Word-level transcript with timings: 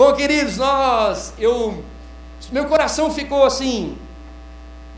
Bom, 0.00 0.14
queridos, 0.14 0.56
nós, 0.56 1.34
eu, 1.38 1.84
meu 2.50 2.64
coração 2.64 3.10
ficou 3.10 3.44
assim, 3.44 3.98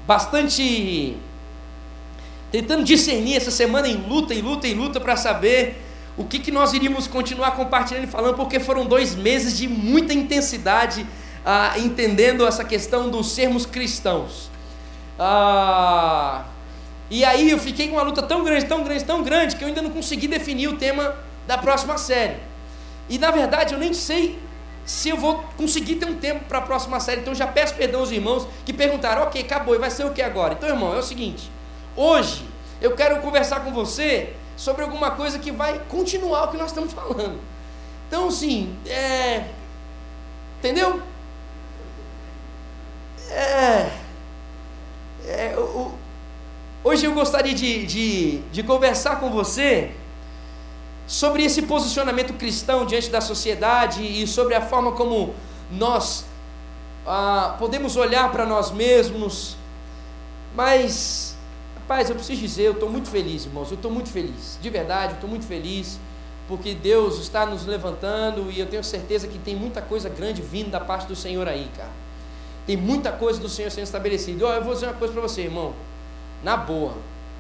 bastante 0.07 1.17
tentando 2.53 2.85
discernir 2.85 3.37
essa 3.37 3.51
semana 3.51 3.89
em 3.89 3.97
luta, 3.97 4.33
em 4.33 4.41
luta, 4.41 4.69
em 4.69 4.75
luta 4.75 5.01
para 5.01 5.17
saber 5.17 5.83
o 6.17 6.23
que, 6.23 6.39
que 6.39 6.53
nós 6.53 6.73
iríamos 6.73 7.09
continuar 7.09 7.51
compartilhando 7.57 8.05
e 8.05 8.07
falando, 8.07 8.37
porque 8.37 8.61
foram 8.61 8.87
dois 8.87 9.17
meses 9.17 9.59
de 9.59 9.67
muita 9.67 10.15
intensidade, 10.15 11.05
ah, 11.45 11.77
entendendo 11.81 12.47
essa 12.47 12.63
questão 12.63 13.11
dos 13.11 13.33
sermos 13.33 13.67
cristãos. 13.67 14.53
Ah, 15.19 16.45
e 17.11 17.25
aí 17.25 17.51
eu 17.51 17.59
fiquei 17.59 17.89
com 17.89 17.97
uma 17.97 18.05
luta 18.05 18.23
tão 18.23 18.45
grande, 18.45 18.67
tão 18.67 18.85
grande, 18.85 19.05
tão 19.05 19.25
grande, 19.25 19.57
que 19.57 19.65
eu 19.65 19.67
ainda 19.67 19.83
não 19.83 19.91
consegui 19.91 20.29
definir 20.29 20.69
o 20.69 20.77
tema 20.77 21.17
da 21.45 21.59
próxima 21.59 21.99
série. 21.99 22.37
E 23.11 23.19
na 23.19 23.33
verdade 23.33 23.75
eu 23.75 23.81
nem 23.81 23.93
sei 23.93 24.39
se 24.85 25.09
eu 25.09 25.17
vou 25.17 25.45
conseguir 25.57 25.97
ter 25.97 26.07
um 26.07 26.17
tempo 26.17 26.45
para 26.47 26.59
a 26.59 26.63
próxima 26.63 26.99
série. 27.01 27.21
Então 27.21 27.35
já 27.35 27.47
peço 27.47 27.75
perdão 27.75 28.01
aos 28.01 28.11
irmãos 28.11 28.47
que 28.65 28.73
perguntaram, 28.73 29.23
ok, 29.23 29.43
acabou, 29.43 29.75
e 29.75 29.79
vai 29.79 29.91
ser 29.91 30.05
o 30.05 30.13
que 30.13 30.23
agora? 30.23 30.55
Então, 30.55 30.69
irmão, 30.69 30.95
é 30.95 30.99
o 30.99 31.03
seguinte, 31.03 31.51
hoje 31.97 32.45
eu 32.81 32.95
quero 32.97 33.21
conversar 33.21 33.61
com 33.61 33.73
você 33.73 34.35
sobre 34.57 34.83
alguma 34.83 35.13
coisa 35.13 35.39
que 35.39 35.51
vai 35.51 35.81
continuar 35.89 36.45
o 36.45 36.49
que 36.49 36.57
nós 36.57 36.69
estamos 36.69 36.93
falando. 36.93 37.39
Então, 38.09 38.31
sim, 38.31 38.77
é. 38.87 39.47
Entendeu? 40.59 41.01
É. 43.31 43.91
é 45.27 45.57
hoje 46.85 47.07
eu 47.07 47.15
gostaria 47.15 47.55
de, 47.55 47.87
de, 47.87 48.39
de 48.39 48.63
conversar 48.63 49.19
com 49.19 49.31
você 49.31 49.93
sobre 51.13 51.45
esse 51.45 51.61
posicionamento 51.61 52.33
cristão 52.33 52.87
diante 52.87 53.11
da 53.11 53.21
sociedade 53.21 54.03
e 54.03 54.27
sobre 54.27 54.55
a 54.55 54.63
forma 54.63 54.93
como 54.93 55.35
nós 55.71 56.25
ah, 57.07 57.55
podemos 57.59 57.97
olhar 57.97 58.33
para 58.33 58.47
nós 58.47 58.71
mesmos, 58.71 59.59
mas 60.55 61.37
Rapaz, 61.77 62.09
eu 62.09 62.15
preciso 62.15 62.41
dizer, 62.41 62.63
eu 62.63 62.73
estou 62.73 62.89
muito 62.89 63.11
feliz, 63.11 63.45
irmãos, 63.45 63.69
eu 63.71 63.75
estou 63.75 63.91
muito 63.91 64.09
feliz, 64.09 64.59
de 64.63 64.71
verdade, 64.71 65.13
eu 65.13 65.15
estou 65.17 65.29
muito 65.29 65.45
feliz, 65.45 65.99
porque 66.49 66.75
Deus 66.75 67.19
está 67.19 67.45
nos 67.45 67.67
levantando 67.67 68.51
e 68.51 68.61
eu 68.61 68.67
tenho 68.67 68.85
certeza 68.85 69.27
que 69.27 69.39
tem 69.39 69.57
muita 69.57 69.83
coisa 69.83 70.09
grande 70.09 70.41
vindo 70.41 70.71
da 70.71 70.81
parte 70.81 71.07
do 71.07 71.17
Senhor 71.17 71.47
aí, 71.47 71.69
cara. 71.77 71.91
Tem 72.67 72.77
muita 72.77 73.11
coisa 73.11 73.41
do 73.41 73.49
Senhor 73.49 73.71
sendo 73.71 73.85
estabelecida. 73.85 74.47
Oh, 74.47 74.53
eu 74.53 74.63
vou 74.63 74.73
dizer 74.73 74.87
uma 74.87 74.95
coisa 74.95 75.13
para 75.13 75.23
você, 75.23 75.43
irmão, 75.43 75.75
na 76.43 76.57
boa, 76.57 76.95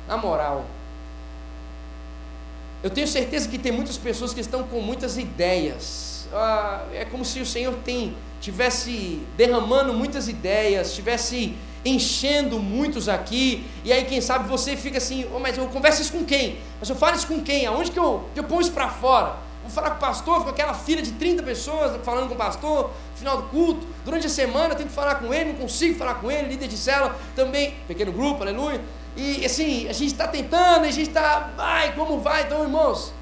na 0.08 0.16
moral. 0.16 0.66
Eu 2.82 2.90
tenho 2.90 3.06
certeza 3.06 3.48
que 3.48 3.58
tem 3.58 3.70
muitas 3.70 3.96
pessoas 3.96 4.34
que 4.34 4.40
estão 4.40 4.64
com 4.64 4.80
muitas 4.80 5.16
ideias. 5.16 6.26
Ah, 6.32 6.84
é 6.92 7.04
como 7.04 7.24
se 7.24 7.40
o 7.40 7.46
Senhor 7.46 7.74
tem, 7.84 8.16
tivesse 8.40 9.20
derramando 9.36 9.92
muitas 9.92 10.28
ideias, 10.28 10.92
tivesse 10.92 11.54
enchendo 11.84 12.58
muitos 12.58 13.08
aqui, 13.08 13.64
e 13.84 13.92
aí 13.92 14.04
quem 14.04 14.20
sabe 14.20 14.48
você 14.48 14.76
fica 14.76 14.98
assim, 14.98 15.26
oh, 15.34 15.38
mas 15.38 15.58
eu 15.58 15.66
converso 15.66 16.02
isso 16.02 16.12
com 16.12 16.24
quem? 16.24 16.58
Mas 16.80 16.88
eu 16.88 16.96
falo 16.96 17.16
isso 17.16 17.26
com 17.26 17.40
quem? 17.40 17.66
Aonde 17.66 17.90
que 17.90 17.98
eu, 17.98 18.24
eu 18.34 18.44
ponho 18.44 18.60
isso 18.60 18.72
para 18.72 18.88
fora? 18.88 19.36
Vou 19.62 19.70
falar 19.70 19.90
com 19.90 19.96
o 19.96 20.00
pastor, 20.00 20.42
com 20.42 20.50
aquela 20.50 20.74
fila 20.74 21.00
de 21.02 21.12
30 21.12 21.42
pessoas 21.44 22.00
falando 22.04 22.28
com 22.28 22.34
o 22.34 22.38
pastor, 22.38 22.90
final 23.14 23.36
do 23.36 23.44
culto, 23.44 23.86
durante 24.04 24.26
a 24.26 24.30
semana 24.30 24.70
eu 24.70 24.76
tenho 24.76 24.88
que 24.88 24.94
falar 24.94 25.16
com 25.16 25.32
ele, 25.32 25.52
não 25.52 25.58
consigo 25.58 25.96
falar 25.96 26.14
com 26.14 26.30
ele, 26.30 26.48
líder 26.48 26.66
de 26.66 26.76
célula 26.76 27.16
também, 27.36 27.74
pequeno 27.86 28.10
grupo, 28.10 28.42
aleluia. 28.42 28.80
E 29.16 29.44
assim, 29.44 29.88
a 29.88 29.92
gente 29.92 30.12
está 30.12 30.26
tentando, 30.26 30.84
a 30.84 30.90
gente 30.90 31.08
está, 31.08 31.50
vai, 31.56 31.94
como 31.94 32.18
vai? 32.20 32.42
Então, 32.42 32.62
irmãos, 32.62 33.12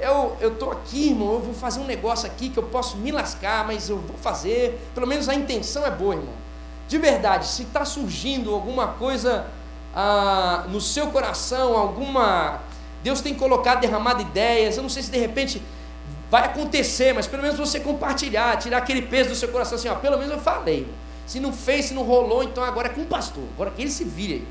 eu 0.00 0.52
estou 0.52 0.72
aqui, 0.72 1.10
irmão, 1.10 1.34
eu 1.34 1.40
vou 1.40 1.54
fazer 1.54 1.80
um 1.80 1.84
negócio 1.84 2.26
aqui 2.26 2.48
que 2.48 2.58
eu 2.58 2.64
posso 2.64 2.96
me 2.96 3.12
lascar, 3.12 3.66
mas 3.66 3.88
eu 3.88 3.98
vou 3.98 4.16
fazer, 4.16 4.80
pelo 4.94 5.06
menos 5.06 5.28
a 5.28 5.34
intenção 5.34 5.86
é 5.86 5.90
boa, 5.90 6.14
irmão. 6.14 6.34
De 6.88 6.98
verdade, 6.98 7.46
se 7.46 7.62
está 7.62 7.84
surgindo 7.84 8.54
alguma 8.54 8.88
coisa 8.88 9.46
ah, 9.94 10.64
no 10.68 10.80
seu 10.80 11.08
coração, 11.08 11.76
alguma. 11.76 12.60
Deus 13.02 13.20
tem 13.20 13.34
colocado, 13.34 13.80
derramado 13.80 14.22
ideias, 14.22 14.76
eu 14.76 14.82
não 14.82 14.90
sei 14.90 15.02
se 15.02 15.10
de 15.10 15.18
repente 15.18 15.62
vai 16.30 16.44
acontecer, 16.44 17.12
mas 17.12 17.26
pelo 17.26 17.42
menos 17.42 17.58
você 17.58 17.78
compartilhar, 17.78 18.56
tirar 18.56 18.78
aquele 18.78 19.02
peso 19.02 19.30
do 19.30 19.36
seu 19.36 19.48
coração 19.48 19.76
assim, 19.76 19.88
ó, 19.88 19.94
pelo 19.94 20.18
menos 20.18 20.32
eu 20.32 20.40
falei. 20.40 20.86
Se 21.26 21.38
não 21.38 21.52
fez, 21.52 21.86
se 21.86 21.94
não 21.94 22.02
rolou, 22.02 22.42
então 22.42 22.64
agora 22.64 22.88
é 22.88 22.90
com 22.90 23.02
o 23.02 23.06
pastor, 23.06 23.44
agora 23.54 23.70
que 23.70 23.82
ele 23.82 23.90
se 23.90 24.04
vire 24.04 24.34
aí. 24.34 24.46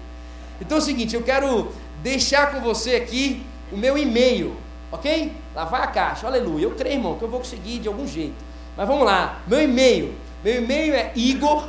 Então 0.66 0.78
é 0.78 0.82
o 0.82 0.84
seguinte, 0.84 1.16
eu 1.16 1.24
quero 1.24 1.72
deixar 2.02 2.52
com 2.52 2.62
você 2.62 2.96
aqui 2.96 3.44
o 3.72 3.78
meu 3.78 3.98
e-mail, 3.98 4.56
ok? 4.92 5.34
Lá 5.54 5.66
vai 5.66 5.82
a 5.82 5.88
caixa, 5.88 6.26
aleluia. 6.26 6.64
Eu 6.64 6.72
creio, 6.72 6.96
irmão, 6.96 7.18
que 7.18 7.24
eu 7.24 7.30
vou 7.30 7.40
conseguir 7.40 7.80
de 7.80 7.88
algum 7.88 8.08
jeito. 8.08 8.36
Mas 8.78 8.88
vamos 8.88 9.06
lá, 9.06 9.42
meu 9.46 9.62
e-mail. 9.62 10.14
Meu 10.44 10.62
e-mail 10.62 10.94
é 10.94 11.12
Igor 11.16 11.68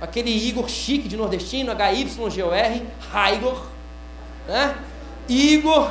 aquele 0.00 0.30
Igor 0.30 0.68
chique 0.68 1.08
de 1.08 1.16
nordestino, 1.16 1.72
H-Y-G-O-R, 1.72 2.86
Igor, 3.34 3.66
né? 4.48 4.76
Igor, 5.28 5.90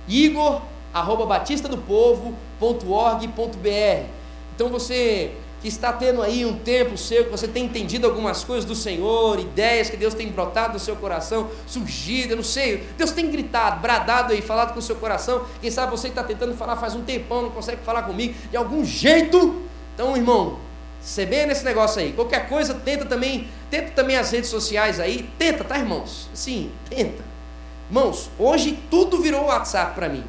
Igor, 0.06 0.62
arroba 0.94 1.26
batistadopovo.org.br 1.26 4.17
Então 4.58 4.68
você 4.70 5.30
que 5.62 5.68
está 5.68 5.92
tendo 5.92 6.20
aí 6.20 6.44
um 6.44 6.58
tempo 6.58 6.98
seu, 6.98 7.26
que 7.26 7.30
você 7.30 7.46
tem 7.46 7.66
entendido 7.66 8.08
algumas 8.08 8.42
coisas 8.42 8.64
do 8.64 8.74
Senhor, 8.74 9.38
ideias 9.38 9.88
que 9.88 9.96
Deus 9.96 10.14
tem 10.14 10.26
brotado 10.32 10.72
no 10.72 10.80
seu 10.80 10.96
coração, 10.96 11.48
surgido, 11.64 12.32
eu 12.32 12.38
não 12.38 12.42
sei, 12.42 12.82
Deus 12.98 13.12
tem 13.12 13.30
gritado, 13.30 13.80
bradado 13.80 14.32
aí, 14.32 14.42
falado 14.42 14.72
com 14.72 14.80
o 14.80 14.82
seu 14.82 14.96
coração, 14.96 15.44
quem 15.60 15.70
sabe 15.70 15.92
você 15.92 16.08
está 16.08 16.24
tentando 16.24 16.56
falar 16.56 16.76
faz 16.76 16.96
um 16.96 17.04
tempão, 17.04 17.42
não 17.42 17.50
consegue 17.50 17.84
falar 17.84 18.02
comigo, 18.02 18.34
de 18.50 18.56
algum 18.56 18.84
jeito, 18.84 19.62
então 19.94 20.16
irmão, 20.16 20.58
você 21.00 21.24
bem 21.24 21.46
nesse 21.46 21.64
negócio 21.64 22.00
aí, 22.00 22.12
qualquer 22.12 22.48
coisa, 22.48 22.74
tenta 22.74 23.04
também, 23.04 23.46
tenta 23.70 23.92
também 23.92 24.16
as 24.16 24.32
redes 24.32 24.50
sociais 24.50 24.98
aí, 24.98 25.30
tenta, 25.38 25.62
tá 25.62 25.78
irmãos? 25.78 26.28
Sim, 26.34 26.72
tenta. 26.90 27.22
Irmãos, 27.88 28.28
hoje 28.36 28.76
tudo 28.90 29.22
virou 29.22 29.44
WhatsApp 29.44 29.94
para 29.94 30.08
mim, 30.08 30.24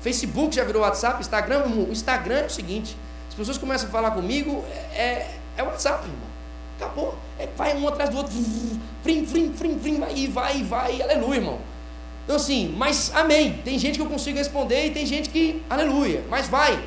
Facebook 0.00 0.56
já 0.56 0.64
virou 0.64 0.80
WhatsApp, 0.80 1.20
Instagram, 1.20 1.66
o 1.66 1.92
Instagram 1.92 2.38
é 2.38 2.46
o 2.46 2.50
seguinte, 2.50 2.96
as 3.36 3.40
pessoas 3.40 3.58
começam 3.58 3.86
a 3.86 3.92
falar 3.92 4.12
comigo, 4.12 4.64
é, 4.94 5.02
é, 5.02 5.38
é 5.58 5.62
WhatsApp, 5.62 6.04
irmão. 6.04 6.26
Acabou. 6.80 7.14
É, 7.38 7.46
vai 7.54 7.76
um 7.76 7.86
atrás 7.86 8.08
do 8.08 8.16
outro, 8.16 8.32
frim, 9.02 9.26
frim, 9.26 9.52
frim, 9.52 9.78
frim, 9.78 10.00
vai, 10.00 10.26
vai, 10.26 10.62
vai, 10.62 11.02
aleluia, 11.02 11.36
irmão. 11.36 11.58
Então 12.24 12.36
assim, 12.36 12.74
mas 12.78 13.12
amém. 13.14 13.60
Tem 13.62 13.78
gente 13.78 13.96
que 13.96 14.02
eu 14.02 14.08
consigo 14.08 14.38
responder 14.38 14.86
e 14.86 14.90
tem 14.90 15.04
gente 15.04 15.28
que, 15.28 15.62
aleluia, 15.68 16.24
mas 16.30 16.48
vai, 16.48 16.82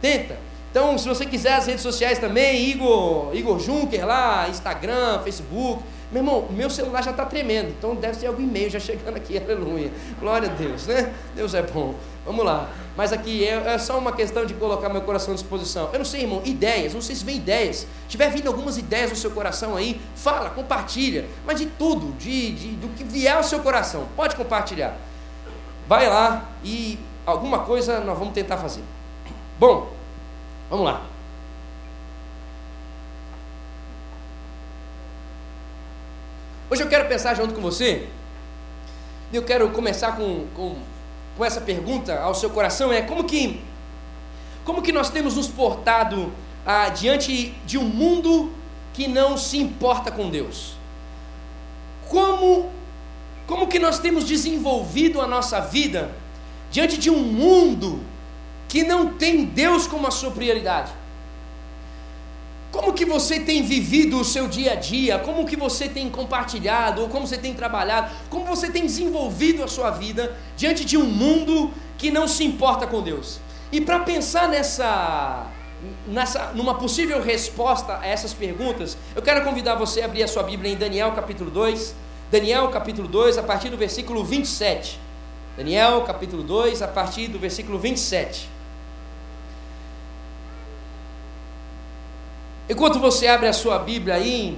tenta. 0.00 0.36
Então, 0.72 0.98
se 0.98 1.06
você 1.06 1.24
quiser 1.24 1.52
as 1.52 1.66
redes 1.66 1.82
sociais 1.82 2.18
também, 2.18 2.68
Igor, 2.70 3.30
Igor 3.32 3.60
Juncker 3.60 4.04
lá, 4.04 4.48
Instagram, 4.48 5.20
Facebook. 5.22 5.84
Meu 6.12 6.20
irmão, 6.20 6.46
meu 6.50 6.68
celular 6.68 7.02
já 7.02 7.10
está 7.10 7.24
tremendo, 7.24 7.70
então 7.70 7.94
deve 7.94 8.18
ser 8.18 8.26
algum 8.26 8.42
e-mail 8.42 8.68
já 8.68 8.78
chegando 8.78 9.16
aqui, 9.16 9.36
aleluia. 9.40 9.90
Glória 10.20 10.50
a 10.50 10.52
Deus, 10.52 10.86
né? 10.86 11.14
Deus 11.34 11.54
é 11.54 11.62
bom. 11.62 11.94
Vamos 12.26 12.44
lá. 12.44 12.68
Mas 12.94 13.14
aqui 13.14 13.48
é, 13.48 13.54
é, 13.54 13.78
só 13.78 13.98
uma 13.98 14.12
questão 14.12 14.44
de 14.44 14.52
colocar 14.52 14.90
meu 14.90 15.00
coração 15.00 15.32
à 15.32 15.34
disposição. 15.34 15.88
Eu 15.90 15.98
não 15.98 16.04
sei, 16.04 16.20
irmão, 16.20 16.42
ideias, 16.44 16.92
não 16.92 17.00
sei 17.00 17.16
se 17.16 17.24
vem 17.24 17.36
ideias. 17.36 17.78
Se 17.78 17.86
tiver 18.08 18.30
vindo 18.30 18.46
algumas 18.46 18.76
ideias 18.76 19.08
no 19.08 19.16
seu 19.16 19.30
coração 19.30 19.74
aí, 19.74 19.98
fala, 20.14 20.50
compartilha. 20.50 21.24
Mas 21.46 21.58
de 21.58 21.66
tudo, 21.66 22.12
de, 22.18 22.52
de, 22.52 22.68
do 22.72 22.88
que 22.88 23.02
vier 23.02 23.34
ao 23.34 23.42
seu 23.42 23.60
coração, 23.60 24.06
pode 24.14 24.36
compartilhar. 24.36 24.94
Vai 25.88 26.06
lá 26.10 26.50
e 26.62 26.98
alguma 27.24 27.60
coisa 27.60 28.00
nós 28.00 28.18
vamos 28.18 28.34
tentar 28.34 28.58
fazer. 28.58 28.82
Bom, 29.58 29.90
vamos 30.68 30.84
lá. 30.84 31.11
Hoje 36.72 36.82
eu 36.82 36.88
quero 36.88 37.06
pensar 37.06 37.34
junto 37.34 37.52
com 37.52 37.60
você. 37.60 38.08
Eu 39.30 39.42
quero 39.42 39.68
começar 39.72 40.16
com, 40.16 40.46
com 40.54 40.74
com 41.36 41.44
essa 41.44 41.60
pergunta 41.60 42.18
ao 42.18 42.34
seu 42.34 42.48
coração 42.48 42.90
é 42.90 43.02
como 43.02 43.24
que 43.24 43.60
como 44.64 44.80
que 44.80 44.90
nós 44.90 45.10
temos 45.10 45.36
nos 45.36 45.48
portado 45.48 46.32
ah, 46.64 46.88
diante 46.88 47.50
de 47.66 47.76
um 47.76 47.84
mundo 47.84 48.50
que 48.94 49.06
não 49.06 49.36
se 49.36 49.58
importa 49.58 50.10
com 50.10 50.30
Deus? 50.30 50.72
Como 52.08 52.70
como 53.46 53.66
que 53.66 53.78
nós 53.78 53.98
temos 53.98 54.24
desenvolvido 54.24 55.20
a 55.20 55.26
nossa 55.26 55.60
vida 55.60 56.10
diante 56.70 56.96
de 56.96 57.10
um 57.10 57.22
mundo 57.22 58.00
que 58.66 58.82
não 58.82 59.12
tem 59.12 59.44
Deus 59.44 59.86
como 59.86 60.06
a 60.06 60.10
sua 60.10 60.30
prioridade? 60.30 60.90
Como 62.92 62.98
que 62.98 63.10
você 63.10 63.40
tem 63.40 63.62
vivido 63.62 64.20
o 64.20 64.24
seu 64.24 64.46
dia 64.46 64.72
a 64.72 64.74
dia? 64.74 65.18
Como 65.18 65.46
que 65.46 65.56
você 65.56 65.88
tem 65.88 66.10
compartilhado? 66.10 67.00
Ou 67.00 67.08
como 67.08 67.26
você 67.26 67.38
tem 67.38 67.54
trabalhado? 67.54 68.12
Como 68.28 68.44
você 68.44 68.68
tem 68.68 68.82
desenvolvido 68.82 69.64
a 69.64 69.66
sua 69.66 69.90
vida 69.90 70.36
diante 70.58 70.84
de 70.84 70.98
um 70.98 71.06
mundo 71.06 71.70
que 71.96 72.10
não 72.10 72.28
se 72.28 72.44
importa 72.44 72.86
com 72.86 73.00
Deus? 73.00 73.40
E 73.72 73.80
para 73.80 74.00
pensar 74.00 74.46
nessa, 74.46 75.46
nessa, 76.06 76.52
numa 76.54 76.74
possível 76.74 77.22
resposta 77.22 77.98
a 77.98 78.06
essas 78.06 78.34
perguntas, 78.34 78.98
eu 79.16 79.22
quero 79.22 79.42
convidar 79.42 79.74
você 79.74 80.02
a 80.02 80.04
abrir 80.04 80.24
a 80.24 80.28
sua 80.28 80.42
Bíblia 80.42 80.70
em 80.70 80.76
Daniel 80.76 81.12
capítulo 81.12 81.50
2. 81.50 81.94
Daniel 82.30 82.68
capítulo 82.68 83.08
2, 83.08 83.38
a 83.38 83.42
partir 83.42 83.70
do 83.70 83.78
versículo 83.78 84.22
27. 84.22 85.00
Daniel 85.56 86.02
capítulo 86.02 86.42
2, 86.42 86.82
a 86.82 86.88
partir 86.88 87.28
do 87.28 87.38
versículo 87.38 87.78
27. 87.78 88.51
Enquanto 92.72 92.98
você 92.98 93.26
abre 93.26 93.46
a 93.46 93.52
sua 93.52 93.78
Bíblia 93.78 94.14
aí, 94.14 94.56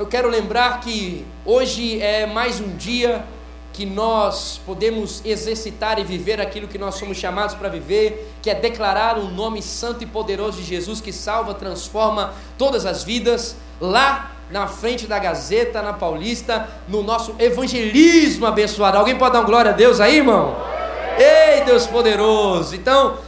eu 0.00 0.04
quero 0.04 0.28
lembrar 0.28 0.80
que 0.80 1.24
hoje 1.46 2.02
é 2.02 2.26
mais 2.26 2.58
um 2.58 2.74
dia 2.76 3.24
que 3.72 3.86
nós 3.86 4.60
podemos 4.66 5.24
exercitar 5.24 6.00
e 6.00 6.02
viver 6.02 6.40
aquilo 6.40 6.66
que 6.66 6.78
nós 6.78 6.96
somos 6.96 7.16
chamados 7.16 7.54
para 7.54 7.68
viver, 7.68 8.34
que 8.42 8.50
é 8.50 8.54
declarar 8.56 9.16
o 9.16 9.28
nome 9.30 9.62
santo 9.62 10.02
e 10.02 10.08
poderoso 10.08 10.58
de 10.58 10.64
Jesus 10.64 11.00
que 11.00 11.12
salva, 11.12 11.54
transforma 11.54 12.34
todas 12.58 12.84
as 12.84 13.04
vidas, 13.04 13.54
lá 13.80 14.32
na 14.50 14.66
frente 14.66 15.06
da 15.06 15.20
Gazeta, 15.20 15.82
na 15.82 15.92
Paulista, 15.92 16.68
no 16.88 17.00
nosso 17.04 17.36
evangelismo 17.38 18.44
abençoado. 18.44 18.98
Alguém 18.98 19.16
pode 19.16 19.34
dar 19.34 19.44
glória 19.44 19.70
a 19.70 19.74
Deus 19.74 20.00
aí, 20.00 20.16
irmão? 20.16 20.56
Ei, 21.16 21.62
Deus 21.64 21.86
poderoso! 21.86 22.74
Então, 22.74 23.18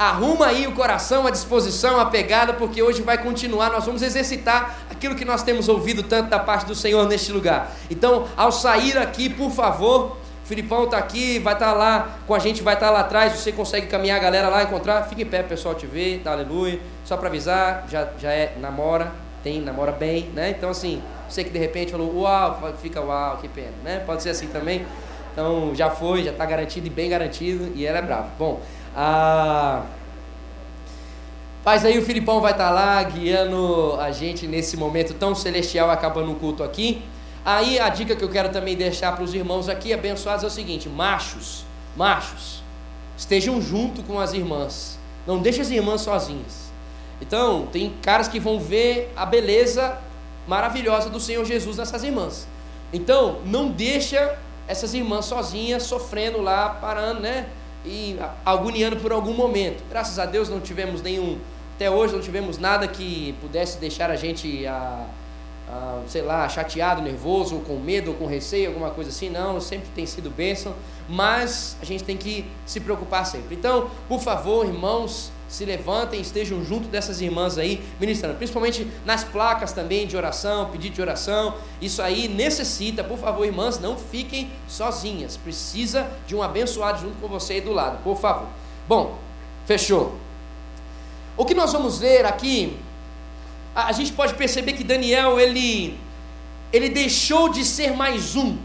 arruma 0.00 0.46
aí 0.46 0.66
o 0.66 0.72
coração, 0.72 1.26
a 1.26 1.30
disposição, 1.30 2.00
a 2.00 2.06
pegada, 2.06 2.54
porque 2.54 2.82
hoje 2.82 3.02
vai 3.02 3.18
continuar, 3.18 3.70
nós 3.70 3.84
vamos 3.84 4.00
exercitar 4.00 4.78
aquilo 4.90 5.14
que 5.14 5.26
nós 5.26 5.42
temos 5.42 5.68
ouvido 5.68 6.02
tanto 6.02 6.30
da 6.30 6.38
parte 6.38 6.64
do 6.64 6.74
Senhor 6.74 7.06
neste 7.06 7.30
lugar. 7.30 7.70
Então, 7.90 8.26
ao 8.34 8.50
sair 8.50 8.96
aqui, 8.96 9.28
por 9.28 9.50
favor, 9.50 10.16
Filipão 10.46 10.84
está 10.84 10.96
aqui, 10.96 11.38
vai 11.38 11.52
estar 11.52 11.72
tá 11.72 11.72
lá 11.74 12.18
com 12.26 12.34
a 12.34 12.38
gente, 12.38 12.62
vai 12.62 12.72
estar 12.72 12.86
tá 12.86 12.92
lá 12.92 13.00
atrás, 13.00 13.34
você 13.34 13.52
consegue 13.52 13.88
caminhar 13.88 14.18
a 14.18 14.22
galera 14.22 14.48
lá, 14.48 14.62
encontrar, 14.62 15.02
fica 15.02 15.20
em 15.20 15.26
pé, 15.26 15.42
pessoal 15.42 15.74
te 15.74 15.86
ver, 15.86 16.22
tá, 16.24 16.32
aleluia. 16.32 16.80
Só 17.04 17.18
para 17.18 17.28
avisar, 17.28 17.84
já, 17.86 18.08
já 18.18 18.32
é, 18.32 18.54
namora, 18.58 19.12
tem, 19.44 19.60
namora 19.60 19.92
bem, 19.92 20.30
né? 20.34 20.48
Então 20.48 20.70
assim, 20.70 21.02
você 21.28 21.44
que 21.44 21.50
de 21.50 21.58
repente 21.58 21.92
falou, 21.92 22.22
uau, 22.22 22.72
fica 22.80 23.02
uau, 23.02 23.36
que 23.36 23.48
pena, 23.48 23.74
né? 23.84 24.02
Pode 24.06 24.22
ser 24.22 24.30
assim 24.30 24.46
também. 24.46 24.86
Então 25.32 25.74
já 25.74 25.90
foi, 25.90 26.24
já 26.24 26.30
está 26.30 26.46
garantido 26.46 26.86
e 26.86 26.90
bem 26.90 27.10
garantido, 27.10 27.70
e 27.74 27.86
ela 27.86 27.98
é 27.98 28.02
brava. 28.02 28.30
Bom, 28.38 28.60
ah, 28.94 29.82
mas 31.64 31.84
aí 31.84 31.98
o 31.98 32.02
Filipão 32.02 32.40
vai 32.40 32.52
estar 32.52 32.68
tá 32.68 32.70
lá 32.70 33.02
guiando 33.02 33.96
a 34.00 34.10
gente 34.10 34.46
nesse 34.46 34.76
momento 34.76 35.14
tão 35.14 35.34
celestial, 35.34 35.90
acabando 35.90 36.32
o 36.32 36.34
culto 36.34 36.62
aqui. 36.62 37.02
Aí 37.44 37.78
a 37.78 37.88
dica 37.88 38.16
que 38.16 38.24
eu 38.24 38.28
quero 38.28 38.50
também 38.50 38.76
deixar 38.76 39.12
para 39.12 39.24
os 39.24 39.34
irmãos 39.34 39.68
aqui 39.68 39.92
abençoados 39.92 40.44
é 40.44 40.46
o 40.46 40.50
seguinte: 40.50 40.88
machos, 40.88 41.64
machos, 41.96 42.62
estejam 43.16 43.60
junto 43.60 44.02
com 44.02 44.18
as 44.18 44.32
irmãs. 44.32 44.98
Não 45.26 45.38
deixe 45.38 45.60
as 45.60 45.70
irmãs 45.70 46.00
sozinhas. 46.00 46.70
Então, 47.20 47.66
tem 47.66 47.92
caras 48.02 48.26
que 48.26 48.40
vão 48.40 48.58
ver 48.58 49.12
a 49.14 49.26
beleza 49.26 49.98
maravilhosa 50.48 51.10
do 51.10 51.20
Senhor 51.20 51.44
Jesus 51.44 51.76
nessas 51.76 52.02
irmãs. 52.02 52.48
Então, 52.92 53.40
não 53.44 53.68
deixa 53.70 54.38
essas 54.66 54.94
irmãs 54.94 55.26
sozinhas 55.26 55.82
sofrendo 55.82 56.40
lá, 56.40 56.70
parando, 56.70 57.20
né? 57.20 57.46
E 57.84 58.16
agoniando 58.44 58.96
por 58.96 59.12
algum 59.12 59.34
momento. 59.34 59.82
Graças 59.88 60.18
a 60.18 60.26
Deus 60.26 60.48
não 60.48 60.60
tivemos 60.60 61.02
nenhum, 61.02 61.38
até 61.76 61.90
hoje 61.90 62.12
não 62.12 62.20
tivemos 62.20 62.58
nada 62.58 62.86
que 62.86 63.34
pudesse 63.40 63.78
deixar 63.78 64.10
a 64.10 64.16
gente, 64.16 64.66
a, 64.66 65.06
a, 65.70 66.02
sei 66.08 66.22
lá, 66.22 66.48
chateado, 66.48 67.00
nervoso, 67.00 67.54
ou 67.54 67.60
com 67.60 67.76
medo, 67.76 68.10
ou 68.10 68.16
com 68.16 68.26
receio, 68.26 68.68
alguma 68.68 68.90
coisa 68.90 69.10
assim. 69.10 69.30
Não, 69.30 69.60
sempre 69.60 69.88
tem 69.94 70.04
sido 70.04 70.28
bênção, 70.28 70.74
mas 71.08 71.76
a 71.80 71.84
gente 71.84 72.02
tem 72.02 72.16
que 72.16 72.44
se 72.66 72.80
preocupar 72.80 73.24
sempre. 73.24 73.54
Então, 73.54 73.88
por 74.08 74.20
favor, 74.20 74.66
irmãos, 74.66 75.30
se 75.48 75.64
levantem, 75.64 76.20
estejam 76.20 76.64
junto 76.64 76.88
dessas 76.88 77.20
irmãs 77.20 77.58
aí, 77.58 77.82
ministrando, 77.98 78.36
principalmente 78.36 78.86
nas 79.04 79.24
placas 79.24 79.72
também 79.72 80.06
de 80.06 80.16
oração, 80.16 80.70
pedido 80.70 80.94
de 80.94 81.02
oração. 81.02 81.54
Isso 81.80 82.00
aí 82.02 82.28
necessita, 82.28 83.02
por 83.02 83.18
favor, 83.18 83.44
irmãs, 83.44 83.78
não 83.78 83.96
fiquem 83.96 84.50
sozinhas. 84.68 85.36
Precisa 85.36 86.08
de 86.26 86.34
um 86.34 86.42
abençoado 86.42 87.00
junto 87.00 87.16
com 87.20 87.28
você 87.28 87.54
aí 87.54 87.60
do 87.60 87.72
lado, 87.72 88.02
por 88.02 88.16
favor. 88.16 88.48
Bom, 88.88 89.18
fechou. 89.66 90.16
O 91.36 91.44
que 91.44 91.54
nós 91.54 91.72
vamos 91.72 91.98
ver 91.98 92.26
aqui, 92.26 92.76
a, 93.74 93.92
gente 93.92 94.12
pode 94.12 94.34
perceber 94.34 94.72
que 94.72 94.84
Daniel, 94.84 95.38
ele, 95.38 95.98
ele 96.72 96.88
deixou 96.88 97.48
de 97.48 97.64
ser 97.64 97.92
mais 97.92 98.36
um. 98.36 98.56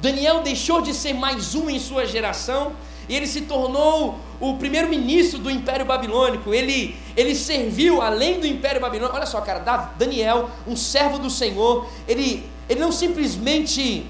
Daniel 0.00 0.42
deixou 0.42 0.80
de 0.80 0.94
ser 0.94 1.12
mais 1.12 1.54
um 1.54 1.70
em 1.70 1.78
sua 1.78 2.06
geração 2.06 2.72
e 3.08 3.16
ele 3.16 3.26
se 3.26 3.42
tornou 3.42 4.18
o 4.40 4.56
primeiro-ministro 4.56 5.38
do 5.38 5.50
Império 5.50 5.84
Babilônico. 5.84 6.52
Ele, 6.52 6.96
ele 7.16 7.34
serviu 7.34 8.00
além 8.00 8.40
do 8.40 8.46
Império 8.46 8.80
Babilônico. 8.80 9.16
Olha 9.16 9.26
só, 9.26 9.40
cara, 9.40 9.92
Daniel, 9.96 10.50
um 10.66 10.76
servo 10.76 11.18
do 11.18 11.30
Senhor, 11.30 11.86
ele, 12.08 12.48
ele 12.68 12.80
não 12.80 12.90
simplesmente 12.90 14.06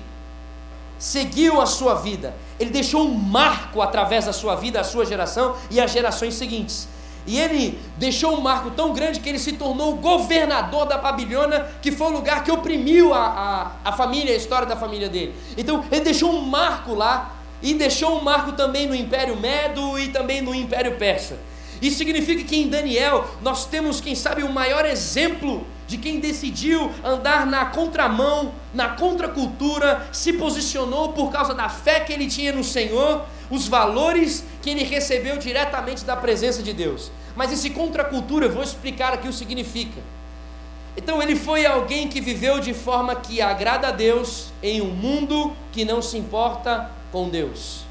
seguiu 0.99 1.61
a 1.61 1.67
sua 1.67 1.97
vida, 1.97 2.33
ele 2.61 2.71
deixou 2.71 3.05
um 3.05 3.13
marco 3.13 3.83
através 3.83 4.27
da 4.27 4.33
sua 4.33 4.55
vida, 4.55 4.81
a 4.81 4.85
sua 4.85 5.05
geração 5.05 5.57
e 5.69 5.81
as 5.81 5.91
gerações 5.91 6.35
seguintes. 6.35 6.87
E 7.27 7.39
ele 7.39 7.79
deixou 7.97 8.37
um 8.37 8.41
marco 8.41 8.71
tão 8.71 8.93
grande 8.93 9.21
que 9.21 9.29
ele 9.29 9.39
se 9.39 9.53
tornou 9.53 9.97
governador 9.97 10.87
da 10.87 10.99
Babilônia, 10.99 11.67
que 11.81 11.93
foi 11.93 12.09
o 12.09 12.11
lugar 12.11 12.43
que 12.43 12.51
oprimiu 12.51 13.15
a, 13.15 13.73
a, 13.85 13.91
a 13.91 13.93
família, 13.93 14.35
a 14.35 14.37
história 14.37 14.67
da 14.67 14.77
família 14.77 15.09
dele. 15.09 15.35
Então, 15.57 15.85
ele 15.91 16.03
deixou 16.03 16.33
um 16.33 16.43
marco 16.43 16.95
lá 16.95 17.37
e 17.63 17.75
deixou 17.75 18.19
um 18.19 18.23
marco 18.23 18.53
também 18.53 18.87
no 18.87 18.95
Império 18.95 19.37
Medo 19.37 19.99
e 19.99 20.09
também 20.09 20.43
no 20.43 20.55
Império 20.55 20.97
Persa. 20.97 21.39
Isso 21.81 21.99
significa 21.99 22.45
que 22.45 22.57
em 22.57 22.69
Daniel 22.69 23.27
nós 23.41 23.67
temos, 23.67 24.01
quem 24.01 24.15
sabe, 24.15 24.43
o 24.43 24.53
maior 24.53 24.85
exemplo 24.85 25.67
de 25.87 25.97
quem 25.99 26.21
decidiu 26.21 26.91
andar 27.05 27.47
na 27.47 27.67
contramão, 27.67 28.53
na 28.73 28.91
contracultura, 28.91 30.07
se 30.13 30.33
posicionou 30.33 31.13
por 31.13 31.31
causa 31.31 31.55
da 31.55 31.69
fé 31.69 32.01
que 32.01 32.13
ele 32.13 32.27
tinha 32.27 32.53
no 32.53 32.65
Senhor, 32.65 33.25
os 33.51 33.69
valores 33.69 34.45
que 34.63 34.71
ele 34.71 34.85
recebeu 34.85 35.37
diretamente 35.37 36.05
da 36.05 36.17
presença 36.17 36.63
de 36.63 36.73
Deus. 36.73 37.11
Mas 37.37 37.53
esse 37.53 37.71
contracultura, 37.71 38.47
eu 38.47 38.53
vou 38.53 38.63
explicar 38.63 39.13
aqui 39.13 39.29
o 39.29 39.31
que 39.31 39.37
significa. 39.37 40.01
Então 40.97 41.23
ele 41.23 41.35
foi 41.35 41.65
alguém 41.65 42.09
que 42.09 42.21
viveu 42.21 42.61
de 42.61 42.75
forma 42.75 43.15
que 43.17 43.41
agrada 43.41 43.89
a 43.89 43.91
Deus 43.91 44.53
em 44.63 44.83
um 44.83 44.91
mundo 44.91 45.53
que 45.73 45.85
não 45.85 46.03
se 46.03 46.19
importa 46.19 46.91
com 47.11 47.29
Deus. 47.29 47.85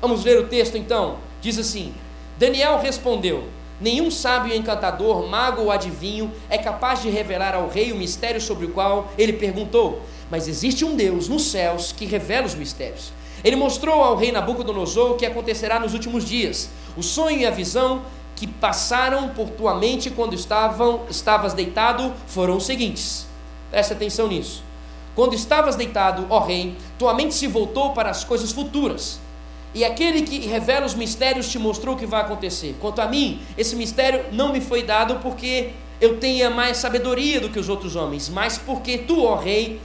Vamos 0.00 0.24
ler 0.24 0.38
o 0.38 0.46
texto 0.46 0.76
então? 0.76 1.18
Diz 1.40 1.58
assim: 1.58 1.92
Daniel 2.38 2.78
respondeu: 2.78 3.48
Nenhum 3.80 4.10
sábio 4.10 4.54
encantador, 4.54 5.26
mago 5.28 5.62
ou 5.62 5.70
adivinho 5.70 6.32
é 6.48 6.56
capaz 6.56 7.02
de 7.02 7.10
revelar 7.10 7.54
ao 7.54 7.68
rei 7.68 7.92
o 7.92 7.96
mistério 7.96 8.40
sobre 8.40 8.66
o 8.66 8.70
qual 8.70 9.12
ele 9.18 9.34
perguntou. 9.34 10.00
Mas 10.30 10.48
existe 10.48 10.84
um 10.84 10.96
Deus 10.96 11.28
nos 11.28 11.50
céus 11.50 11.92
que 11.92 12.06
revela 12.06 12.46
os 12.46 12.54
mistérios. 12.54 13.12
Ele 13.44 13.54
mostrou 13.54 14.02
ao 14.02 14.16
rei 14.16 14.32
Nabucodonosor 14.32 15.12
o 15.12 15.14
que 15.16 15.26
acontecerá 15.26 15.78
nos 15.78 15.92
últimos 15.92 16.24
dias. 16.24 16.70
O 16.96 17.02
sonho 17.02 17.40
e 17.40 17.46
a 17.46 17.50
visão 17.50 18.02
que 18.34 18.46
passaram 18.46 19.28
por 19.28 19.50
tua 19.50 19.74
mente 19.74 20.10
quando 20.10 20.34
estavam, 20.34 21.02
estavas 21.10 21.52
deitado 21.52 22.12
foram 22.26 22.56
os 22.56 22.66
seguintes. 22.66 23.26
Preste 23.70 23.92
atenção 23.92 24.26
nisso. 24.26 24.64
Quando 25.14 25.34
estavas 25.34 25.76
deitado, 25.76 26.26
ó 26.28 26.40
rei, 26.40 26.76
tua 26.98 27.14
mente 27.14 27.34
se 27.34 27.46
voltou 27.46 27.92
para 27.92 28.10
as 28.10 28.24
coisas 28.24 28.52
futuras. 28.52 29.18
E 29.76 29.84
aquele 29.84 30.22
que 30.22 30.38
revela 30.46 30.86
os 30.86 30.94
mistérios 30.94 31.50
te 31.50 31.58
mostrou 31.58 31.94
o 31.94 31.98
que 31.98 32.06
vai 32.06 32.22
acontecer. 32.22 32.74
Quanto 32.80 33.02
a 33.02 33.06
mim, 33.06 33.42
esse 33.58 33.76
mistério 33.76 34.24
não 34.32 34.50
me 34.50 34.58
foi 34.58 34.82
dado 34.82 35.16
porque 35.16 35.72
eu 36.00 36.16
tenha 36.16 36.48
mais 36.48 36.78
sabedoria 36.78 37.42
do 37.42 37.50
que 37.50 37.58
os 37.58 37.68
outros 37.68 37.94
homens, 37.94 38.30
mas 38.30 38.56
porque 38.56 38.96
tu, 38.96 39.22
ó 39.22 39.36
rei, 39.36 39.78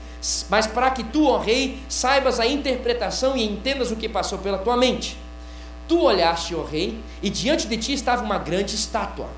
mas 0.48 0.66
para 0.66 0.90
que 0.92 1.04
tu, 1.04 1.26
ó 1.26 1.36
rei, 1.36 1.78
saibas 1.90 2.40
a 2.40 2.46
interpretação 2.46 3.36
e 3.36 3.44
entendas 3.44 3.90
o 3.90 3.96
que 3.96 4.08
passou 4.08 4.38
pela 4.38 4.56
tua 4.56 4.78
mente. 4.78 5.18
Tu 5.86 6.00
olhaste, 6.00 6.54
ó 6.54 6.62
rei, 6.62 6.98
e 7.22 7.28
diante 7.28 7.66
de 7.66 7.76
ti 7.76 7.92
estava 7.92 8.24
uma 8.24 8.38
grande 8.38 8.74
estátua, 8.74 9.28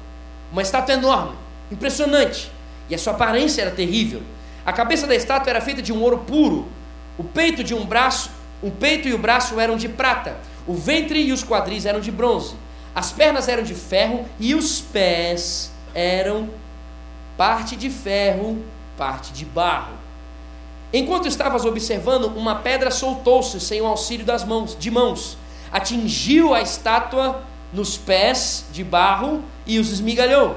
uma 0.53 0.63
estátua 0.63 0.95
enorme, 0.95 1.35
impressionante, 1.73 2.49
e 2.89 2.95
a 2.95 2.99
sua 2.99 3.15
aparência 3.15 3.61
era 3.61 3.73
terrível. 3.73 4.23
A 4.65 4.73
cabeça 4.73 5.05
da 5.05 5.17
estátua 5.17 5.51
era 5.51 5.61
feita 5.61 5.83
de 5.83 5.93
um 5.93 6.01
ouro 6.01 6.19
puro. 6.19 6.69
O 7.19 7.25
peito 7.25 7.65
de 7.65 7.75
um 7.75 7.85
braço, 7.85 8.31
o 8.65 8.71
peito 8.71 9.07
e 9.07 9.13
o 9.13 9.19
braço 9.19 9.61
eram 9.61 9.77
de 9.77 9.91
prata. 9.91 10.39
O 10.67 10.73
ventre 10.73 11.21
e 11.23 11.33
os 11.33 11.45
quadris 11.45 11.85
eram 11.85 12.01
de 12.01 12.11
bronze. 12.11 12.55
As 12.95 13.13
pernas 13.13 13.47
eram 13.47 13.63
de 13.63 13.75
ferro 13.75 14.25
e 14.41 14.55
os 14.55 14.81
pés 14.81 15.71
eram 15.95 16.49
parte 17.37 17.77
de 17.77 17.91
ferro, 17.91 18.65
parte 18.97 19.35
de 19.35 19.45
barro. 19.45 19.93
Enquanto 20.91 21.29
estavas 21.29 21.67
observando, 21.67 22.27
uma 22.35 22.55
pedra 22.55 22.91
soltou-se 22.91 23.61
sem 23.61 23.83
o 23.83 23.87
auxílio 23.87 24.25
das 24.25 24.45
mãos, 24.45 24.75
de 24.79 24.91
mãos, 24.91 25.37
atingiu 25.71 26.55
a 26.55 26.63
estátua 26.63 27.43
nos 27.71 27.99
pés 27.99 28.65
de 28.73 28.83
barro 28.83 29.43
e 29.67 29.79
os 29.79 29.93
esmigalhou. 29.93 30.57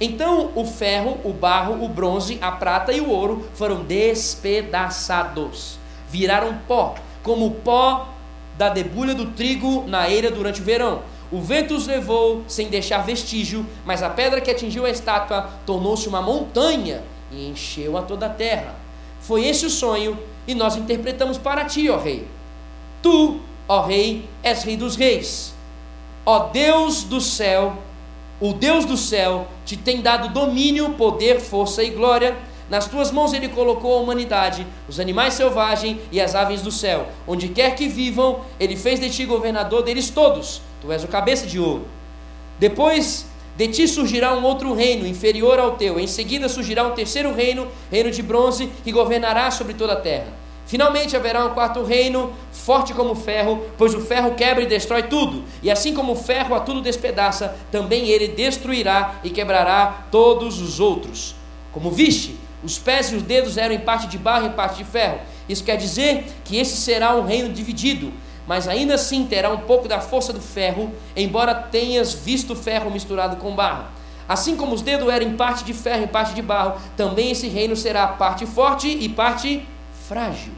Então 0.00 0.50
o 0.56 0.64
ferro, 0.64 1.20
o 1.22 1.32
barro, 1.32 1.84
o 1.84 1.88
bronze, 1.88 2.36
a 2.40 2.50
prata 2.50 2.92
e 2.92 3.00
o 3.00 3.10
ouro 3.10 3.48
foram 3.54 3.84
despedaçados, 3.84 5.78
viraram 6.10 6.58
pó, 6.66 6.96
como 7.24 7.46
o 7.46 7.50
pó 7.50 8.10
da 8.56 8.68
debulha 8.68 9.14
do 9.14 9.32
trigo 9.32 9.84
na 9.88 10.08
eira 10.08 10.30
durante 10.30 10.60
o 10.60 10.64
verão. 10.64 11.02
O 11.32 11.40
vento 11.40 11.74
os 11.74 11.88
levou 11.88 12.44
sem 12.46 12.68
deixar 12.68 12.98
vestígio, 12.98 13.66
mas 13.84 14.04
a 14.04 14.10
pedra 14.10 14.40
que 14.40 14.50
atingiu 14.50 14.86
a 14.86 14.90
estátua 14.90 15.50
tornou-se 15.66 16.08
uma 16.08 16.22
montanha 16.22 17.02
e 17.32 17.48
encheu 17.48 17.98
a 17.98 18.02
toda 18.02 18.26
a 18.26 18.30
terra. 18.30 18.76
Foi 19.20 19.44
esse 19.44 19.66
o 19.66 19.70
sonho, 19.70 20.16
e 20.46 20.54
nós 20.54 20.76
interpretamos 20.76 21.36
para 21.36 21.64
ti, 21.64 21.90
ó 21.90 21.96
rei. 21.96 22.28
Tu 23.02 23.40
ó 23.68 23.82
Rei, 23.82 24.28
és 24.42 24.62
Rei 24.62 24.76
dos 24.76 24.96
Reis. 24.96 25.54
Ó 26.24 26.50
Deus 26.50 27.04
do 27.04 27.20
céu, 27.20 27.76
o 28.40 28.52
Deus 28.52 28.84
do 28.84 28.96
céu 28.96 29.46
te 29.64 29.76
tem 29.76 30.00
dado 30.00 30.28
domínio, 30.28 30.90
poder, 30.90 31.40
força 31.40 31.82
e 31.82 31.90
glória. 31.90 32.36
Nas 32.70 32.88
tuas 32.88 33.10
mãos 33.10 33.32
ele 33.34 33.48
colocou 33.48 33.98
a 33.98 34.00
humanidade, 34.00 34.66
os 34.88 34.98
animais 34.98 35.34
selvagens 35.34 35.98
e 36.10 36.20
as 36.20 36.34
aves 36.34 36.62
do 36.62 36.70
céu. 36.70 37.08
Onde 37.26 37.48
quer 37.48 37.74
que 37.74 37.88
vivam, 37.88 38.40
ele 38.58 38.76
fez 38.76 38.98
de 38.98 39.10
ti 39.10 39.26
governador 39.26 39.82
deles 39.82 40.08
todos. 40.08 40.62
Tu 40.80 40.90
és 40.90 41.04
o 41.04 41.08
cabeça 41.08 41.46
de 41.46 41.58
ouro. 41.58 41.86
Depois 42.58 43.26
de 43.56 43.68
ti 43.68 43.86
surgirá 43.86 44.34
um 44.34 44.42
outro 44.44 44.72
reino 44.72 45.06
inferior 45.06 45.58
ao 45.58 45.72
teu. 45.72 46.00
Em 46.00 46.06
seguida 46.06 46.48
surgirá 46.48 46.86
um 46.86 46.92
terceiro 46.92 47.34
reino, 47.34 47.68
reino 47.90 48.10
de 48.10 48.22
bronze, 48.22 48.70
que 48.82 48.90
governará 48.90 49.50
sobre 49.50 49.74
toda 49.74 49.92
a 49.92 50.00
terra. 50.00 50.44
Finalmente 50.66 51.14
haverá 51.14 51.44
um 51.44 51.50
quarto 51.50 51.82
reino, 51.82 52.32
forte 52.50 52.94
como 52.94 53.14
ferro, 53.14 53.62
pois 53.76 53.94
o 53.94 54.00
ferro 54.00 54.34
quebra 54.34 54.62
e 54.62 54.66
destrói 54.66 55.02
tudo. 55.02 55.44
E 55.62 55.70
assim 55.70 55.92
como 55.92 56.12
o 56.12 56.16
ferro 56.16 56.54
a 56.54 56.60
tudo 56.60 56.80
despedaça, 56.80 57.54
também 57.70 58.08
ele 58.08 58.28
destruirá 58.28 59.16
e 59.22 59.28
quebrará 59.28 60.06
todos 60.10 60.62
os 60.62 60.80
outros. 60.80 61.34
Como 61.70 61.90
viste, 61.90 62.36
os 62.64 62.78
pés 62.78 63.12
e 63.12 63.16
os 63.16 63.22
dedos 63.22 63.58
eram 63.58 63.74
em 63.74 63.80
parte 63.80 64.06
de 64.06 64.16
barro 64.16 64.46
e 64.46 64.48
em 64.48 64.52
parte 64.52 64.78
de 64.78 64.84
ferro. 64.84 65.20
Isso 65.48 65.62
quer 65.62 65.76
dizer 65.76 66.24
que 66.44 66.56
esse 66.56 66.76
será 66.76 67.14
um 67.14 67.24
reino 67.24 67.52
dividido, 67.52 68.12
mas 68.46 68.66
ainda 68.66 68.94
assim 68.94 69.26
terá 69.26 69.50
um 69.50 69.58
pouco 69.58 69.86
da 69.86 70.00
força 70.00 70.32
do 70.32 70.40
ferro, 70.40 70.90
embora 71.14 71.54
tenhas 71.54 72.14
visto 72.14 72.56
ferro 72.56 72.90
misturado 72.90 73.36
com 73.36 73.54
barro. 73.54 73.84
Assim 74.26 74.56
como 74.56 74.74
os 74.74 74.80
dedos 74.80 75.08
eram 75.08 75.26
em 75.26 75.36
parte 75.36 75.64
de 75.64 75.74
ferro 75.74 76.04
e 76.04 76.06
parte 76.06 76.34
de 76.34 76.40
barro, 76.40 76.80
também 76.96 77.30
esse 77.30 77.46
reino 77.46 77.76
será 77.76 78.08
parte 78.08 78.46
forte 78.46 78.88
e 78.88 79.08
parte 79.08 79.66
frágil. 80.08 80.52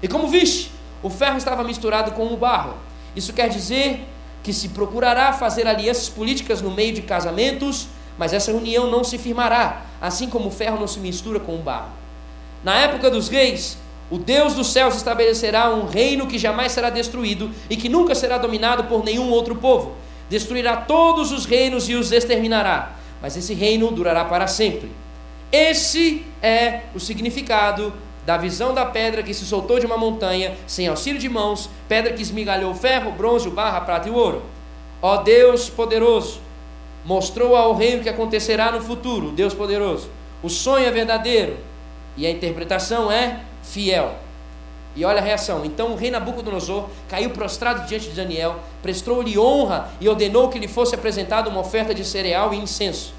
E 0.00 0.06
como 0.06 0.28
viste, 0.28 0.70
o 1.02 1.10
ferro 1.10 1.36
estava 1.36 1.64
misturado 1.64 2.12
com 2.12 2.26
o 2.26 2.36
barro. 2.36 2.74
Isso 3.16 3.32
quer 3.32 3.48
dizer 3.48 4.06
que 4.42 4.52
se 4.52 4.68
procurará 4.68 5.32
fazer 5.32 5.66
alianças 5.66 6.08
políticas 6.08 6.62
no 6.62 6.70
meio 6.70 6.94
de 6.94 7.02
casamentos, 7.02 7.88
mas 8.20 8.34
essa 8.34 8.52
união 8.52 8.90
não 8.90 9.02
se 9.02 9.16
firmará, 9.16 9.86
assim 9.98 10.28
como 10.28 10.48
o 10.48 10.50
ferro 10.50 10.78
não 10.78 10.86
se 10.86 11.00
mistura 11.00 11.40
com 11.40 11.54
o 11.54 11.62
barro. 11.62 11.88
Na 12.62 12.76
época 12.76 13.10
dos 13.10 13.30
reis, 13.30 13.78
o 14.10 14.18
Deus 14.18 14.52
dos 14.52 14.74
céus 14.74 14.94
estabelecerá 14.94 15.70
um 15.70 15.86
reino 15.86 16.26
que 16.26 16.38
jamais 16.38 16.72
será 16.72 16.90
destruído 16.90 17.50
e 17.70 17.78
que 17.78 17.88
nunca 17.88 18.14
será 18.14 18.36
dominado 18.36 18.84
por 18.84 19.02
nenhum 19.02 19.30
outro 19.30 19.56
povo. 19.56 19.94
Destruirá 20.28 20.76
todos 20.76 21.32
os 21.32 21.46
reinos 21.46 21.88
e 21.88 21.94
os 21.94 22.12
exterminará, 22.12 22.92
mas 23.22 23.38
esse 23.38 23.54
reino 23.54 23.90
durará 23.90 24.26
para 24.26 24.46
sempre. 24.46 24.92
Esse 25.50 26.22
é 26.42 26.80
o 26.94 27.00
significado 27.00 27.90
da 28.26 28.36
visão 28.36 28.74
da 28.74 28.84
pedra 28.84 29.22
que 29.22 29.32
se 29.32 29.46
soltou 29.46 29.80
de 29.80 29.86
uma 29.86 29.96
montanha, 29.96 30.58
sem 30.66 30.88
auxílio 30.88 31.18
de 31.18 31.28
mãos, 31.30 31.70
pedra 31.88 32.12
que 32.12 32.20
esmigalhou 32.20 32.72
o 32.72 32.76
ferro, 32.76 33.12
o 33.12 33.14
bronze, 33.14 33.48
o 33.48 33.50
barro, 33.50 33.78
a 33.78 33.80
prata 33.80 34.08
e 34.08 34.12
o 34.12 34.14
ouro. 34.14 34.42
Ó 35.00 35.16
Deus 35.22 35.70
poderoso, 35.70 36.49
mostrou 37.04 37.56
ao 37.56 37.74
rei 37.74 37.98
o 37.98 38.02
que 38.02 38.08
acontecerá 38.08 38.72
no 38.72 38.80
futuro, 38.80 39.30
Deus 39.30 39.54
poderoso. 39.54 40.10
O 40.42 40.48
sonho 40.48 40.86
é 40.86 40.90
verdadeiro 40.90 41.56
e 42.16 42.26
a 42.26 42.30
interpretação 42.30 43.10
é 43.10 43.40
fiel. 43.62 44.14
E 44.96 45.04
olha 45.04 45.20
a 45.20 45.24
reação. 45.24 45.64
Então 45.64 45.92
o 45.92 45.96
rei 45.96 46.10
Nabucodonosor 46.10 46.88
caiu 47.08 47.30
prostrado 47.30 47.86
diante 47.86 48.08
de 48.08 48.16
Daniel, 48.16 48.56
prestou-lhe 48.82 49.38
honra 49.38 49.90
e 50.00 50.08
ordenou 50.08 50.48
que 50.48 50.58
lhe 50.58 50.66
fosse 50.66 50.94
apresentada 50.94 51.48
uma 51.48 51.60
oferta 51.60 51.94
de 51.94 52.04
cereal 52.04 52.52
e 52.52 52.58
incenso. 52.58 53.14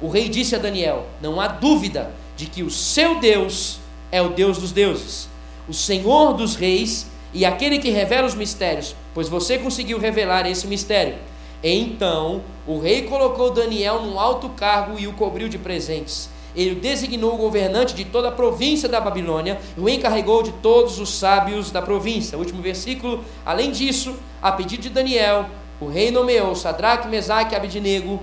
O 0.00 0.08
rei 0.08 0.28
disse 0.28 0.54
a 0.54 0.58
Daniel: 0.58 1.06
Não 1.20 1.40
há 1.40 1.46
dúvida 1.46 2.10
de 2.36 2.46
que 2.46 2.62
o 2.62 2.70
seu 2.70 3.20
Deus 3.20 3.78
é 4.10 4.22
o 4.22 4.30
Deus 4.30 4.58
dos 4.58 4.72
deuses, 4.72 5.28
o 5.68 5.74
Senhor 5.74 6.32
dos 6.32 6.56
reis 6.56 7.06
e 7.32 7.44
aquele 7.44 7.78
que 7.78 7.90
revela 7.90 8.26
os 8.26 8.34
mistérios, 8.34 8.96
pois 9.14 9.28
você 9.28 9.58
conseguiu 9.58 9.98
revelar 9.98 10.46
esse 10.46 10.66
mistério. 10.66 11.14
Então 11.62 12.42
o 12.66 12.78
rei 12.78 13.02
colocou 13.02 13.50
Daniel 13.50 14.02
num 14.02 14.18
alto 14.18 14.48
cargo 14.50 14.98
e 14.98 15.06
o 15.06 15.12
cobriu 15.12 15.48
de 15.48 15.58
presentes. 15.58 16.30
Ele 16.56 16.72
o 16.72 16.80
designou 16.80 17.36
governante 17.36 17.94
de 17.94 18.04
toda 18.04 18.28
a 18.28 18.32
província 18.32 18.88
da 18.88 19.00
Babilônia 19.00 19.60
e 19.76 19.80
o 19.80 19.88
encarregou 19.88 20.42
de 20.42 20.50
todos 20.54 20.98
os 20.98 21.10
sábios 21.18 21.70
da 21.70 21.80
província. 21.80 22.36
Último 22.36 22.60
versículo. 22.60 23.24
Além 23.46 23.70
disso, 23.70 24.16
a 24.42 24.50
pedido 24.50 24.82
de 24.82 24.90
Daniel, 24.90 25.46
o 25.80 25.86
rei 25.86 26.10
nomeou 26.10 26.54
Sadraque, 26.56 27.08
Mesaque 27.08 27.54
e 27.54 27.56
Abednego 27.56 28.20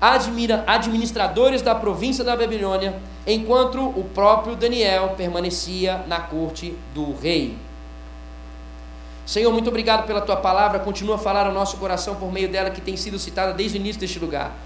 admira, 0.00 0.64
administradores 0.66 1.62
da 1.62 1.74
província 1.74 2.22
da 2.22 2.36
Babilônia, 2.36 2.94
enquanto 3.26 3.80
o 3.80 4.04
próprio 4.14 4.54
Daniel 4.54 5.14
permanecia 5.16 6.04
na 6.06 6.20
corte 6.20 6.74
do 6.94 7.14
rei. 7.14 7.56
Senhor, 9.28 9.52
muito 9.52 9.68
obrigado 9.68 10.06
pela 10.06 10.22
tua 10.22 10.38
palavra. 10.38 10.78
Continua 10.78 11.16
a 11.16 11.18
falar 11.18 11.46
ao 11.46 11.52
nosso 11.52 11.76
coração 11.76 12.14
por 12.14 12.32
meio 12.32 12.48
dela 12.48 12.70
que 12.70 12.80
tem 12.80 12.96
sido 12.96 13.18
citada 13.18 13.52
desde 13.52 13.76
o 13.76 13.78
início 13.78 14.00
deste 14.00 14.18
lugar. 14.18 14.56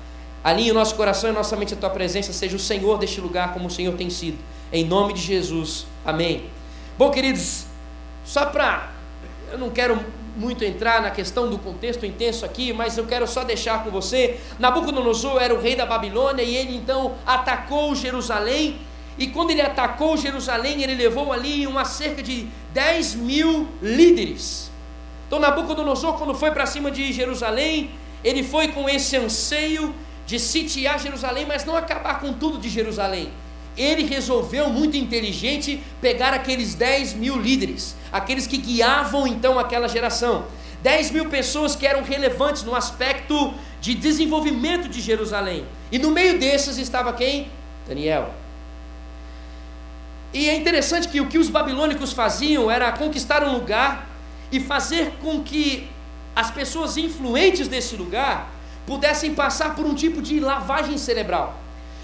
Alinhe 0.44 0.70
o 0.70 0.74
nosso 0.74 0.94
coração 0.94 1.30
e 1.30 1.32
nossa 1.32 1.56
mente 1.56 1.74
a 1.74 1.76
tua 1.76 1.90
presença, 1.90 2.32
seja 2.32 2.54
o 2.54 2.60
Senhor 2.60 2.96
deste 2.96 3.20
lugar 3.20 3.54
como 3.54 3.66
o 3.66 3.70
Senhor 3.70 3.92
tem 3.96 4.08
sido. 4.08 4.38
Em 4.72 4.84
nome 4.84 5.14
de 5.14 5.20
Jesus. 5.20 5.84
Amém. 6.04 6.48
Bom, 6.96 7.10
queridos, 7.10 7.64
só 8.24 8.46
para. 8.46 8.92
Eu 9.50 9.58
não 9.58 9.68
quero 9.68 9.98
muito 10.36 10.64
entrar 10.64 11.02
na 11.02 11.10
questão 11.10 11.50
do 11.50 11.58
contexto 11.58 12.06
intenso 12.06 12.44
aqui, 12.44 12.72
mas 12.72 12.96
eu 12.96 13.04
quero 13.04 13.26
só 13.26 13.42
deixar 13.42 13.82
com 13.82 13.90
você. 13.90 14.38
Nabucodonosor 14.60 15.42
era 15.42 15.52
o 15.52 15.60
rei 15.60 15.74
da 15.74 15.86
Babilônia 15.86 16.44
e 16.44 16.54
ele 16.54 16.76
então 16.76 17.16
atacou 17.26 17.96
Jerusalém. 17.96 18.78
E 19.18 19.26
quando 19.26 19.50
ele 19.50 19.60
atacou 19.60 20.16
Jerusalém, 20.16 20.84
ele 20.84 20.94
levou 20.94 21.32
ali 21.32 21.66
uma 21.66 21.84
cerca 21.84 22.22
de 22.22 22.48
10 22.72 23.14
mil 23.16 23.68
líderes. 23.80 24.70
Então 25.26 25.38
Nabucodonosor, 25.38 26.14
quando 26.14 26.34
foi 26.34 26.50
para 26.50 26.66
cima 26.66 26.90
de 26.90 27.12
Jerusalém, 27.12 27.90
ele 28.22 28.42
foi 28.42 28.68
com 28.68 28.88
esse 28.88 29.16
anseio 29.16 29.94
de 30.26 30.38
sitiar 30.38 30.98
Jerusalém, 31.00 31.46
mas 31.46 31.64
não 31.64 31.76
acabar 31.76 32.20
com 32.20 32.32
tudo 32.32 32.58
de 32.58 32.68
Jerusalém 32.68 33.30
ele 33.76 34.04
resolveu, 34.04 34.68
muito 34.68 34.96
inteligente, 34.96 35.82
pegar 36.00 36.34
aqueles 36.34 36.74
10 36.74 37.14
mil 37.14 37.36
líderes, 37.36 37.96
aqueles 38.12 38.46
que 38.46 38.58
guiavam 38.58 39.26
então 39.26 39.58
aquela 39.58 39.88
geração. 39.88 40.44
10 40.82 41.12
mil 41.12 41.28
pessoas 41.28 41.76
que 41.76 41.86
eram 41.86 42.02
relevantes 42.02 42.64
no 42.64 42.74
aspecto 42.74 43.54
de 43.80 43.94
desenvolvimento 43.94 44.88
de 44.88 45.00
Jerusalém. 45.00 45.64
E 45.90 45.98
no 45.98 46.10
meio 46.10 46.38
desses 46.38 46.76
estava 46.76 47.12
quem? 47.12 47.48
Daniel. 47.86 48.41
E 50.32 50.48
é 50.48 50.56
interessante 50.56 51.08
que 51.08 51.20
o 51.20 51.26
que 51.26 51.38
os 51.38 51.50
babilônicos 51.50 52.12
faziam 52.12 52.70
era 52.70 52.90
conquistar 52.92 53.44
um 53.44 53.52
lugar 53.52 54.08
e 54.50 54.60
fazer 54.60 55.14
com 55.20 55.42
que 55.42 55.88
as 56.34 56.50
pessoas 56.50 56.96
influentes 56.96 57.68
desse 57.68 57.96
lugar 57.96 58.50
pudessem 58.86 59.34
passar 59.34 59.74
por 59.74 59.84
um 59.84 59.94
tipo 59.94 60.22
de 60.22 60.40
lavagem 60.40 60.96
cerebral. 60.96 61.58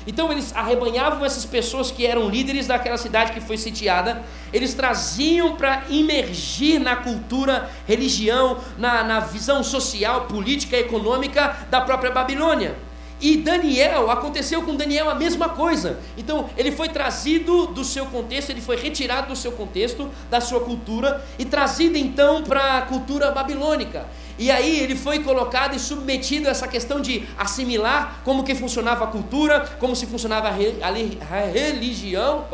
Então 0.07 0.33
eles 0.33 0.55
arrebanhavam 0.55 1.25
essas 1.25 1.45
pessoas 1.45 1.91
que 1.91 2.07
eram 2.07 2.29
líderes 2.29 2.67
daquela 2.67 2.97
cidade 2.97 3.33
que 3.33 3.41
foi 3.41 3.59
sitiada, 3.59 4.25
eles 4.53 4.73
traziam 4.73 5.57
para 5.57 5.83
imergir 5.91 6.81
na 6.81 6.97
cultura, 6.97 7.71
religião, 7.87 8.59
na, 8.79 9.05
na 9.05 9.21
visão 9.21 9.63
social, 9.63 10.23
política, 10.23 10.77
econômica 10.77 11.57
da 11.71 11.81
própria 11.81 12.11
Babilônia. 12.11 12.88
E 13.21 13.37
Daniel, 13.37 14.11
aconteceu 14.11 14.63
com 14.63 14.77
Daniel 14.77 15.11
a 15.11 15.15
mesma 15.15 15.49
coisa. 15.49 15.99
Então, 16.17 16.49
ele 16.57 16.71
foi 16.71 16.89
trazido 16.89 17.67
do 17.67 17.85
seu 17.85 18.07
contexto, 18.07 18.51
ele 18.51 18.61
foi 18.61 18.77
retirado 18.77 19.29
do 19.29 19.37
seu 19.37 19.51
contexto, 19.53 20.09
da 20.31 20.41
sua 20.41 20.61
cultura, 20.61 21.25
e 21.39 21.45
trazido 21.45 21.99
então 21.99 22.45
para 22.45 22.79
a 22.79 22.83
cultura 22.83 23.33
babilônica. 23.33 24.07
E 24.39 24.53
aí 24.53 24.79
ele 24.79 24.95
foi 24.95 25.19
colocado 25.19 25.75
e 25.75 25.81
submetido 25.81 26.47
a 26.47 26.53
essa 26.53 26.69
questão 26.69 27.01
de 27.01 27.27
assimilar 27.37 28.21
como 28.25 28.45
que 28.45 28.55
funcionava 28.55 29.03
a 29.03 29.09
cultura, 29.09 29.69
como 29.81 29.97
se 29.97 30.07
funcionava 30.07 30.49
a 30.49 31.41
religião 31.47 32.45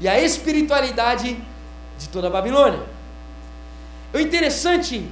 e 0.00 0.08
a 0.08 0.18
espiritualidade 0.18 1.36
de 1.98 2.08
toda 2.08 2.28
a 2.28 2.30
Babilônia. 2.30 2.80
O 4.14 4.18
interessante, 4.18 5.06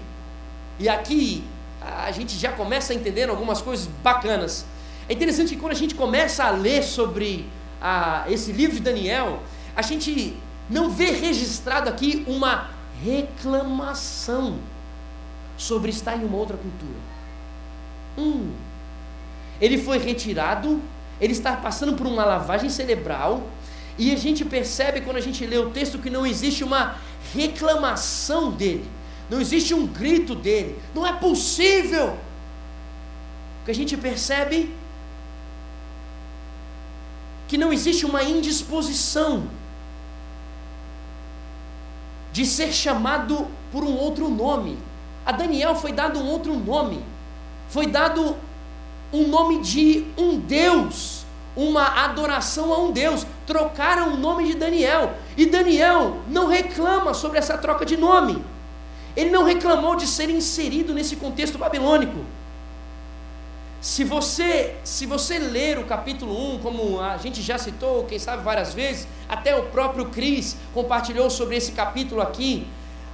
e 0.78 0.88
aqui 0.88 1.44
a 1.84 2.10
gente 2.10 2.36
já 2.36 2.52
começa 2.52 2.92
a 2.92 2.96
entender 2.96 3.28
algumas 3.28 3.60
coisas 3.60 3.86
bacanas. 4.02 4.64
É 5.08 5.12
interessante 5.12 5.54
que 5.54 5.60
quando 5.60 5.72
a 5.72 5.76
gente 5.76 5.94
começa 5.94 6.44
a 6.44 6.50
ler 6.50 6.82
sobre 6.82 7.46
a, 7.80 8.24
esse 8.28 8.52
livro 8.52 8.76
de 8.76 8.82
Daniel, 8.82 9.42
a 9.76 9.82
gente 9.82 10.36
não 10.68 10.90
vê 10.90 11.10
registrado 11.10 11.90
aqui 11.90 12.24
uma 12.26 12.70
reclamação 13.02 14.58
sobre 15.56 15.90
estar 15.90 16.16
em 16.16 16.24
uma 16.24 16.36
outra 16.36 16.56
cultura. 16.56 16.98
Hum. 18.16 18.52
Ele 19.60 19.78
foi 19.78 19.98
retirado, 19.98 20.80
ele 21.20 21.32
está 21.32 21.56
passando 21.56 21.94
por 21.94 22.06
uma 22.06 22.24
lavagem 22.24 22.70
cerebral, 22.70 23.42
e 23.96 24.12
a 24.12 24.16
gente 24.16 24.44
percebe 24.44 25.00
quando 25.02 25.18
a 25.18 25.20
gente 25.20 25.46
lê 25.46 25.58
o 25.58 25.70
texto 25.70 25.98
que 25.98 26.10
não 26.10 26.26
existe 26.26 26.64
uma 26.64 26.96
reclamação 27.32 28.50
dele, 28.50 28.84
não 29.34 29.40
existe 29.40 29.74
um 29.74 29.84
grito 29.84 30.32
dele, 30.32 30.80
não 30.94 31.04
é 31.04 31.12
possível. 31.12 32.16
que 33.64 33.70
a 33.70 33.74
gente 33.74 33.96
percebe 33.96 34.72
que 37.48 37.58
não 37.58 37.72
existe 37.72 38.06
uma 38.06 38.22
indisposição 38.22 39.48
de 42.32 42.46
ser 42.46 42.72
chamado 42.72 43.48
por 43.72 43.82
um 43.82 43.96
outro 43.96 44.28
nome. 44.28 44.78
A 45.26 45.32
Daniel 45.32 45.74
foi 45.74 45.90
dado 45.90 46.20
um 46.20 46.26
outro 46.26 46.54
nome. 46.54 47.02
Foi 47.68 47.86
dado 47.88 48.36
um 49.12 49.26
nome 49.26 49.62
de 49.62 50.06
um 50.16 50.38
Deus, 50.38 51.24
uma 51.56 52.04
adoração 52.04 52.72
a 52.72 52.78
um 52.78 52.92
Deus. 52.92 53.26
Trocaram 53.46 54.14
o 54.14 54.16
nome 54.16 54.46
de 54.46 54.54
Daniel. 54.54 55.14
E 55.36 55.46
Daniel 55.46 56.18
não 56.28 56.46
reclama 56.46 57.14
sobre 57.14 57.38
essa 57.38 57.58
troca 57.58 57.84
de 57.84 57.96
nome. 57.96 58.53
Ele 59.16 59.30
não 59.30 59.44
reclamou 59.44 59.96
de 59.96 60.06
ser 60.06 60.28
inserido 60.30 60.92
nesse 60.92 61.16
contexto 61.16 61.56
babilônico. 61.58 62.24
Se 63.80 64.02
você, 64.02 64.76
se 64.82 65.04
você 65.04 65.38
ler 65.38 65.78
o 65.78 65.84
capítulo 65.84 66.54
1, 66.54 66.58
como 66.60 67.00
a 67.00 67.18
gente 67.18 67.42
já 67.42 67.58
citou, 67.58 68.04
quem 68.04 68.18
sabe 68.18 68.42
várias 68.42 68.72
vezes, 68.72 69.06
até 69.28 69.54
o 69.54 69.64
próprio 69.64 70.06
Cris 70.06 70.56
compartilhou 70.72 71.28
sobre 71.28 71.56
esse 71.56 71.72
capítulo 71.72 72.22
aqui, 72.22 72.66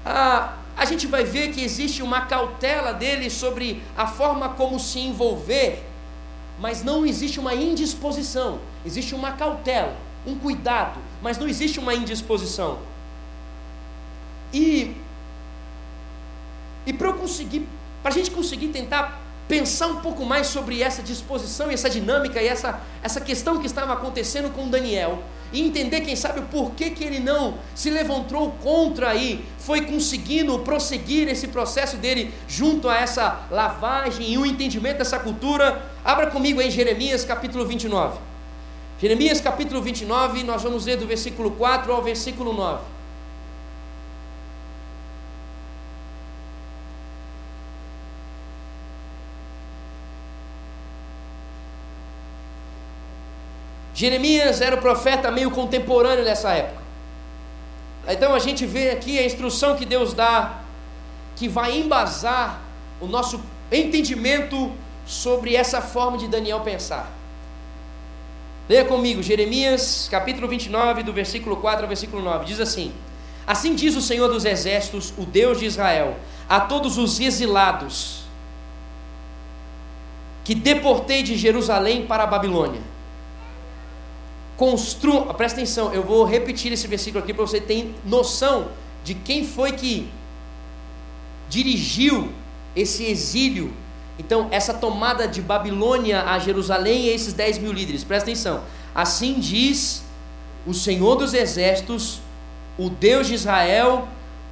a, 0.07 0.54
a 0.76 0.85
gente 0.85 1.07
vai 1.09 1.25
ver 1.25 1.50
que 1.50 1.62
existe 1.62 2.02
uma 2.02 2.23
cautela 2.23 2.95
dele 2.95 3.28
sobre 3.28 3.83
a 3.97 4.07
forma 4.07 4.50
como 4.50 4.78
se 4.78 5.00
envolver, 5.00 5.85
mas 6.61 6.85
não 6.85 7.04
existe 7.04 7.40
uma 7.40 7.54
indisposição, 7.54 8.61
existe 8.87 9.14
uma 9.14 9.33
cautela, 9.33 9.97
um 10.26 10.37
cuidado, 10.37 11.00
mas 11.21 11.37
não 11.37 11.49
existe 11.49 11.80
uma 11.80 11.95
indisposição. 11.95 12.78
E, 14.52 14.95
e 16.90 16.92
para 16.92 17.06
eu 17.06 17.14
conseguir, 17.14 17.68
para 18.02 18.11
a 18.11 18.14
gente 18.14 18.32
conseguir 18.32 18.68
tentar 18.68 19.23
pensar 19.47 19.87
um 19.87 20.00
pouco 20.00 20.26
mais 20.26 20.49
sobre 20.49 20.82
essa 20.82 21.00
disposição 21.02 21.70
e 21.70 21.75
essa 21.75 21.88
dinâmica 21.88 22.42
e 22.42 22.49
essa, 22.49 22.80
essa 23.00 23.20
questão 23.20 23.61
que 23.61 23.66
estava 23.66 23.92
acontecendo 23.92 24.52
com 24.52 24.68
Daniel 24.68 25.23
e 25.52 25.61
entender, 25.61 26.00
quem 26.00 26.16
sabe, 26.16 26.40
o 26.40 26.44
porquê 26.44 26.90
que 26.90 27.04
ele 27.04 27.20
não 27.20 27.59
se 27.76 27.90
levantou 27.90 28.50
contra 28.61 29.11
aí, 29.11 29.44
foi 29.59 29.82
conseguindo 29.82 30.59
prosseguir 30.61 31.28
esse 31.28 31.47
processo 31.47 31.97
dele 31.97 32.35
junto 32.49 32.88
a 32.88 32.97
essa 32.97 33.47
lavagem 33.52 34.32
e 34.32 34.37
o 34.37 34.44
entendimento 34.44 34.99
dessa 34.99 35.18
cultura. 35.18 35.90
Abra 36.04 36.26
comigo 36.26 36.61
em 36.61 36.70
Jeremias 36.73 37.25
capítulo 37.25 37.64
29. 37.66 38.18
Jeremias 39.00 39.40
capítulo 39.40 39.80
29, 39.80 40.42
nós 40.42 40.62
vamos 40.64 40.87
ler 40.87 40.97
do 40.97 41.06
versículo 41.06 41.52
4 41.52 41.92
ao 41.92 42.02
versículo 42.02 42.52
9. 42.52 43.00
Jeremias 54.00 54.62
era 54.62 54.76
o 54.76 54.80
profeta 54.80 55.30
meio 55.30 55.50
contemporâneo 55.50 56.25
nessa 56.25 56.50
época. 56.54 56.80
Então 58.09 58.35
a 58.35 58.38
gente 58.38 58.64
vê 58.64 58.92
aqui 58.92 59.19
a 59.19 59.26
instrução 59.26 59.76
que 59.76 59.85
Deus 59.85 60.14
dá, 60.14 60.61
que 61.37 61.47
vai 61.47 61.76
embasar 61.76 62.62
o 62.99 63.07
nosso 63.07 63.38
entendimento 63.71 64.73
sobre 65.04 65.54
essa 65.54 65.83
forma 65.83 66.16
de 66.16 66.28
Daniel 66.28 66.61
pensar. 66.61 67.11
Leia 68.71 68.87
comigo, 68.87 69.23
Jeremias 69.23 70.09
capítulo 70.11 70.49
29, 70.49 71.02
do 71.02 71.12
versículo 71.12 71.57
4 71.59 71.83
ao 71.83 71.88
versículo 71.88 72.23
9, 72.23 72.47
diz 72.47 72.59
assim: 72.59 72.95
Assim 73.47 73.75
diz 73.75 73.95
o 73.97 74.00
Senhor 74.00 74.28
dos 74.28 74.47
Exércitos, 74.47 75.12
o 75.19 75.26
Deus 75.26 75.59
de 75.59 75.66
Israel, 75.66 76.16
a 76.49 76.59
todos 76.59 76.97
os 76.97 77.21
exilados 77.21 78.23
que 80.42 80.54
deportei 80.54 81.23
de 81.23 81.37
Jerusalém 81.37 82.07
para 82.07 82.23
a 82.23 82.26
Babilônia 82.26 82.89
construam, 84.60 85.24
presta 85.28 85.58
atenção, 85.58 85.90
eu 85.90 86.02
vou 86.02 86.22
repetir 86.22 86.70
esse 86.70 86.86
versículo 86.86 87.24
aqui 87.24 87.32
para 87.32 87.46
você 87.46 87.58
ter 87.58 87.94
noção 88.04 88.68
de 89.02 89.14
quem 89.14 89.42
foi 89.46 89.72
que 89.72 90.06
dirigiu 91.48 92.30
esse 92.76 93.06
exílio. 93.06 93.72
Então, 94.18 94.48
essa 94.50 94.74
tomada 94.74 95.26
de 95.26 95.40
Babilônia 95.40 96.25
a 96.25 96.38
Jerusalém 96.38 97.04
e 97.04 97.08
esses 97.08 97.32
10 97.32 97.56
mil 97.56 97.73
líderes, 97.73 98.04
presta 98.04 98.28
atenção. 98.28 98.62
Assim 98.94 99.40
diz 99.40 100.02
o 100.66 100.75
Senhor 100.75 101.16
dos 101.16 101.32
Exércitos, 101.32 102.20
o 102.76 102.90
Deus 102.90 103.28
de 103.28 103.32
Israel, 103.36 104.08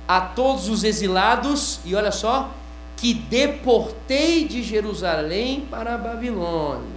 a 0.09 0.23
todos 0.23 0.71
os 0.71 0.85
exilados, 0.85 1.81
e 1.85 1.95
olha 1.95 2.13
só, 2.13 2.51
que 2.97 3.13
deportei 3.13 4.49
de 4.49 4.63
Jerusalém 4.63 5.67
para 5.71 5.97
a 5.97 5.99
Babilônia. 5.99 6.97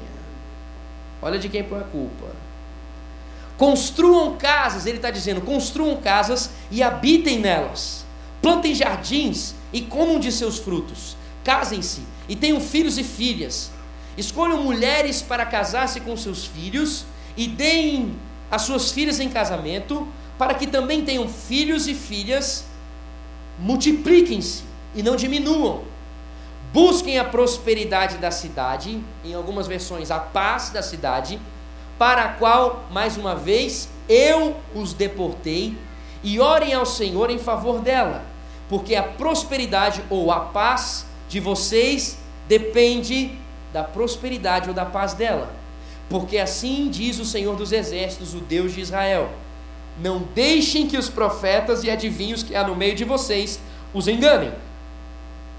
Olha 1.22 1.38
de 1.38 1.50
quem 1.50 1.62
põe 1.62 1.82
a 1.82 1.84
culpa. 1.84 2.41
Construam 3.62 4.38
casas, 4.38 4.88
ele 4.88 4.98
está 4.98 5.12
dizendo: 5.12 5.40
construam 5.40 5.96
casas 5.98 6.50
e 6.72 6.82
habitem 6.82 7.38
nelas. 7.38 8.04
Plantem 8.42 8.74
jardins 8.74 9.54
e 9.72 9.82
comam 9.82 10.20
de 10.20 10.32
seus 10.32 10.58
frutos. 10.58 11.16
Casem-se 11.44 12.02
e 12.28 12.36
tenham 12.36 12.60
filhos 12.60 12.98
e 12.98 13.04
filhas. 13.04 13.70
Escolham 14.18 14.64
mulheres 14.64 15.22
para 15.22 15.46
casar-se 15.46 16.00
com 16.00 16.18
seus 16.18 16.44
filhos 16.44 17.06
e 17.38 17.46
deem 17.46 18.16
as 18.50 18.64
suas 18.64 18.92
filhas 18.92 19.20
em 19.20 19.30
casamento, 19.30 20.08
para 20.40 20.56
que 20.56 20.66
também 20.66 21.06
tenham 21.06 21.30
filhos 21.30 21.88
e 21.88 21.94
filhas. 21.94 22.66
Multipliquem-se 23.60 24.64
e 24.96 25.04
não 25.04 25.16
diminuam. 25.16 25.84
Busquem 26.74 27.20
a 27.20 27.24
prosperidade 27.24 28.18
da 28.18 28.32
cidade, 28.32 29.00
em 29.24 29.36
algumas 29.36 29.68
versões, 29.68 30.10
a 30.10 30.18
paz 30.18 30.72
da 30.72 30.82
cidade 30.82 31.40
para 32.02 32.24
a 32.24 32.28
qual, 32.30 32.86
mais 32.90 33.16
uma 33.16 33.36
vez, 33.36 33.88
eu 34.10 34.56
os 34.74 34.92
deportei, 34.92 35.78
e 36.24 36.40
orem 36.40 36.74
ao 36.74 36.84
Senhor 36.84 37.30
em 37.30 37.38
favor 37.38 37.80
dela, 37.80 38.26
porque 38.68 38.96
a 38.96 39.04
prosperidade 39.04 40.02
ou 40.10 40.32
a 40.32 40.40
paz 40.40 41.06
de 41.30 41.40
vocês 41.40 42.18
depende 42.48 43.38
da 43.72 43.84
prosperidade 43.84 44.68
ou 44.68 44.74
da 44.74 44.84
paz 44.84 45.14
dela. 45.14 45.54
Porque 46.10 46.40
assim 46.40 46.90
diz 46.90 47.20
o 47.20 47.26
Senhor 47.26 47.56
dos 47.56 47.72
Exércitos, 47.72 48.34
o 48.34 48.40
Deus 48.40 48.74
de 48.74 48.82
Israel: 48.82 49.30
Não 50.02 50.24
deixem 50.34 50.88
que 50.88 50.98
os 50.98 51.08
profetas 51.08 51.84
e 51.84 51.92
adivinhos 51.92 52.42
que 52.42 52.56
há 52.56 52.66
no 52.66 52.76
meio 52.76 52.96
de 52.96 53.04
vocês 53.04 53.60
os 53.94 54.08
enganem. 54.08 54.52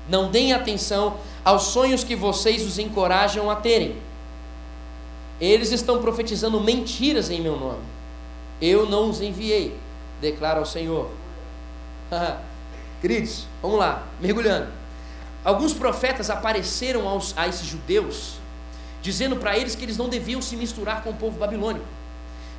Não 0.09 0.29
deem 0.29 0.53
atenção 0.53 1.19
aos 1.45 1.67
sonhos 1.67 2.03
que 2.03 2.17
vocês 2.17 2.67
os 2.67 2.81
encorajam 2.81 3.49
a 3.49 3.55
terem 3.55 3.97
eles 5.45 5.73
estão 5.73 6.01
profetizando 6.01 6.61
mentiras 6.61 7.31
em 7.31 7.41
meu 7.41 7.59
nome. 7.59 7.83
Eu 8.61 8.89
não 8.89 9.11
os 9.11 9.21
enviei, 9.21 9.77
declara 10.21 10.61
o 10.61 10.67
Senhor. 10.67 11.11
Queridos, 13.01 13.47
vamos 13.61 13.79
lá, 13.79 14.05
mergulhando. 14.21 14.69
Alguns 15.45 15.75
profetas 15.75 16.31
apareceram 16.31 17.09
aos, 17.09 17.37
a 17.37 17.49
esses 17.49 17.67
judeus, 17.67 18.35
dizendo 19.03 19.37
para 19.37 19.59
eles 19.59 19.75
que 19.75 19.85
eles 19.85 19.97
não 19.97 20.09
deviam 20.09 20.41
se 20.41 20.57
misturar 20.57 21.03
com 21.03 21.11
o 21.11 21.15
povo 21.15 21.37
babilônico. 21.37 21.85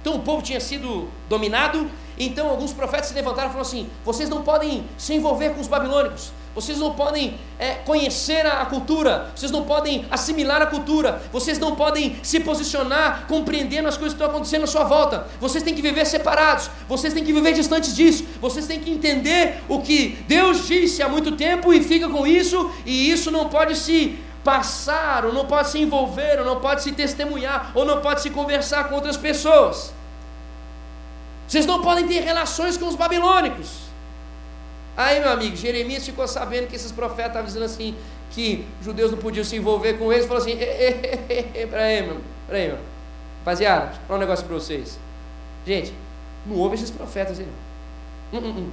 Então 0.01 0.15
o 0.15 0.19
povo 0.19 0.41
tinha 0.41 0.59
sido 0.59 1.07
dominado, 1.29 1.89
então 2.19 2.49
alguns 2.49 2.73
profetas 2.73 3.07
se 3.07 3.13
levantaram 3.13 3.47
e 3.47 3.53
falaram 3.53 3.61
assim: 3.61 3.89
vocês 4.03 4.27
não 4.27 4.43
podem 4.43 4.83
se 4.97 5.13
envolver 5.13 5.51
com 5.51 5.61
os 5.61 5.67
babilônicos, 5.69 6.33
vocês 6.55 6.77
não 6.77 6.93
podem 6.93 7.35
é, 7.57 7.75
conhecer 7.75 8.45
a, 8.45 8.65
cultura, 8.65 9.31
vocês 9.35 9.51
não 9.51 9.63
podem 9.63 10.05
assimilar 10.11 10.61
a 10.61 10.67
cultura, 10.67 11.21
vocês 11.31 11.57
não 11.57 11.75
podem 11.75 12.17
se 12.21 12.39
posicionar 12.39 13.25
compreendendo 13.27 13.87
as 13.87 13.97
coisas 13.97 14.13
que 14.13 14.21
estão 14.21 14.33
acontecendo 14.33 14.63
à 14.63 14.67
sua 14.67 14.83
volta. 14.83 15.27
Vocês 15.39 15.63
têm 15.63 15.73
que 15.73 15.81
viver 15.81 16.05
separados, 16.05 16.69
vocês 16.87 17.13
têm 17.13 17.23
que 17.23 17.33
viver 17.33 17.53
distantes 17.53 17.95
disso, 17.95 18.25
vocês 18.39 18.67
têm 18.67 18.79
que 18.79 18.91
entender 18.91 19.63
o 19.67 19.81
que 19.81 20.23
Deus 20.27 20.67
disse 20.67 21.01
há 21.01 21.09
muito 21.09 21.31
tempo 21.31 21.73
e 21.73 21.81
fica 21.81 22.07
com 22.07 22.27
isso, 22.27 22.71
e 22.85 23.09
isso 23.09 23.31
não 23.31 23.49
pode 23.49 23.75
se 23.75 24.19
passar, 24.43 25.25
ou 25.25 25.33
não 25.33 25.45
pode 25.45 25.69
se 25.69 25.79
envolver, 25.79 26.39
ou 26.39 26.45
não 26.45 26.59
pode 26.59 26.83
se 26.83 26.91
testemunhar, 26.91 27.71
ou 27.73 27.85
não 27.85 28.01
pode 28.01 28.21
se 28.21 28.29
conversar 28.29 28.89
com 28.89 28.95
outras 28.95 29.17
pessoas. 29.17 29.93
Vocês 31.47 31.65
não 31.65 31.81
podem 31.81 32.07
ter 32.07 32.19
relações 32.21 32.77
com 32.77 32.87
os 32.87 32.95
babilônicos. 32.95 33.82
Aí, 34.95 35.19
meu 35.19 35.31
amigo, 35.31 35.55
Jeremias 35.55 36.05
ficou 36.05 36.27
sabendo 36.27 36.67
que 36.67 36.75
esses 36.75 36.91
profetas 36.91 37.27
estavam 37.27 37.47
dizendo 37.47 37.65
assim, 37.65 37.95
que 38.31 38.65
judeus 38.81 39.11
não 39.11 39.17
podiam 39.17 39.43
se 39.43 39.55
envolver 39.55 39.93
com 39.93 40.13
eles, 40.13 40.25
falou 40.25 40.41
assim, 40.41 40.55
peraí, 41.69 42.03
meu, 42.03 42.21
peraí, 42.47 42.67
meu. 42.67 42.77
Rapaziada, 43.39 43.85
deixa 43.87 44.01
eu 44.01 44.07
falar 44.07 44.17
um 44.17 44.21
negócio 44.21 44.45
para 44.45 44.55
vocês. 44.55 44.99
Gente, 45.65 45.93
não 46.45 46.57
ouve 46.57 46.75
esses 46.75 46.91
profetas 46.91 47.39
aí, 47.39 47.47
não. 48.31 48.39
Hum, 48.39 48.43
hum, 48.45 48.55
hum. 48.57 48.71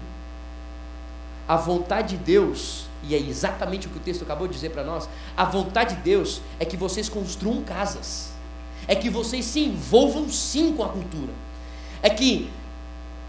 A 1.49 1.57
vontade 1.57 2.17
de 2.17 2.23
Deus, 2.23 2.87
e 3.03 3.15
é 3.15 3.19
exatamente 3.19 3.87
o 3.87 3.91
que 3.91 3.97
o 3.97 4.01
texto 4.01 4.23
acabou 4.23 4.47
de 4.47 4.55
dizer 4.55 4.71
para 4.71 4.85
nós, 4.85 5.09
a 5.37 5.45
vontade 5.45 5.97
de 5.97 6.03
Deus 6.03 6.41
é 6.59 6.65
que 6.65 6.77
vocês 6.77 7.09
construam 7.09 7.63
casas, 7.63 8.31
é 8.87 8.95
que 8.95 9.11
vocês 9.11 9.45
se 9.45 9.61
envolvam 9.61 10.29
sim 10.29 10.75
com 10.75 10.85
a 10.85 10.89
cultura, 10.89 11.33
é 12.03 12.11
que 12.11 12.51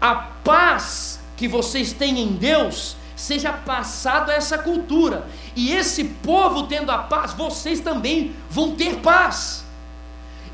a 0.00 0.14
paz 0.14 1.21
que 1.36 1.48
vocês 1.48 1.92
têm 1.92 2.20
em 2.20 2.32
Deus 2.32 2.96
seja 3.16 3.52
passado 3.52 4.30
a 4.30 4.34
essa 4.34 4.58
cultura. 4.58 5.26
E 5.54 5.72
esse 5.72 6.04
povo 6.04 6.64
tendo 6.64 6.90
a 6.90 6.98
paz, 6.98 7.32
vocês 7.32 7.80
também 7.80 8.34
vão 8.50 8.74
ter 8.74 8.96
paz. 8.96 9.64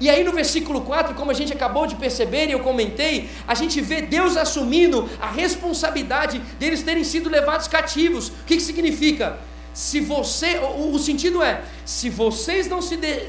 E 0.00 0.08
aí 0.08 0.22
no 0.22 0.32
versículo 0.32 0.82
4, 0.82 1.14
como 1.14 1.30
a 1.30 1.34
gente 1.34 1.52
acabou 1.52 1.86
de 1.86 1.96
perceber 1.96 2.48
e 2.48 2.52
eu 2.52 2.60
comentei, 2.60 3.28
a 3.46 3.54
gente 3.54 3.80
vê 3.80 4.00
Deus 4.02 4.36
assumindo 4.36 5.08
a 5.20 5.28
responsabilidade 5.28 6.38
deles 6.58 6.82
terem 6.82 7.02
sido 7.02 7.28
levados 7.28 7.66
cativos. 7.66 8.28
O 8.28 8.32
que, 8.46 8.56
que 8.56 8.62
significa? 8.62 9.38
Se 9.74 10.00
você, 10.00 10.58
o, 10.58 10.94
o 10.94 10.98
sentido 10.98 11.42
é, 11.42 11.62
se 11.84 12.08
vocês 12.10 12.68
não 12.68 12.80
se 12.80 12.96
de, 12.96 13.28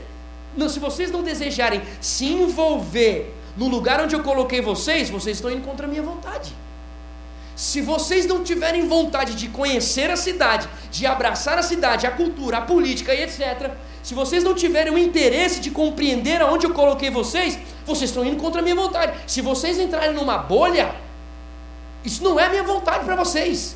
não, 0.56 0.70
se 0.70 0.80
vocês 0.80 1.12
não 1.12 1.24
desejarem 1.24 1.82
se 2.00 2.26
envolver 2.26 3.34
no 3.58 3.68
lugar 3.68 4.02
onde 4.02 4.16
eu 4.16 4.24
coloquei 4.24 4.62
vocês, 4.62 5.10
vocês 5.10 5.38
estão 5.38 5.52
indo 5.52 5.62
contra 5.64 5.86
a 5.86 5.90
minha 5.90 6.04
vontade. 6.04 6.54
Se 7.60 7.82
vocês 7.82 8.26
não 8.26 8.42
tiverem 8.42 8.88
vontade 8.88 9.36
de 9.36 9.50
conhecer 9.50 10.10
a 10.10 10.16
cidade, 10.16 10.66
de 10.90 11.06
abraçar 11.06 11.58
a 11.58 11.62
cidade, 11.62 12.08
a 12.08 12.12
cultura, 12.12 12.60
a 12.60 12.62
política 12.62 13.14
e 13.14 13.22
etc., 13.22 13.72
se 14.02 14.14
vocês 14.14 14.46
não 14.46 14.56
tiverem 14.56 14.94
o 14.94 14.98
interesse 14.98 15.60
de 15.60 15.70
compreender 15.70 16.42
aonde 16.42 16.66
eu 16.66 16.74
coloquei 16.74 17.10
vocês, 17.10 17.60
vocês 17.86 18.12
estão 18.12 18.24
indo 18.24 18.38
contra 18.38 18.62
a 18.62 18.64
minha 18.64 18.78
vontade. 18.78 19.12
Se 19.28 19.42
vocês 19.42 19.78
entrarem 19.78 20.14
numa 20.14 20.38
bolha, 20.38 20.96
isso 22.02 22.24
não 22.24 22.40
é 22.40 22.48
minha 22.48 22.64
vontade 22.64 23.04
para 23.04 23.18
vocês. 23.18 23.76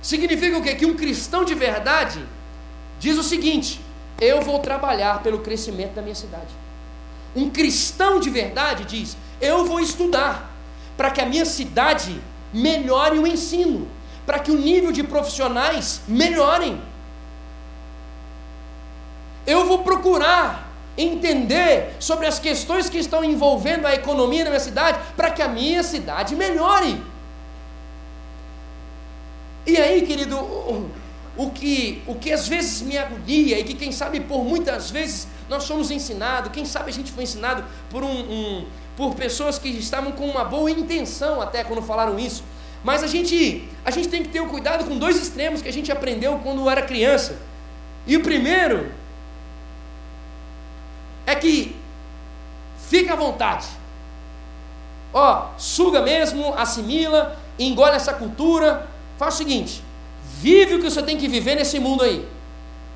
Significa 0.00 0.58
o 0.58 0.62
quê? 0.62 0.76
Que 0.76 0.86
um 0.86 0.94
cristão 0.94 1.44
de 1.44 1.56
verdade 1.56 2.24
diz 3.00 3.18
o 3.18 3.24
seguinte: 3.24 3.80
eu 4.20 4.40
vou 4.40 4.60
trabalhar 4.60 5.20
pelo 5.20 5.40
crescimento 5.40 5.94
da 5.94 6.02
minha 6.02 6.14
cidade. 6.14 6.54
Um 7.34 7.50
cristão 7.50 8.20
de 8.20 8.30
verdade 8.30 8.84
diz: 8.84 9.16
eu 9.40 9.64
vou 9.64 9.80
estudar 9.80 10.51
para 11.02 11.10
que 11.10 11.20
a 11.20 11.26
minha 11.26 11.44
cidade 11.44 12.22
melhore 12.52 13.18
o 13.18 13.26
ensino, 13.26 13.88
para 14.24 14.38
que 14.38 14.52
o 14.52 14.56
nível 14.56 14.92
de 14.92 15.02
profissionais 15.02 16.00
melhorem. 16.06 16.80
Eu 19.44 19.66
vou 19.66 19.78
procurar 19.80 20.70
entender 20.96 21.96
sobre 21.98 22.28
as 22.28 22.38
questões 22.38 22.88
que 22.88 22.98
estão 22.98 23.24
envolvendo 23.24 23.84
a 23.84 23.92
economia 23.92 24.44
na 24.44 24.50
minha 24.50 24.60
cidade, 24.60 25.00
para 25.16 25.32
que 25.32 25.42
a 25.42 25.48
minha 25.48 25.82
cidade 25.82 26.36
melhore. 26.36 27.02
E 29.66 29.76
aí, 29.76 30.06
querido, 30.06 30.38
o, 31.36 31.50
que, 31.50 32.00
o 32.06 32.14
que 32.14 32.32
às 32.32 32.46
vezes 32.46 32.80
me 32.82 32.96
agonia 32.96 33.58
e 33.58 33.64
que, 33.64 33.74
quem 33.74 33.90
sabe, 33.90 34.20
por 34.20 34.44
muitas 34.44 34.88
vezes 34.88 35.26
nós 35.48 35.64
somos 35.64 35.90
ensinados, 35.90 36.52
quem 36.52 36.64
sabe 36.64 36.90
a 36.90 36.92
gente 36.92 37.10
foi 37.10 37.24
ensinado 37.24 37.64
por, 37.90 38.02
um, 38.02 38.20
um, 38.20 38.66
por 39.02 39.16
pessoas 39.16 39.58
que 39.58 39.68
estavam 39.68 40.12
com 40.12 40.28
uma 40.28 40.44
boa 40.44 40.70
intenção 40.70 41.40
até 41.40 41.64
quando 41.64 41.82
falaram 41.82 42.16
isso. 42.18 42.44
Mas 42.84 43.02
a 43.02 43.08
gente, 43.08 43.68
a 43.84 43.90
gente 43.90 44.08
tem 44.08 44.22
que 44.22 44.28
ter 44.28 44.40
o 44.40 44.46
cuidado 44.46 44.84
com 44.84 44.96
dois 44.96 45.20
extremos 45.20 45.60
que 45.60 45.68
a 45.68 45.72
gente 45.72 45.90
aprendeu 45.90 46.38
quando 46.42 46.70
era 46.70 46.82
criança. 46.82 47.36
E 48.06 48.16
o 48.16 48.22
primeiro 48.22 48.92
é 51.26 51.34
que 51.34 51.74
fica 52.88 53.14
à 53.14 53.16
vontade. 53.16 53.66
Ó, 55.12 55.48
suga 55.58 56.00
mesmo, 56.00 56.54
assimila, 56.54 57.36
engole 57.58 57.96
essa 57.96 58.14
cultura. 58.14 58.88
Faz 59.18 59.34
o 59.34 59.38
seguinte: 59.38 59.82
vive 60.40 60.76
o 60.76 60.78
que 60.78 60.90
você 60.90 61.02
tem 61.02 61.18
que 61.18 61.26
viver 61.26 61.56
nesse 61.56 61.80
mundo 61.80 62.04
aí. 62.04 62.24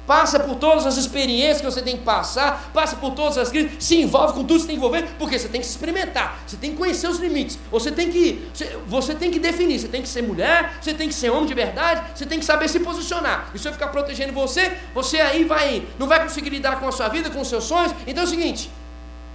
Passa 0.06 0.38
por 0.38 0.54
todas 0.54 0.86
as 0.86 0.96
experiências 0.96 1.60
que 1.60 1.64
você 1.64 1.82
tem 1.82 1.96
que 1.96 2.04
passar, 2.04 2.70
passa 2.72 2.94
por 2.96 3.12
todas 3.12 3.36
as 3.36 3.48
crises, 3.48 3.72
se 3.82 4.00
envolve 4.00 4.34
com 4.34 4.44
tudo 4.44 4.54
que 4.54 4.60
você 4.60 4.66
tem 4.68 4.76
que 4.76 4.80
envolver, 4.80 5.08
porque 5.18 5.38
você 5.38 5.48
tem 5.48 5.60
que 5.60 5.66
se 5.66 5.72
experimentar, 5.72 6.38
você 6.46 6.56
tem 6.56 6.70
que 6.70 6.76
conhecer 6.76 7.08
os 7.08 7.18
limites, 7.18 7.58
você 7.70 7.90
tem 7.90 8.10
que, 8.10 8.48
você 8.86 9.14
tem 9.16 9.32
que 9.32 9.40
definir, 9.40 9.80
você 9.80 9.88
tem 9.88 10.00
que 10.00 10.08
ser 10.08 10.22
mulher, 10.22 10.78
você 10.80 10.94
tem 10.94 11.08
que 11.08 11.14
ser 11.14 11.30
homem 11.30 11.46
de 11.46 11.54
verdade, 11.54 12.02
você 12.14 12.24
tem 12.24 12.38
que 12.38 12.44
saber 12.44 12.68
se 12.68 12.78
posicionar. 12.78 13.50
E 13.52 13.58
se 13.58 13.66
eu 13.66 13.72
ficar 13.72 13.88
protegendo 13.88 14.32
você, 14.32 14.76
você 14.94 15.20
aí 15.20 15.42
vai, 15.42 15.84
não 15.98 16.06
vai 16.06 16.22
conseguir 16.22 16.50
lidar 16.50 16.78
com 16.78 16.86
a 16.86 16.92
sua 16.92 17.08
vida, 17.08 17.28
com 17.28 17.40
os 17.40 17.48
seus 17.48 17.64
sonhos. 17.64 17.92
Então 18.06 18.22
é 18.22 18.26
o 18.26 18.30
seguinte, 18.30 18.70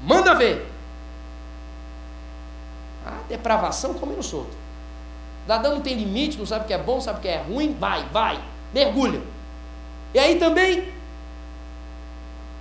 manda 0.04 0.34
ver. 0.34 0.66
A 3.06 3.28
depravação 3.28 3.94
comendo 3.96 4.24
solto. 4.24 4.56
Dadão 5.46 5.76
não 5.76 5.82
tem 5.82 5.96
limite, 5.96 6.38
não 6.38 6.46
sabe 6.46 6.64
o 6.64 6.68
que 6.68 6.74
é 6.74 6.78
bom, 6.78 7.02
sabe 7.02 7.20
o 7.20 7.22
que 7.22 7.28
é 7.28 7.38
ruim, 7.38 7.76
vai, 7.78 8.06
vai, 8.12 8.40
mergulha. 8.74 9.22
E 10.14 10.20
aí 10.20 10.38
também, 10.38 10.92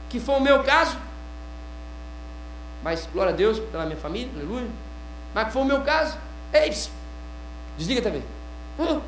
que 0.09 0.21
foi 0.21 0.37
o 0.37 0.41
meu 0.41 0.63
caso, 0.63 0.97
mas 2.83 3.09
glória 3.13 3.33
a 3.33 3.37
Deus 3.37 3.59
pela 3.59 3.85
minha 3.85 3.97
família, 3.97 4.31
aleluia. 4.35 4.69
Mas 5.35 5.47
que 5.47 5.53
foi 5.53 5.63
o 5.63 5.67
meu 5.67 5.83
caso, 5.83 6.17
ei, 6.53 6.71
desliga 7.77 8.01
a 8.01 8.05
TV. 8.05 8.23
Hum. 8.79 9.01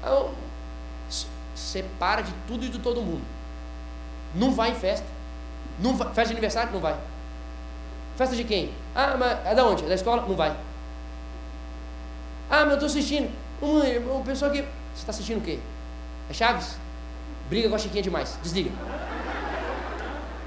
Então, 0.00 0.30
separa 1.54 2.22
de 2.22 2.32
tudo 2.46 2.64
e 2.64 2.68
de 2.68 2.78
todo 2.78 3.00
mundo. 3.00 3.22
Não 4.34 4.52
vai 4.52 4.70
em 4.70 4.74
festa. 4.74 5.06
Não 5.78 5.96
vai, 5.96 6.08
festa 6.08 6.26
de 6.26 6.32
aniversário? 6.32 6.72
Não 6.72 6.80
vai. 6.80 6.96
Festa 8.16 8.36
de 8.36 8.44
quem? 8.44 8.72
Ah, 8.94 9.16
mas 9.18 9.46
é 9.46 9.54
da 9.54 9.64
onde? 9.64 9.84
É 9.84 9.88
da 9.88 9.94
escola? 9.94 10.22
Não 10.26 10.36
vai. 10.36 10.50
Ah, 12.50 12.60
mas 12.60 12.68
eu 12.68 12.74
estou 12.74 12.86
assistindo. 12.86 13.30
Mãe, 13.60 13.98
o 13.98 14.22
pessoal 14.24 14.50
aqui. 14.50 14.60
Você 14.62 15.00
está 15.00 15.10
assistindo 15.10 15.38
o 15.38 15.40
quê? 15.40 15.58
É 16.28 16.32
Chaves? 16.32 16.76
Briga 17.48 17.68
com 17.68 17.74
a 17.74 17.78
Chiquinha 17.78 18.02
demais. 18.02 18.38
Desliga. 18.42 18.70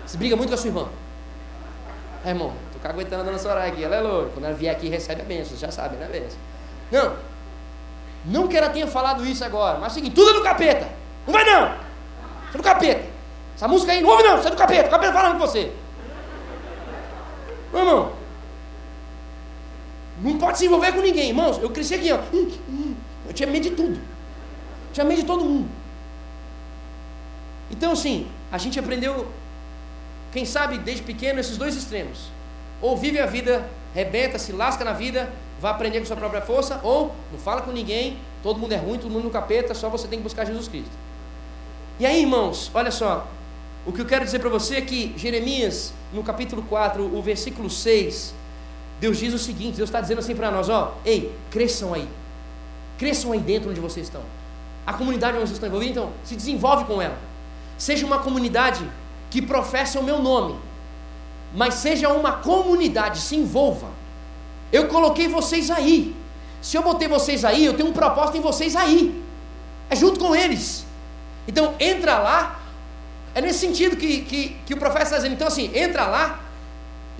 Você 0.06 0.18
briga 0.18 0.36
muito 0.36 0.50
com 0.50 0.56
a 0.56 0.58
sua 0.58 0.70
irmã. 0.70 0.88
É, 2.26 2.30
irmão, 2.30 2.54
tô 2.74 2.80
caguetando 2.80 3.22
a 3.22 3.26
dona 3.26 3.38
Soraya 3.38 3.72
aqui. 3.72 3.84
Ela 3.84 3.98
é 3.98 4.02
louca. 4.02 4.32
Quando 4.34 4.46
ela 4.46 4.54
vier 4.54 4.74
aqui, 4.74 4.90
recebe 4.90 5.22
a 5.22 5.26
bênção. 5.26 5.56
Você 5.56 5.66
já 5.66 5.72
sabe, 5.72 5.96
né, 5.98 6.08
bênção? 6.12 6.40
Não. 6.92 7.16
Não 8.26 8.48
que 8.48 8.58
ela 8.58 8.70
tenha 8.70 8.88
falado 8.88 9.26
isso 9.26 9.44
agora. 9.44 9.78
Mas 9.80 9.90
é 9.90 9.92
o 9.92 9.94
seguinte: 9.96 10.16
tudo 10.16 10.32
é 10.32 10.34
do 10.34 10.44
capeta. 10.44 10.88
Não 11.26 11.34
vai 11.34 11.44
não. 11.44 11.68
Você 11.68 12.56
é 12.56 12.58
do 12.58 12.64
capeta. 12.64 13.06
Essa 13.56 13.68
música 13.68 13.92
aí 13.92 14.02
não 14.02 14.10
ouve 14.10 14.24
não. 14.24 14.38
Você 14.38 14.48
é 14.48 14.52
do 14.52 14.58
capeta. 14.58 14.88
O 14.88 14.92
capeta 14.92 15.14
falando 15.14 15.34
com 15.34 15.40
você. 15.40 15.72
Meu 17.72 17.82
irmão. 17.82 18.14
Não 20.22 20.38
pode 20.38 20.58
se 20.58 20.66
envolver 20.66 20.94
com 20.94 21.02
ninguém, 21.02 21.30
irmãos. 21.30 21.58
Eu 21.62 21.70
cresci 21.70 21.96
aqui, 21.96 22.12
ó. 22.12 22.18
Hum, 22.34 22.52
hum. 22.70 22.96
Eu 23.28 23.34
tinha 23.34 23.48
medo 23.48 23.64
de 23.64 23.72
tudo. 23.72 24.00
Tinha 24.94 25.06
medo 25.06 25.22
de 25.22 25.28
todo 25.28 25.44
mundo. 25.44 25.70
Então, 27.70 27.92
assim, 27.92 28.28
a 28.52 28.58
gente 28.58 28.80
aprendeu, 28.80 29.28
quem 30.32 30.46
sabe, 30.46 30.78
desde 30.78 31.04
pequeno, 31.04 31.40
esses 31.40 31.58
dois 31.58 31.76
extremos. 31.76 32.30
Ou 32.82 32.96
vive 32.96 33.20
a 33.20 33.26
vida, 33.26 33.68
rebenta, 33.94 34.40
se 34.40 34.52
lasca 34.52 34.86
na 34.86 34.94
vida, 34.94 35.32
vai 35.60 35.72
aprender 35.72 36.00
com 36.00 36.06
sua 36.06 36.16
própria 36.16 36.42
força, 36.42 36.80
ou 36.84 37.14
não 37.32 37.40
fala 37.40 37.62
com 37.62 37.72
ninguém, 37.72 38.18
todo 38.42 38.60
mundo 38.60 38.72
é 38.72 38.78
ruim, 38.78 38.98
todo 38.98 39.12
mundo 39.12 39.26
no 39.26 39.30
capeta, 39.30 39.74
só 39.74 39.90
você 39.90 40.08
tem 40.08 40.20
que 40.20 40.24
buscar 40.24 40.46
Jesus 40.46 40.68
Cristo. 40.68 40.92
E 42.00 42.06
aí, 42.06 42.22
irmãos, 42.22 42.72
olha 42.74 42.92
só, 42.92 43.28
o 43.86 43.92
que 43.92 44.02
eu 44.02 44.06
quero 44.06 44.24
dizer 44.24 44.40
para 44.40 44.50
você 44.50 44.76
é 44.76 44.82
que 44.82 45.14
Jeremias, 45.18 45.94
no 46.14 46.24
capítulo 46.24 46.62
4, 46.64 47.04
o 47.04 47.22
versículo 47.22 47.70
6, 47.70 48.34
Deus 49.00 49.18
diz 49.18 49.34
o 49.34 49.40
seguinte: 49.40 49.78
Deus 49.78 49.90
está 49.90 50.00
dizendo 50.00 50.20
assim 50.20 50.36
para 50.36 50.52
nós, 50.52 50.70
ó, 50.70 50.96
ei, 51.04 51.34
cresçam 51.50 51.94
aí, 51.94 52.08
cresçam 52.98 53.32
aí 53.32 53.40
dentro 53.40 53.72
onde 53.72 53.80
vocês 53.80 54.06
estão 54.06 54.22
a 54.88 54.94
comunidade 54.94 55.36
onde 55.36 55.48
vocês 55.48 55.58
estão 55.58 55.68
envolvidos, 55.68 55.98
então 55.98 56.12
se 56.24 56.34
desenvolve 56.34 56.86
com 56.86 57.02
ela. 57.02 57.18
Seja 57.78 58.06
uma 58.06 58.20
comunidade 58.20 58.90
que 59.30 59.42
professa 59.42 60.00
o 60.00 60.04
meu 60.04 60.22
nome, 60.22 60.56
mas 61.54 61.74
seja 61.74 62.08
uma 62.08 62.32
comunidade, 62.32 63.20
se 63.20 63.36
envolva. 63.36 63.90
Eu 64.72 64.88
coloquei 64.88 65.28
vocês 65.28 65.70
aí. 65.70 66.16
Se 66.62 66.78
eu 66.78 66.84
botei 66.84 67.08
vocês 67.10 67.44
aí, 67.44 67.66
eu 67.66 67.74
tenho 67.74 67.90
um 67.90 67.94
propósito 67.94 68.38
em 68.38 68.42
vocês 68.42 68.78
aí. 68.78 69.22
É 69.90 69.96
junto 69.96 70.22
com 70.22 70.34
eles. 70.34 70.86
Então 71.46 71.76
entra 71.82 72.18
lá. 72.20 72.60
É 73.36 73.42
nesse 73.42 73.60
sentido 73.60 73.98
que, 73.98 74.22
que, 74.22 74.56
que 74.66 74.74
o 74.74 74.78
profeta 74.78 75.04
está 75.04 75.18
dizendo. 75.18 75.34
Então, 75.34 75.48
assim, 75.48 75.70
entra 75.76 76.08
lá 76.08 76.40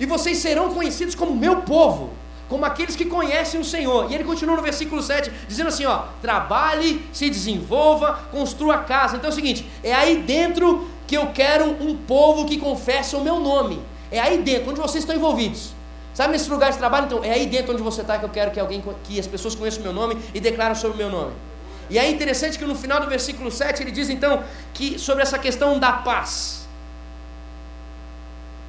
e 0.00 0.06
vocês 0.06 0.38
serão 0.38 0.74
conhecidos 0.74 1.14
como 1.14 1.36
meu 1.36 1.62
povo 1.62 2.10
como 2.48 2.64
aqueles 2.64 2.96
que 2.96 3.04
conhecem 3.04 3.60
o 3.60 3.64
Senhor. 3.64 4.10
E 4.10 4.14
ele 4.14 4.24
continua 4.24 4.56
no 4.56 4.62
versículo 4.62 5.02
7, 5.02 5.30
dizendo 5.46 5.68
assim: 5.68 5.84
ó, 5.84 6.04
trabalhe, 6.22 7.06
se 7.12 7.28
desenvolva, 7.28 8.20
construa 8.30 8.78
casa. 8.78 9.16
Então 9.16 9.28
é 9.28 9.32
o 9.32 9.34
seguinte: 9.34 9.68
é 9.82 9.92
aí 9.92 10.16
dentro 10.22 10.88
que 11.06 11.16
eu 11.16 11.28
quero 11.28 11.64
um 11.64 11.96
povo 11.96 12.46
que 12.46 12.58
confessa 12.58 13.16
o 13.16 13.24
meu 13.24 13.38
nome. 13.38 13.80
É 14.10 14.18
aí 14.18 14.38
dentro, 14.38 14.70
onde 14.70 14.80
vocês 14.80 15.02
estão 15.02 15.14
envolvidos. 15.14 15.72
Sabe 16.14 16.32
nesse 16.32 16.50
lugar 16.50 16.72
de 16.72 16.78
trabalho? 16.78 17.06
Então, 17.06 17.22
é 17.22 17.30
aí 17.30 17.46
dentro 17.46 17.72
onde 17.72 17.82
você 17.82 18.00
está 18.00 18.18
que 18.18 18.24
eu 18.24 18.28
quero 18.28 18.50
que 18.50 18.58
alguém, 18.58 18.82
que 19.04 19.20
as 19.20 19.26
pessoas 19.26 19.54
conheçam 19.54 19.80
o 19.80 19.84
meu 19.84 19.92
nome 19.92 20.18
e 20.34 20.40
declarem 20.40 20.74
sobre 20.74 20.96
o 20.96 20.98
meu 20.98 21.10
nome. 21.10 21.32
E 21.90 21.98
é 21.98 22.10
interessante 22.10 22.58
que 22.58 22.64
no 22.64 22.74
final 22.74 23.00
do 23.00 23.06
versículo 23.06 23.50
7 23.50 23.82
ele 23.82 23.90
diz 23.90 24.10
então 24.10 24.42
que 24.74 24.98
sobre 24.98 25.22
essa 25.22 25.38
questão 25.38 25.78
da 25.78 25.92
paz. 25.92 26.66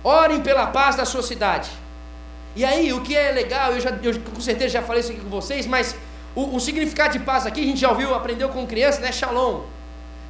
Orem 0.04 0.42
pela 0.42 0.68
paz 0.68 0.96
da 0.96 1.06
sua 1.06 1.22
cidade. 1.24 1.70
E 2.56 2.66
aí, 2.66 2.92
o 2.94 3.02
que 3.02 3.16
é 3.16 3.32
legal, 3.32 3.74
eu, 3.74 3.80
já, 3.80 3.90
eu 3.90 4.20
com 4.20 4.42
certeza 4.42 4.70
já 4.74 4.82
falei 4.82 5.02
isso 5.02 5.12
aqui 5.12 5.22
com 5.22 5.30
vocês, 5.30 5.68
mas 5.68 5.96
o, 6.36 6.56
o, 6.56 6.60
significado 6.60 7.18
de 7.18 7.24
paz 7.24 7.46
aqui, 7.46 7.62
a 7.62 7.64
gente 7.64 7.80
já 7.80 7.90
ouviu, 7.90 8.14
aprendeu 8.14 8.50
com 8.50 8.66
criança, 8.66 9.00
né? 9.00 9.12
Shalom. 9.12 9.62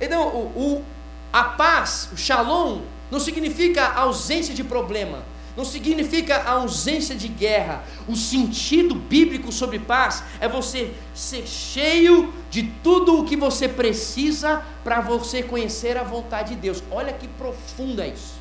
Então, 0.01 0.27
o, 0.27 0.77
o, 0.77 0.85
a 1.31 1.43
paz, 1.43 2.09
o 2.13 2.17
shalom, 2.17 2.81
não 3.11 3.19
significa 3.19 3.93
ausência 3.93 4.53
de 4.53 4.63
problema, 4.63 5.23
não 5.57 5.65
significa 5.65 6.43
ausência 6.43 7.15
de 7.15 7.27
guerra. 7.27 7.83
O 8.07 8.15
sentido 8.15 8.95
bíblico 8.95 9.51
sobre 9.51 9.79
paz 9.79 10.23
é 10.39 10.47
você 10.47 10.93
ser 11.13 11.45
cheio 11.47 12.33
de 12.49 12.63
tudo 12.83 13.19
o 13.19 13.25
que 13.25 13.35
você 13.35 13.67
precisa 13.67 14.63
para 14.83 15.01
você 15.01 15.43
conhecer 15.43 15.97
a 15.97 16.03
vontade 16.03 16.55
de 16.55 16.61
Deus. 16.61 16.83
Olha 16.91 17.11
que 17.11 17.27
profunda 17.27 18.07
isso. 18.07 18.38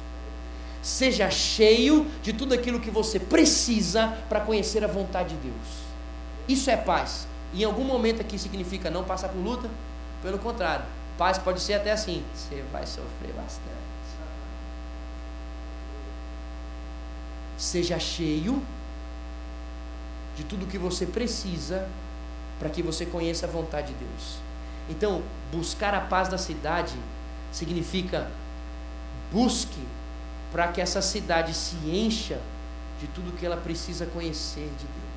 Seja 0.83 1.31
cheio 1.31 2.07
de 2.23 2.33
tudo 2.33 2.55
aquilo 2.55 2.81
que 2.81 2.91
você 2.91 3.19
precisa 3.19 4.17
para 4.29 4.41
conhecer 4.41 4.85
a 4.85 4.87
vontade 4.87 5.35
de 5.35 5.49
Deus. 5.49 5.89
Isso 6.49 6.71
é 6.71 6.77
paz. 6.77 7.27
E 7.53 7.63
em 7.63 7.65
algum 7.65 7.85
momento 7.85 8.21
aqui 8.21 8.39
significa 8.39 8.91
não 8.91 9.05
passar 9.05 9.29
por 9.29 9.39
luta? 9.39 9.69
Pelo 10.23 10.39
contrário, 10.39 10.85
paz 11.17 11.39
pode 11.39 11.61
ser 11.61 11.75
até 11.75 11.93
assim: 11.93 12.25
você 12.35 12.65
vai 12.73 12.87
sofrer 12.87 13.33
bastante. 13.35 13.79
Seja 17.57 17.99
cheio 17.99 18.63
de 20.37 20.45
tudo 20.45 20.67
que 20.67 20.79
você 20.79 21.05
precisa 21.05 21.89
para 22.59 22.69
que 22.69 22.83
você 22.83 23.05
conheça 23.05 23.47
a 23.47 23.49
vontade 23.49 23.89
de 23.89 23.95
Deus. 23.95 24.39
Então, 24.89 25.23
buscar 25.53 25.93
a 25.95 26.01
paz 26.01 26.29
da 26.29 26.39
cidade 26.39 26.95
significa 27.53 28.31
busque 29.33 29.81
para 30.51 30.69
que 30.69 30.81
essa 30.81 31.03
cidade 31.03 31.55
se 31.55 31.77
encha 31.87 32.41
de 33.01 33.07
tudo 33.09 33.37
que 33.37 33.45
ela 33.45 33.57
precisa 33.57 34.07
conhecer 34.07 34.65
de 34.65 34.87
Deus. 34.87 35.09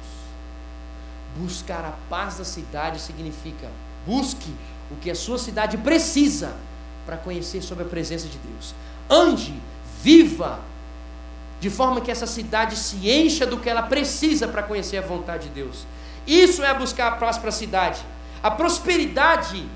Buscar 1.37 1.85
a 1.85 1.93
paz 2.09 2.37
da 2.37 2.45
cidade 2.45 2.99
significa 2.99 3.69
busque 4.05 4.53
o 4.89 4.95
que 4.95 5.09
a 5.09 5.15
sua 5.15 5.37
cidade 5.37 5.77
precisa 5.77 6.53
para 7.05 7.17
conhecer 7.17 7.61
sobre 7.61 7.83
a 7.83 7.87
presença 7.87 8.27
de 8.27 8.37
Deus. 8.37 8.75
Ande, 9.09 9.53
viva, 10.03 10.59
de 11.59 11.69
forma 11.69 12.01
que 12.01 12.11
essa 12.11 12.27
cidade 12.27 12.75
se 12.75 13.09
encha 13.09 13.45
do 13.45 13.57
que 13.57 13.69
ela 13.69 13.83
precisa 13.83 14.47
para 14.47 14.63
conhecer 14.63 14.97
a 14.97 15.01
vontade 15.01 15.47
de 15.47 15.53
Deus. 15.53 15.85
Isso 16.25 16.63
é 16.63 16.73
buscar 16.73 17.07
a 17.07 17.15
paz 17.15 17.37
para 17.37 17.49
a 17.49 17.53
cidade. 17.53 18.01
A 18.43 18.51
prosperidade. 18.51 19.67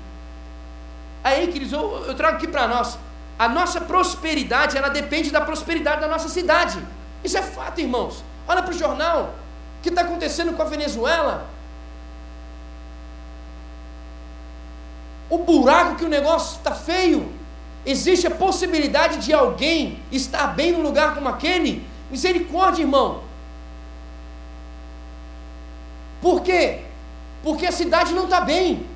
Aí, 1.22 1.46
queridos, 1.48 1.72
eu, 1.72 2.04
eu 2.06 2.14
trago 2.14 2.36
aqui 2.36 2.46
para 2.46 2.68
nós. 2.68 2.98
A 3.38 3.48
nossa 3.48 3.80
prosperidade, 3.80 4.76
ela 4.76 4.88
depende 4.88 5.30
da 5.30 5.40
prosperidade 5.40 6.00
da 6.00 6.08
nossa 6.08 6.28
cidade. 6.28 6.78
Isso 7.22 7.36
é 7.36 7.42
fato, 7.42 7.80
irmãos. 7.80 8.24
Olha 8.48 8.62
para 8.62 8.72
o 8.72 8.78
jornal. 8.78 9.34
O 9.78 9.82
que 9.82 9.90
está 9.90 10.02
acontecendo 10.02 10.54
com 10.54 10.62
a 10.62 10.66
Venezuela? 10.66 11.46
O 15.28 15.38
buraco 15.38 15.96
que 15.96 16.04
o 16.04 16.08
negócio 16.08 16.56
está 16.58 16.74
feio. 16.74 17.30
Existe 17.84 18.26
a 18.26 18.30
possibilidade 18.30 19.18
de 19.18 19.32
alguém 19.32 20.02
estar 20.10 20.48
bem 20.48 20.72
no 20.72 20.80
lugar 20.80 21.14
como 21.14 21.28
aquele? 21.28 21.86
Misericórdia, 22.10 22.82
irmão. 22.82 23.22
Por 26.20 26.42
quê? 26.42 26.82
Porque 27.42 27.66
a 27.66 27.72
cidade 27.72 28.12
não 28.14 28.24
está 28.24 28.40
bem. 28.40 28.86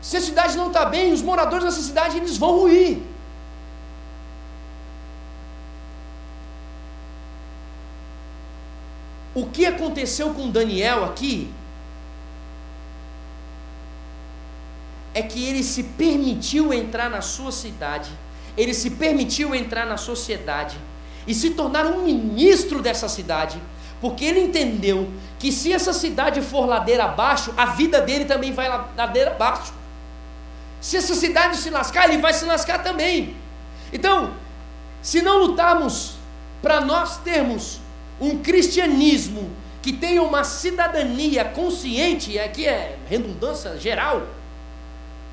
Se 0.00 0.16
a 0.16 0.20
cidade 0.20 0.56
não 0.56 0.68
está 0.68 0.84
bem, 0.84 1.12
os 1.12 1.20
moradores 1.20 1.64
dessa 1.64 1.82
cidade 1.82 2.16
eles 2.16 2.36
vão 2.36 2.60
ruir. 2.60 2.98
O 9.38 9.46
que 9.46 9.64
aconteceu 9.64 10.34
com 10.34 10.50
Daniel 10.50 11.04
aqui 11.04 11.48
é 15.14 15.22
que 15.22 15.46
ele 15.46 15.62
se 15.62 15.84
permitiu 15.84 16.74
entrar 16.74 17.08
na 17.08 17.20
sua 17.20 17.52
cidade, 17.52 18.10
ele 18.56 18.74
se 18.74 18.90
permitiu 18.90 19.54
entrar 19.54 19.86
na 19.86 19.96
sociedade 19.96 20.76
e 21.24 21.32
se 21.32 21.50
tornar 21.50 21.86
um 21.86 22.02
ministro 22.02 22.82
dessa 22.82 23.08
cidade, 23.08 23.62
porque 24.00 24.24
ele 24.24 24.40
entendeu 24.40 25.08
que 25.38 25.52
se 25.52 25.72
essa 25.72 25.92
cidade 25.92 26.42
for 26.42 26.66
ladeira 26.66 27.04
abaixo, 27.04 27.54
a 27.56 27.66
vida 27.66 28.00
dele 28.00 28.24
também 28.24 28.50
vai 28.52 28.68
ladeira 28.96 29.30
abaixo. 29.30 29.72
Se 30.80 30.96
essa 30.96 31.14
cidade 31.14 31.58
se 31.58 31.70
lascar, 31.70 32.08
ele 32.08 32.20
vai 32.20 32.34
se 32.34 32.44
lascar 32.44 32.82
também. 32.82 33.36
Então, 33.92 34.34
se 35.00 35.22
não 35.22 35.38
lutarmos 35.38 36.14
para 36.60 36.80
nós 36.80 37.18
termos 37.18 37.86
um 38.20 38.38
cristianismo 38.38 39.50
que 39.80 39.92
tenha 39.92 40.22
uma 40.22 40.44
cidadania 40.44 41.44
consciente, 41.44 42.38
aqui 42.38 42.66
é 42.66 42.96
redundância 43.08 43.78
geral, 43.78 44.26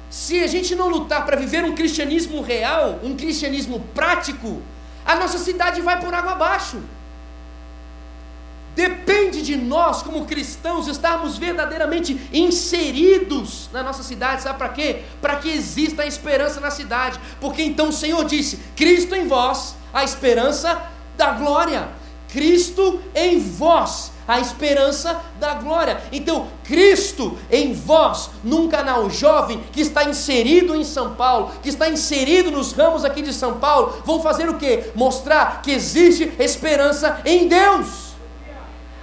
se 0.10 0.40
a 0.44 0.48
gente 0.48 0.76
não 0.76 0.88
lutar 0.88 1.26
para 1.26 1.36
viver 1.36 1.66
um 1.66 1.76
cristianismo 1.76 2.42
real, 2.42 3.00
um 3.04 3.16
cristianismo 3.16 3.80
prático, 3.94 4.62
a 5.06 5.16
nossa 5.16 5.38
cidade 5.38 5.82
vai 5.82 6.00
por 6.00 6.14
água 6.14 6.34
abaixo. 6.34 6.82
Depende 8.76 9.42
de 9.42 9.56
nós, 9.56 10.02
como 10.02 10.26
cristãos, 10.26 10.88
estarmos 10.88 11.38
verdadeiramente 11.38 12.20
inseridos 12.34 13.70
na 13.72 13.82
nossa 13.82 14.04
cidade. 14.04 14.44
Sabe 14.44 14.58
para 14.58 14.70
quê? 14.70 15.04
Para 15.22 15.38
que 15.38 15.50
exista 15.50 16.04
a 16.04 16.08
esperança 16.08 16.60
na 16.60 16.70
cidade. 16.70 17.18
Porque 17.40 17.64
então 17.64 17.90
o 17.90 17.94
Senhor 17.94 18.26
disse: 18.26 18.60
Cristo 18.76 19.16
em 19.16 19.28
vós, 19.28 19.76
a 19.94 20.04
esperança 20.04 20.82
da 21.16 21.32
glória. 21.32 21.88
Cristo 22.36 23.00
em 23.16 23.40
vós, 23.40 24.12
a 24.28 24.42
esperança 24.42 25.22
da 25.40 25.54
glória. 25.54 26.02
Então, 26.12 26.48
Cristo 26.66 27.38
em 27.50 27.72
vós, 27.72 28.30
num 28.44 28.68
canal 28.68 29.10
jovem 29.10 29.64
que 29.72 29.80
está 29.80 30.04
inserido 30.04 30.76
em 30.76 30.84
São 30.84 31.16
Paulo, 31.16 31.54
que 31.64 31.70
está 31.70 31.88
inserido 31.88 32.52
nos 32.52 32.74
ramos 32.74 33.06
aqui 33.06 33.22
de 33.22 33.32
São 33.32 33.54
Paulo, 33.54 34.02
vão 34.04 34.22
fazer 34.22 34.50
o 34.50 34.58
que? 34.58 34.84
Mostrar 34.94 35.62
que 35.62 35.72
existe 35.72 36.34
esperança 36.38 37.22
em 37.24 37.48
Deus. 37.48 37.88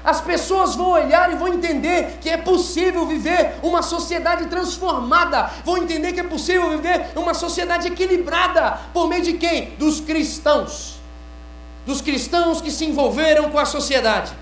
As 0.04 0.20
pessoas 0.20 0.74
vão 0.74 0.90
olhar 0.90 1.32
e 1.32 1.36
vão 1.36 1.48
entender 1.48 2.18
que 2.20 2.28
é 2.28 2.36
possível 2.36 3.06
viver 3.06 3.54
uma 3.62 3.80
sociedade 3.80 4.44
transformada, 4.44 5.50
vão 5.64 5.78
entender 5.78 6.12
que 6.12 6.20
é 6.20 6.24
possível 6.24 6.68
viver 6.68 7.06
uma 7.16 7.32
sociedade 7.32 7.88
equilibrada, 7.88 8.78
por 8.92 9.08
meio 9.08 9.22
de 9.22 9.32
quem? 9.32 9.70
Dos 9.78 10.02
cristãos. 10.02 11.00
Dos 11.84 12.00
cristãos 12.00 12.60
que 12.60 12.70
se 12.70 12.84
envolveram 12.84 13.50
com 13.50 13.58
a 13.58 13.64
sociedade. 13.64 14.32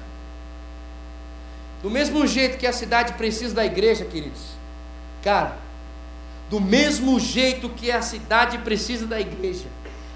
Do 1.82 1.90
mesmo 1.90 2.26
jeito 2.26 2.58
que 2.58 2.66
a 2.66 2.72
cidade 2.72 3.14
precisa 3.14 3.54
da 3.54 3.64
igreja, 3.64 4.04
queridos. 4.04 4.40
Cara, 5.22 5.56
do 6.50 6.60
mesmo 6.60 7.18
jeito 7.18 7.68
que 7.70 7.90
a 7.90 8.02
cidade 8.02 8.58
precisa 8.58 9.06
da 9.06 9.20
igreja, 9.20 9.66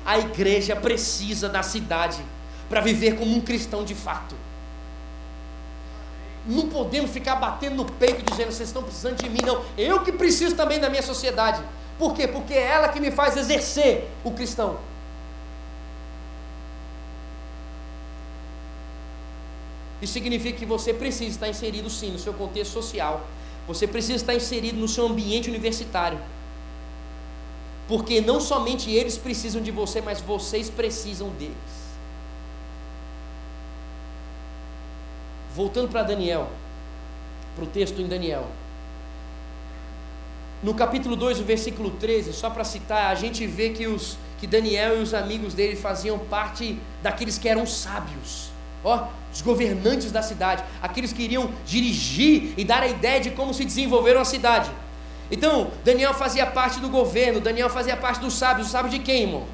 a 0.05 0.19
igreja 0.19 0.77
precisa 0.77 1.49
da 1.49 1.63
cidade 1.63 2.23
para 2.69 2.81
viver 2.81 3.17
como 3.17 3.35
um 3.35 3.41
cristão 3.41 3.85
de 3.85 3.95
fato. 3.95 4.35
Não 6.47 6.69
podemos 6.69 7.11
ficar 7.11 7.37
batendo 7.37 7.77
no 7.77 7.85
peito 7.87 8.23
dizendo 8.31 8.53
vocês 8.53 8.69
estão 8.69 8.83
precisando 8.83 9.17
de 9.17 9.31
mim, 9.31 9.41
não. 9.47 9.65
Eu 9.79 10.01
que 10.01 10.13
preciso 10.13 10.55
também 10.55 10.79
da 10.79 10.91
minha 10.91 11.03
sociedade. 11.03 11.63
Por 11.99 12.15
quê? 12.15 12.29
Porque 12.29 12.53
é 12.53 12.67
ela 12.67 12.89
que 12.89 13.01
me 13.01 13.11
faz 13.11 13.37
exercer 13.37 14.11
o 14.23 14.31
cristão. 14.31 14.79
Isso 20.03 20.13
significa 20.13 20.59
que 20.59 20.67
você 20.67 20.93
precisa 20.93 21.31
estar 21.31 21.49
inserido 21.49 21.89
sim 21.89 22.11
no 22.11 22.19
seu 22.19 22.35
contexto 22.35 22.73
social. 22.73 23.27
Você 23.67 23.87
precisa 23.87 24.17
estar 24.17 24.35
inserido 24.35 24.79
no 24.79 24.89
seu 24.89 25.07
ambiente 25.07 25.49
universitário. 25.49 26.19
Porque 27.87 28.21
não 28.21 28.41
somente 28.41 28.91
eles 28.91 29.17
precisam 29.17 29.63
de 29.63 29.71
você, 29.71 30.01
mas 30.01 30.21
vocês 30.21 30.71
precisam 30.71 31.31
deles. 31.31 31.55
Voltando 35.55 35.89
para 35.89 36.03
Daniel, 36.03 36.49
para 37.55 37.65
o 37.65 37.67
texto 37.69 38.01
em 38.01 38.09
Daniel. 38.09 38.47
No 40.63 40.75
capítulo 40.75 41.15
2, 41.15 41.41
o 41.41 41.45
versículo 41.45 41.91
13, 41.91 42.33
só 42.33 42.49
para 42.49 42.65
citar, 42.65 43.11
a 43.11 43.15
gente 43.15 43.47
vê 43.47 43.69
que, 43.71 43.87
os, 43.87 44.17
que 44.39 44.47
Daniel 44.47 44.99
e 44.99 45.03
os 45.03 45.13
amigos 45.13 45.53
dele 45.53 45.77
faziam 45.77 46.19
parte 46.19 46.79
daqueles 47.03 47.37
que 47.37 47.49
eram 47.49 47.67
sábios, 47.67 48.49
ó, 48.85 49.09
os 49.33 49.41
governantes 49.41 50.13
da 50.13 50.23
cidade, 50.23 50.63
aqueles 50.83 51.13
que 51.13 51.23
iriam 51.23 51.51
dirigir 51.67 52.55
e 52.57 52.65
dar 52.65 52.83
a 52.83 52.87
ideia 52.87 53.21
de 53.21 53.31
como 53.31 53.53
se 53.53 53.65
desenvolveram 53.65 54.21
a 54.21 54.25
cidade. 54.25 54.71
Então, 55.31 55.71
Daniel 55.85 56.15
fazia 56.15 56.47
parte 56.47 56.79
do 56.79 56.89
governo, 56.89 57.41
Daniel 57.41 57.71
fazia 57.71 57.97
parte 57.97 58.21
dos 58.21 58.35
sábios, 58.35 58.69
o 58.69 58.71
sábio 58.71 58.91
de 58.91 58.99
quem, 58.99 59.23
irmão? 59.23 59.45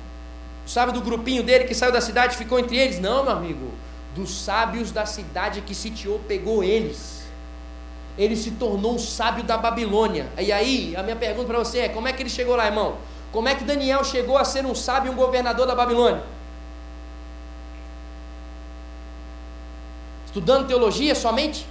O 0.67 0.69
sábio 0.69 0.93
do 0.93 1.01
grupinho 1.01 1.43
dele 1.43 1.65
que 1.65 1.75
saiu 1.75 1.93
da 1.93 2.01
cidade 2.01 2.35
e 2.35 2.37
ficou 2.37 2.59
entre 2.59 2.77
eles? 2.77 3.01
Não, 3.01 3.23
meu 3.23 3.33
amigo 3.33 3.71
dos 4.15 4.31
sábios 4.31 4.91
da 4.91 5.07
cidade 5.07 5.61
que 5.61 5.75
sitiou, 5.75 6.21
pegou 6.27 6.65
eles. 6.65 7.21
Ele 8.19 8.37
se 8.37 8.53
tornou 8.53 8.95
um 8.95 8.99
sábio 8.99 9.45
da 9.45 9.57
Babilônia. 9.57 10.29
E 10.39 10.53
aí, 10.53 10.95
a 10.97 11.03
minha 11.03 11.17
pergunta 11.17 11.47
para 11.47 11.59
você 11.59 11.81
é: 11.81 11.89
como 11.89 12.09
é 12.09 12.13
que 12.13 12.23
ele 12.23 12.31
chegou 12.31 12.57
lá, 12.57 12.67
irmão? 12.67 12.97
Como 13.33 13.49
é 13.49 13.55
que 13.55 13.65
Daniel 13.65 14.05
chegou 14.05 14.37
a 14.37 14.45
ser 14.45 14.67
um 14.67 14.75
sábio 14.75 15.11
e 15.11 15.15
um 15.15 15.17
governador 15.17 15.67
da 15.67 15.75
Babilônia? 15.75 16.23
Estudando 20.31 20.69
teologia 20.69 21.13
somente? 21.13 21.67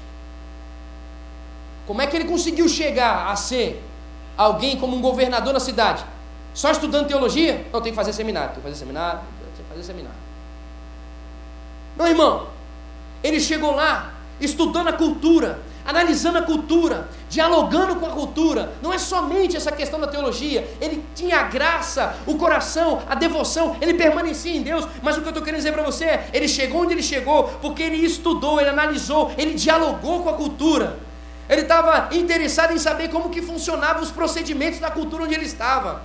Como 1.87 2.01
é 2.01 2.07
que 2.07 2.17
ele 2.17 2.25
conseguiu 2.25 2.67
chegar 2.67 3.31
a 3.31 3.35
ser 3.37 3.81
alguém 4.37 4.75
como 4.77 4.97
um 4.97 5.01
governador 5.01 5.53
na 5.53 5.61
cidade? 5.61 6.03
Só 6.53 6.69
estudando 6.69 7.07
teologia? 7.07 7.65
Não, 7.71 7.81
tem 7.81 7.93
que 7.93 7.95
fazer 7.95 8.11
seminário, 8.11 8.49
tem 8.49 8.57
que 8.57 8.63
fazer 8.63 8.75
seminário, 8.75 9.21
tem 9.55 9.63
que 9.63 9.69
fazer 9.69 9.83
seminário. 9.83 10.19
Não, 11.95 12.05
irmão. 12.05 12.47
Ele 13.23 13.39
chegou 13.39 13.73
lá 13.73 14.13
estudando 14.41 14.89
a 14.89 14.93
cultura, 14.93 15.61
analisando 15.89 16.37
a 16.37 16.43
cultura, 16.43 17.09
dialogando 17.27 17.95
com 17.95 18.05
a 18.05 18.11
cultura. 18.11 18.71
Não 18.79 18.93
é 18.93 18.99
somente 18.99 19.57
essa 19.57 19.71
questão 19.71 19.99
da 19.99 20.05
teologia, 20.05 20.69
ele 20.79 21.03
tinha 21.15 21.39
a 21.39 21.43
graça, 21.43 22.15
o 22.27 22.35
coração, 22.35 23.01
a 23.09 23.15
devoção, 23.15 23.75
ele 23.81 23.95
permanecia 23.95 24.55
em 24.55 24.61
Deus. 24.61 24.87
Mas 25.01 25.17
o 25.17 25.21
que 25.21 25.25
eu 25.25 25.31
estou 25.31 25.43
querendo 25.43 25.61
dizer 25.61 25.73
para 25.73 25.81
você 25.81 26.05
é: 26.05 26.29
ele 26.31 26.47
chegou 26.47 26.83
onde 26.83 26.93
ele 26.93 27.01
chegou, 27.01 27.45
porque 27.59 27.81
ele 27.81 28.05
estudou, 28.05 28.61
ele 28.61 28.69
analisou, 28.69 29.31
ele 29.35 29.55
dialogou 29.55 30.21
com 30.21 30.29
a 30.29 30.33
cultura. 30.33 30.99
Ele 31.49 31.61
estava 31.61 32.15
interessado 32.15 32.71
em 32.71 32.77
saber 32.77 33.09
como 33.09 33.31
que 33.31 33.41
funcionavam 33.41 34.03
os 34.03 34.11
procedimentos 34.11 34.79
da 34.79 34.91
cultura 34.91 35.23
onde 35.23 35.33
ele 35.33 35.45
estava. 35.45 36.03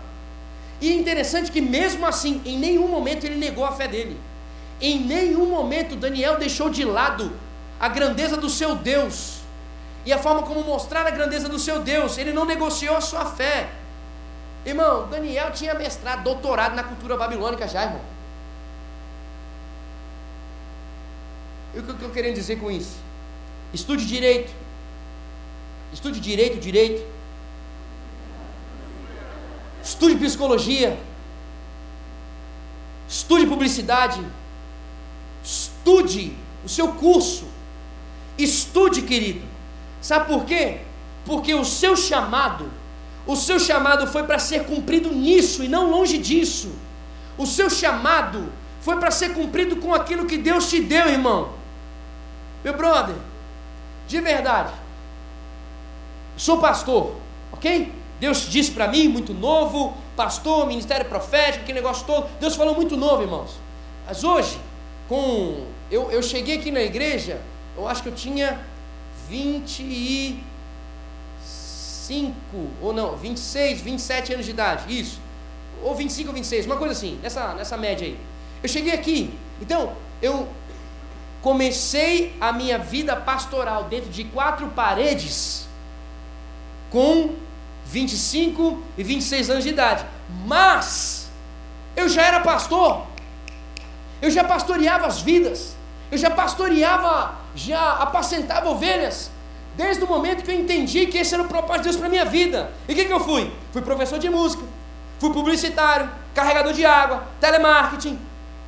E 0.80 0.90
é 0.90 0.94
interessante 0.94 1.52
que 1.52 1.60
mesmo 1.60 2.06
assim, 2.06 2.40
em 2.46 2.58
nenhum 2.58 2.88
momento 2.88 3.24
ele 3.24 3.36
negou 3.36 3.66
a 3.66 3.72
fé 3.72 3.86
dele. 3.86 4.18
Em 4.80 4.98
nenhum 4.98 5.44
momento 5.44 5.94
Daniel 5.94 6.38
deixou 6.38 6.70
de 6.70 6.86
lado 6.86 7.30
a 7.78 7.88
grandeza 7.88 8.38
do 8.38 8.48
seu 8.48 8.74
Deus 8.74 9.43
e 10.04 10.12
a 10.12 10.18
forma 10.18 10.42
como 10.42 10.62
mostrar 10.62 11.06
a 11.06 11.10
grandeza 11.10 11.48
do 11.48 11.58
seu 11.58 11.80
Deus. 11.80 12.18
Ele 12.18 12.32
não 12.32 12.44
negociou 12.44 12.96
a 12.96 13.00
sua 13.00 13.24
fé. 13.24 13.70
Irmão, 14.64 15.08
Daniel 15.08 15.50
tinha 15.52 15.74
mestrado, 15.74 16.22
doutorado 16.22 16.74
na 16.74 16.82
cultura 16.82 17.16
babilônica 17.16 17.66
já, 17.68 17.84
irmão. 17.84 18.00
E 21.74 21.78
o 21.78 21.82
que 21.82 21.88
eu 21.88 21.94
estou 21.94 22.10
querendo 22.10 22.34
dizer 22.34 22.60
com 22.60 22.70
isso? 22.70 22.96
Estude 23.72 24.06
direito. 24.06 24.52
Estude 25.92 26.20
direito, 26.20 26.58
direito. 26.58 27.04
Estude 29.82 30.16
psicologia. 30.16 30.98
Estude 33.08 33.46
publicidade. 33.46 34.24
Estude 35.42 36.36
o 36.64 36.68
seu 36.68 36.92
curso. 36.92 37.46
Estude, 38.38 39.02
querido. 39.02 39.53
Sabe 40.04 40.26
por 40.26 40.44
quê? 40.44 40.80
Porque 41.24 41.54
o 41.54 41.64
seu 41.64 41.96
chamado, 41.96 42.70
o 43.26 43.34
seu 43.34 43.58
chamado 43.58 44.06
foi 44.06 44.24
para 44.24 44.38
ser 44.38 44.66
cumprido 44.66 45.10
nisso 45.10 45.64
e 45.64 45.68
não 45.68 45.90
longe 45.90 46.18
disso. 46.18 46.70
O 47.38 47.46
seu 47.46 47.70
chamado 47.70 48.52
foi 48.82 48.98
para 48.98 49.10
ser 49.10 49.32
cumprido 49.32 49.76
com 49.76 49.94
aquilo 49.94 50.26
que 50.26 50.36
Deus 50.36 50.68
te 50.68 50.78
deu, 50.78 51.08
irmão. 51.08 51.54
Meu 52.62 52.76
brother, 52.76 53.16
de 54.06 54.20
verdade, 54.20 54.74
sou 56.36 56.58
pastor, 56.58 57.16
ok? 57.50 57.90
Deus 58.20 58.46
disse 58.50 58.72
para 58.72 58.86
mim, 58.86 59.08
muito 59.08 59.32
novo, 59.32 59.96
pastor, 60.14 60.66
ministério 60.66 61.06
profético, 61.06 61.64
que 61.64 61.72
negócio 61.72 62.04
todo. 62.04 62.28
Deus 62.38 62.54
falou 62.54 62.74
muito 62.74 62.94
novo, 62.94 63.22
irmãos. 63.22 63.52
Mas 64.06 64.22
hoje, 64.22 64.58
com 65.08 65.64
eu, 65.90 66.10
eu 66.10 66.22
cheguei 66.22 66.58
aqui 66.58 66.70
na 66.70 66.82
igreja, 66.82 67.40
eu 67.74 67.88
acho 67.88 68.02
que 68.02 68.10
eu 68.10 68.14
tinha 68.14 68.60
25, 69.28 70.42
ou 72.82 72.92
não, 72.92 73.16
26, 73.16 73.80
27 73.80 74.34
anos 74.34 74.46
de 74.46 74.52
idade, 74.52 75.00
isso. 75.00 75.20
Ou 75.82 75.94
25 75.94 76.28
ou 76.28 76.34
26, 76.34 76.66
uma 76.66 76.76
coisa 76.76 76.92
assim, 76.92 77.18
nessa, 77.22 77.54
nessa 77.54 77.76
média 77.76 78.06
aí. 78.06 78.18
Eu 78.62 78.68
cheguei 78.68 78.92
aqui, 78.92 79.32
então, 79.60 79.92
eu 80.22 80.48
comecei 81.42 82.34
a 82.40 82.52
minha 82.52 82.78
vida 82.78 83.14
pastoral 83.14 83.84
dentro 83.84 84.08
de 84.10 84.24
quatro 84.24 84.68
paredes 84.68 85.68
com 86.90 87.34
25 87.86 88.82
e 88.96 89.02
26 89.02 89.50
anos 89.50 89.64
de 89.64 89.70
idade. 89.70 90.06
Mas 90.46 91.28
eu 91.94 92.08
já 92.08 92.22
era 92.22 92.40
pastor. 92.40 93.06
Eu 94.22 94.30
já 94.30 94.42
pastoreava 94.42 95.06
as 95.06 95.20
vidas. 95.20 95.76
Eu 96.10 96.16
já 96.16 96.30
pastoreava, 96.30 97.34
já 97.54 97.92
apacentava 97.94 98.68
ovelhas. 98.68 99.30
Desde 99.76 100.04
o 100.04 100.06
momento 100.06 100.44
que 100.44 100.50
eu 100.50 100.54
entendi 100.54 101.06
que 101.06 101.18
esse 101.18 101.34
era 101.34 101.42
o 101.42 101.48
propósito 101.48 101.82
de 101.82 101.88
Deus 101.88 101.96
para 101.96 102.06
a 102.06 102.10
minha 102.10 102.24
vida. 102.24 102.70
E 102.88 102.92
o 102.92 102.94
que, 102.94 103.04
que 103.04 103.12
eu 103.12 103.20
fui? 103.20 103.50
Fui 103.72 103.82
professor 103.82 104.18
de 104.18 104.30
música, 104.30 104.62
fui 105.18 105.32
publicitário, 105.32 106.08
carregador 106.32 106.72
de 106.72 106.84
água, 106.86 107.24
telemarketing. 107.40 108.18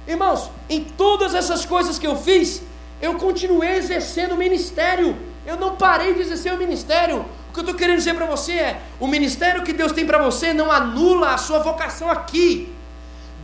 Irmãos, 0.06 0.50
em 0.68 0.82
todas 0.82 1.34
essas 1.34 1.64
coisas 1.64 1.98
que 1.98 2.06
eu 2.06 2.16
fiz, 2.16 2.62
eu 3.00 3.14
continuei 3.14 3.76
exercendo 3.76 4.32
o 4.32 4.36
ministério. 4.36 5.16
Eu 5.44 5.56
não 5.56 5.76
parei 5.76 6.14
de 6.14 6.20
exercer 6.20 6.52
o 6.52 6.58
ministério. 6.58 7.24
O 7.48 7.52
que 7.52 7.60
eu 7.60 7.62
estou 7.62 7.74
querendo 7.74 7.98
dizer 7.98 8.14
para 8.14 8.26
você 8.26 8.52
é: 8.52 8.80
o 8.98 9.06
ministério 9.06 9.62
que 9.62 9.72
Deus 9.72 9.92
tem 9.92 10.06
para 10.06 10.18
você 10.18 10.52
não 10.52 10.72
anula 10.72 11.34
a 11.34 11.38
sua 11.38 11.60
vocação 11.60 12.10
aqui. 12.10 12.72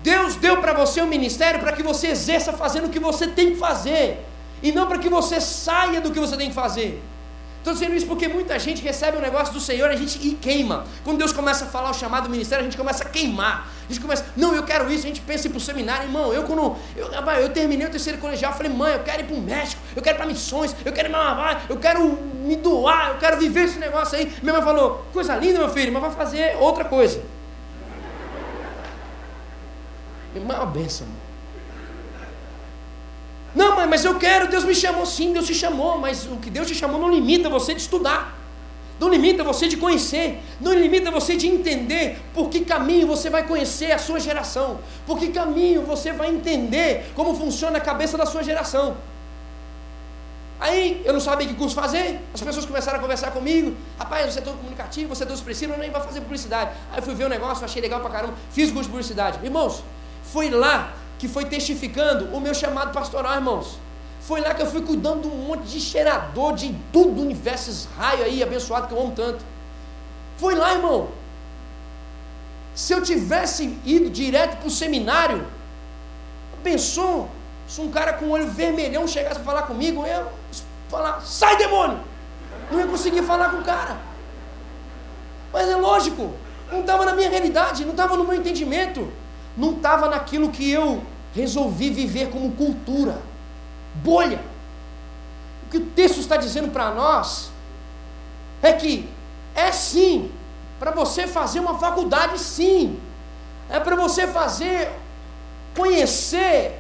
Deus 0.03 0.35
deu 0.35 0.61
para 0.61 0.73
você 0.73 1.01
um 1.01 1.07
ministério 1.07 1.61
para 1.61 1.73
que 1.73 1.83
você 1.83 2.09
exerça 2.09 2.53
fazendo 2.53 2.87
o 2.87 2.91
que 2.91 2.99
você 2.99 3.29
tem 3.29 3.51
que 3.51 3.57
fazer, 3.57 4.27
e 4.63 4.73
não 4.73 4.87
para 4.87 4.99
que 4.99 5.09
você 5.09 5.41
saia 5.41 6.01
do 6.01 6.11
que 6.11 6.21
você 6.21 6.37
tem 6.37 6.49
que 6.49 6.55
fazer. 6.55 7.03
Estou 7.63 7.73
dizendo 7.73 7.95
isso 7.95 8.07
porque 8.07 8.27
muita 8.27 8.59
gente 8.59 8.83
recebe 8.83 9.17
um 9.17 9.21
negócio 9.21 9.55
do 9.55 9.61
Senhor 9.61 9.89
a 9.89 9.95
gente 9.95 10.19
e 10.27 10.35
queima. 10.35 10.85
Quando 11.05 11.19
Deus 11.19 11.33
começa 11.33 11.65
a 11.65 11.69
falar 11.69 11.91
o 11.91 11.95
chamado 11.95 12.25
do 12.25 12.31
ministério, 12.31 12.63
a 12.63 12.65
gente 12.65 12.77
começa 12.77 13.05
a 13.05 13.09
queimar. 13.09 13.69
A 13.89 13.93
gente 13.93 14.03
começa, 14.03 14.27
não, 14.37 14.53
eu 14.53 14.65
quero 14.65 14.91
isso, 14.91 15.05
a 15.05 15.07
gente 15.07 15.21
pensa 15.21 15.47
em 15.47 15.51
ir 15.51 15.53
para 15.53 15.59
o 15.59 15.61
seminário, 15.61 16.09
irmão. 16.09 16.35
Eu 16.35 16.43
quando 16.43 16.77
eu, 16.97 17.07
eu 17.41 17.49
terminei 17.51 17.87
o 17.87 17.91
terceiro 17.91 18.19
colegial, 18.19 18.53
falei, 18.53 18.73
mãe, 18.73 18.95
eu 18.95 19.05
quero 19.05 19.21
ir 19.23 19.27
para 19.27 19.37
o 19.37 19.41
México, 19.41 19.81
eu 19.95 20.03
quero 20.03 20.17
ir 20.17 20.19
para 20.19 20.27
missões, 20.27 20.75
eu 20.85 20.93
quero 20.93 21.09
ir 21.09 21.13
para 21.13 21.63
eu 21.69 21.77
quero 21.77 22.19
me 22.45 22.57
doar, 22.57 23.11
eu 23.11 23.19
quero 23.19 23.39
viver 23.39 23.67
esse 23.67 23.79
negócio 23.79 24.19
aí. 24.19 24.33
Minha 24.43 24.55
mãe 24.55 24.63
falou, 24.63 25.07
coisa 25.13 25.37
linda, 25.37 25.61
meu 25.61 25.71
filho, 25.71 25.93
mas 25.93 26.03
vai 26.03 26.11
fazer 26.11 26.57
outra 26.59 26.85
coisa. 26.85 27.23
Irmão, 30.35 30.57
é 30.57 30.61
uma 30.61 30.67
benção. 30.67 31.07
Não, 33.55 33.77
mãe, 33.77 33.87
mas 33.87 34.05
eu 34.05 34.19
quero, 34.19 34.49
Deus 34.49 34.65
me 34.65 34.75
chamou. 34.75 35.05
Sim, 35.05 35.33
Deus 35.33 35.47
te 35.47 35.55
chamou, 35.55 35.99
mas 35.99 36.27
o 36.27 36.37
que 36.37 36.51
Deus 36.51 36.67
te 36.69 36.75
chamou 36.75 37.01
não 37.01 37.11
limita 37.11 37.49
você 37.49 37.75
de 37.75 37.81
estudar. 37.81 38.39
Não 38.99 39.09
limita 39.09 39.43
você 39.43 39.67
de 39.67 39.77
conhecer, 39.77 40.41
não 40.61 40.73
limita 40.73 41.11
você 41.11 41.35
de 41.37 41.49
entender 41.49 42.23
por 42.33 42.49
que 42.49 42.61
caminho 42.61 43.05
você 43.05 43.29
vai 43.29 43.45
conhecer 43.45 43.91
a 43.91 43.99
sua 43.99 44.21
geração, 44.21 44.79
por 45.05 45.19
que 45.19 45.29
caminho 45.29 45.83
você 45.83 46.13
vai 46.13 46.31
entender 46.31 47.11
como 47.17 47.35
funciona 47.35 47.79
a 47.79 47.81
cabeça 47.81 48.17
da 48.17 48.25
sua 48.25 48.45
geração. 48.45 48.97
Aí 50.61 51.03
eu 51.05 51.13
não 51.13 51.19
sabia 51.19 51.49
que 51.49 51.55
curso 51.55 51.75
fazer, 51.75 52.21
as 52.33 52.41
pessoas 52.41 52.65
começaram 52.65 52.99
a 52.99 53.01
conversar 53.01 53.33
comigo, 53.33 53.75
rapaz, 53.99 54.33
você 54.33 54.39
é 54.39 54.43
todo 54.43 54.59
comunicativo, 54.59 55.09
você 55.13 55.25
é 55.25 55.27
todo 55.27 55.37
expressivo, 55.37 55.73
eu 55.73 55.79
nem 55.79 55.91
vai 55.91 56.01
fazer 56.01 56.21
publicidade. 56.21 56.71
Aí 56.93 56.99
eu 56.99 57.03
fui 57.03 57.17
ver 57.17 57.25
o 57.25 57.29
negócio, 57.29 57.65
achei 57.65 57.83
legal 57.83 57.99
pra 57.99 58.11
caramba, 58.11 58.35
fiz 58.53 58.71
curso 58.71 58.85
de 58.85 58.91
publicidade. 58.91 59.41
Irmãos, 59.43 59.83
foi 60.33 60.49
lá 60.49 60.93
que 61.23 61.29
foi 61.29 61.45
testificando 61.45 62.37
o 62.37 62.41
meu 62.41 62.53
chamado 62.53 62.93
pastoral, 62.93 63.35
irmãos. 63.35 63.79
Foi 64.23 64.41
lá 64.41 64.53
que 64.55 64.61
eu 64.61 64.67
fui 64.67 64.83
cuidando 64.83 65.21
de 65.23 65.29
um 65.29 65.47
monte 65.47 65.63
de 65.69 65.79
cheirador, 65.79 66.53
de 66.53 66.75
tudo 66.93 67.13
do 67.13 67.23
universo, 67.23 67.71
esses 67.71 67.89
raios 67.97 68.23
aí, 68.23 68.43
abençoado 68.43 68.89
que 68.89 68.93
eu 68.93 69.01
amo 69.01 69.13
tanto. 69.15 69.45
Foi 70.37 70.57
lá, 70.57 70.73
irmão. 70.73 71.11
Se 72.75 72.93
eu 72.93 73.01
tivesse 73.01 73.79
ido 73.85 74.11
direto 74.11 74.57
para 74.57 74.67
o 74.67 74.71
seminário, 74.71 75.47
pensou, 76.65 77.31
se 77.69 77.81
um 77.81 77.93
cara 77.93 78.15
com 78.15 78.25
o 78.25 78.31
olho 78.31 78.49
vermelhão 78.49 79.07
chegasse 79.07 79.37
para 79.37 79.45
falar 79.45 79.63
comigo, 79.63 80.03
eu 80.03 80.07
ia 80.09 80.27
falar, 80.89 81.21
sai 81.21 81.57
demônio! 81.57 82.01
Não 82.69 82.81
ia 82.81 82.87
conseguir 82.89 83.23
falar 83.23 83.51
com 83.51 83.59
o 83.59 83.63
cara. 83.63 83.97
Mas 85.53 85.69
é 85.69 85.77
lógico, 85.77 86.35
não 86.73 86.81
estava 86.81 87.05
na 87.05 87.15
minha 87.15 87.31
realidade, 87.31 87.85
não 87.85 87.93
estava 87.93 88.17
no 88.17 88.25
meu 88.25 88.35
entendimento 88.35 89.09
não 89.57 89.73
estava 89.73 90.09
naquilo 90.09 90.51
que 90.51 90.71
eu 90.71 91.03
resolvi 91.35 91.91
viver 91.91 92.31
como 92.31 92.53
cultura, 92.53 93.21
bolha. 93.95 94.41
O 95.67 95.71
que 95.71 95.79
o 95.79 95.87
texto 95.87 96.19
está 96.19 96.37
dizendo 96.37 96.69
para 96.71 96.91
nós 96.91 97.51
é 98.63 98.73
que 98.73 99.09
é 99.55 99.73
sim, 99.73 100.31
para 100.79 100.91
você 100.91 101.27
fazer 101.27 101.61
uma 101.61 101.79
faculdade, 101.79 102.39
sim, 102.39 102.99
é 103.69 103.79
para 103.81 103.97
você 103.97 104.27
fazer, 104.27 104.91
conhecer 105.77 106.79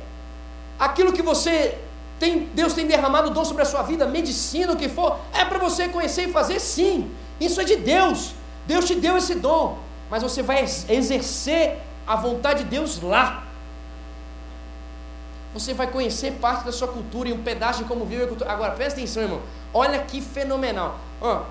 aquilo 0.79 1.13
que 1.13 1.23
você 1.23 1.79
tem, 2.19 2.49
Deus 2.55 2.73
tem 2.73 2.87
derramado 2.87 3.31
dom 3.31 3.45
sobre 3.45 3.63
a 3.63 3.67
sua 3.67 3.83
vida, 3.83 4.07
medicina, 4.07 4.73
o 4.73 4.77
que 4.77 4.89
for, 4.89 5.19
é 5.33 5.45
para 5.45 5.59
você 5.59 5.89
conhecer 5.89 6.29
e 6.29 6.33
fazer, 6.33 6.61
sim, 6.61 7.11
isso 7.41 7.61
é 7.61 7.65
de 7.65 7.77
Deus, 7.77 8.35
Deus 8.67 8.85
te 8.85 8.95
deu 8.95 9.17
esse 9.17 9.35
dom, 9.35 9.79
mas 10.11 10.23
você 10.23 10.43
vai 10.43 10.63
exercer 10.63 11.79
a 12.07 12.17
vontade 12.17 12.65
de 12.65 12.71
Deus 12.71 13.01
lá. 13.01 13.45
Você 15.55 15.75
vai 15.75 15.87
conhecer 15.87 16.33
parte 16.33 16.65
da 16.65 16.73
sua 16.73 16.89
cultura 16.89 17.29
e 17.29 17.33
um 17.33 17.43
pedaço 17.43 17.83
de 17.83 17.85
como 17.85 18.05
vive 18.07 18.25
a 18.25 18.27
cultura. 18.27 18.51
Agora, 18.51 18.73
presta 18.73 18.99
atenção, 18.99 19.23
irmão. 19.23 19.41
Olha 19.75 19.99
que 20.01 20.21
fenomenal. 20.21 20.99
Ó, 21.21 21.43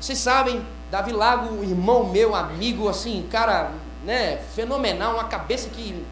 vocês 0.00 0.18
sabem, 0.18 0.64
Davi 0.90 1.12
Lago, 1.12 1.62
irmão 1.62 2.08
meu, 2.08 2.34
amigo, 2.34 2.88
assim, 2.88 3.26
cara, 3.30 3.70
né, 4.04 4.38
fenomenal, 4.54 5.14
uma 5.14 5.24
cabeça 5.24 5.68
que 5.68 6.04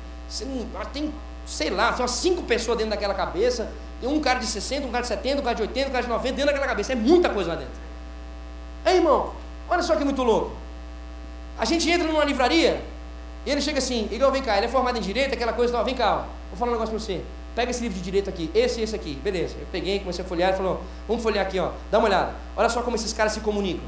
tem, 0.92 1.12
sei 1.46 1.70
lá, 1.70 1.92
são 1.92 2.06
cinco 2.06 2.42
pessoas 2.42 2.78
dentro 2.78 2.90
daquela 2.90 3.14
cabeça. 3.14 3.70
Tem 4.00 4.08
um 4.08 4.20
cara 4.20 4.38
de 4.38 4.46
60, 4.46 4.86
um 4.86 4.90
cara 4.90 5.02
de 5.02 5.08
70, 5.08 5.40
um 5.40 5.44
cara 5.44 5.56
de 5.56 5.62
80, 5.62 5.88
um 5.88 5.92
cara 5.92 6.02
de 6.02 6.08
90 6.08 6.34
dentro 6.34 6.46
daquela 6.46 6.66
cabeça. 6.66 6.92
É 6.92 6.96
muita 6.96 7.28
coisa 7.28 7.50
lá 7.50 7.56
dentro. 7.56 7.74
Aí, 8.84 8.96
irmão, 8.96 9.34
olha 9.68 9.82
só 9.82 9.94
que 9.96 10.04
muito 10.04 10.22
louco. 10.22 10.52
A 11.58 11.64
gente 11.64 11.90
entra 11.90 12.08
numa 12.08 12.24
livraria, 12.24 12.82
e 13.44 13.50
ele 13.50 13.60
chega 13.60 13.78
assim, 13.78 14.08
Igor, 14.10 14.30
vem 14.30 14.42
cá, 14.42 14.56
ele 14.56 14.66
é 14.66 14.68
formado 14.68 14.98
em 14.98 15.00
direito, 15.00 15.32
aquela 15.32 15.52
coisa, 15.52 15.82
vem 15.82 15.94
cá, 15.94 16.16
ó, 16.16 16.18
vou 16.50 16.58
falar 16.58 16.72
um 16.72 16.74
negócio 16.74 16.94
para 16.94 17.00
você. 17.00 17.22
pega 17.54 17.70
esse 17.70 17.82
livro 17.82 17.96
de 17.96 18.04
direito 18.04 18.28
aqui, 18.28 18.50
esse 18.54 18.80
e 18.80 18.82
esse 18.82 18.94
aqui, 18.94 19.14
beleza. 19.14 19.56
Eu 19.58 19.66
peguei, 19.72 19.98
comecei 19.98 20.24
a 20.24 20.28
folhear 20.28 20.52
e 20.52 20.56
falou, 20.56 20.82
vamos 21.08 21.22
folhear 21.22 21.46
aqui, 21.46 21.58
ó, 21.58 21.70
dá 21.90 21.98
uma 21.98 22.08
olhada. 22.08 22.34
Olha 22.56 22.68
só 22.68 22.82
como 22.82 22.96
esses 22.96 23.12
caras 23.12 23.32
se 23.32 23.40
comunicam. 23.40 23.84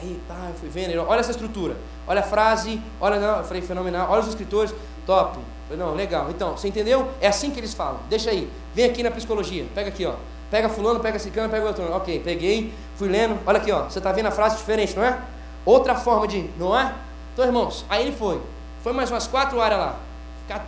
Aí, 0.00 0.20
tá, 0.28 0.34
eu 0.48 0.54
fui 0.54 0.68
vendo, 0.68 1.00
olha 1.08 1.20
essa 1.20 1.30
estrutura, 1.30 1.76
olha 2.06 2.20
a 2.20 2.24
frase, 2.24 2.80
olha, 3.00 3.18
não, 3.18 3.38
eu 3.38 3.44
falei, 3.44 3.62
fenomenal, 3.62 4.10
olha 4.10 4.20
os 4.20 4.28
escritores, 4.28 4.74
top. 5.06 5.38
Eu 5.38 5.76
falei, 5.76 5.84
não, 5.84 5.94
legal. 5.94 6.28
Então, 6.30 6.56
você 6.56 6.68
entendeu? 6.68 7.08
É 7.20 7.28
assim 7.28 7.50
que 7.50 7.58
eles 7.58 7.72
falam. 7.72 8.00
Deixa 8.10 8.30
aí, 8.30 8.50
vem 8.74 8.84
aqui 8.84 9.02
na 9.02 9.10
psicologia, 9.10 9.64
pega 9.74 9.88
aqui, 9.88 10.04
ó. 10.04 10.14
Pega 10.50 10.68
fulano, 10.68 11.00
pega 11.00 11.18
cano, 11.18 11.48
pega 11.48 11.66
outro. 11.66 11.92
Ok, 11.92 12.20
peguei, 12.20 12.72
fui 12.96 13.08
lendo, 13.08 13.38
olha 13.46 13.58
aqui, 13.58 13.72
ó. 13.72 13.84
Você 13.84 13.98
está 13.98 14.12
vendo 14.12 14.26
a 14.26 14.30
frase 14.30 14.56
diferente, 14.56 14.94
não 14.94 15.04
é? 15.04 15.18
Outra 15.64 15.94
forma 15.94 16.28
de, 16.28 16.48
não 16.56 16.78
é? 16.78 16.94
Então, 17.32 17.44
irmãos, 17.44 17.84
aí 17.88 18.02
ele 18.02 18.16
foi. 18.16 18.40
Foi 18.86 18.92
mais 18.92 19.10
umas 19.10 19.26
quatro 19.26 19.60
áreas 19.60 19.80
lá. 19.80 19.98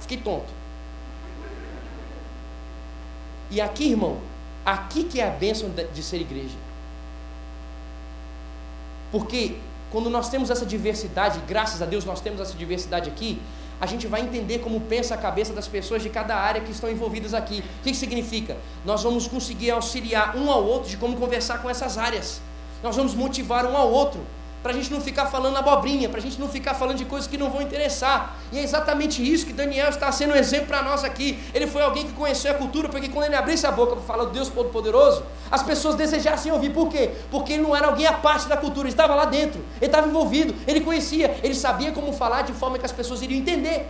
Fiquei 0.01 0.17
tonto. 0.17 0.53
E 3.49 3.61
aqui, 3.61 3.93
irmão, 3.93 4.19
aqui 4.67 5.05
que 5.05 5.21
é 5.21 5.29
a 5.29 5.31
bênção 5.31 5.71
de 5.71 6.03
ser 6.03 6.21
igreja. 6.21 6.57
Porque 9.13 9.59
quando 9.93 10.11
nós 10.11 10.29
temos 10.31 10.51
essa 10.51 10.67
diversidade, 10.67 11.41
graças 11.47 11.81
a 11.81 11.87
Deus 11.87 12.05
nós 12.05 12.21
temos 12.21 12.41
essa 12.41 12.55
diversidade 12.55 13.09
aqui, 13.09 13.41
a 13.81 13.87
gente 13.87 14.09
vai 14.09 14.23
entender 14.23 14.59
como 14.59 14.81
pensa 14.81 15.15
a 15.15 15.17
cabeça 15.17 15.53
das 15.53 15.69
pessoas 15.69 16.03
de 16.03 16.11
cada 16.11 16.35
área 16.35 16.61
que 16.61 16.73
estão 16.73 16.91
envolvidas 16.91 17.35
aqui. 17.35 17.61
O 17.61 17.83
que, 17.85 17.93
que 17.93 17.97
significa? 17.97 18.57
Nós 18.85 19.01
vamos 19.05 19.29
conseguir 19.29 19.71
auxiliar 19.71 20.37
um 20.37 20.51
ao 20.51 20.65
outro 20.65 20.91
de 20.91 20.97
como 20.97 21.17
conversar 21.17 21.63
com 21.63 21.71
essas 21.71 21.97
áreas. 21.97 22.41
Nós 22.83 22.97
vamos 22.97 23.15
motivar 23.15 23.65
um 23.65 23.77
ao 23.77 23.89
outro 23.89 24.27
para 24.63 24.73
a 24.73 24.75
gente 24.75 24.93
não 24.93 25.01
ficar 25.01 25.27
falando 25.27 25.57
abobrinha, 25.57 26.09
para 26.09 26.19
a 26.19 26.23
gente 26.23 26.39
não 26.39 26.49
ficar 26.49 26.75
falando 26.75 26.97
de 26.97 27.05
coisas 27.05 27.29
que 27.29 27.39
não 27.39 27.51
vão 27.51 27.63
interessar. 27.63 28.37
E 28.51 28.59
é 28.59 28.63
exatamente 28.63 29.23
isso 29.23 29.47
que 29.47 29.53
Daniel 29.53 29.89
está 29.89 30.11
sendo 30.11 30.33
um 30.33 30.37
exemplo 30.37 30.67
para 30.67 30.83
nós 30.83 31.05
aqui. 31.05 31.39
Ele 31.55 31.67
foi 31.67 31.83
alguém 31.83 32.07
que 32.07 32.13
conheceu 32.13 32.51
a 32.51 32.55
cultura, 32.55 32.89
porque 32.89 33.09
quando 33.09 33.27
ele 33.27 33.37
abrisse 33.37 33.67
a 33.67 33.71
boca 33.71 33.95
para 33.97 34.05
falar 34.05 34.25
do 34.25 34.31
Deus 34.31 34.49
Todo-Poderoso, 34.49 35.23
as 35.51 35.63
pessoas 35.63 35.95
desejassem 35.95 36.51
ouvir. 36.51 36.71
Por 36.71 36.89
quê? 36.89 37.13
Porque 37.31 37.53
ele 37.53 37.63
não 37.63 37.75
era 37.75 37.87
alguém 37.87 38.07
à 38.07 38.13
parte 38.13 38.49
da 38.49 38.57
cultura, 38.57 38.89
ele 38.89 38.95
estava 38.95 39.15
lá 39.15 39.25
dentro, 39.25 39.61
ele 39.77 39.87
estava 39.87 40.09
envolvido, 40.09 40.55
ele 40.67 40.81
conhecia, 40.81 41.39
ele 41.43 41.55
sabia 41.55 41.93
como 41.93 42.13
falar 42.13 42.43
de 42.43 42.53
forma 42.53 42.79
que 42.79 42.87
as 42.87 42.93
pessoas 42.93 43.23
iriam 43.23 43.39
entender. 43.39 43.87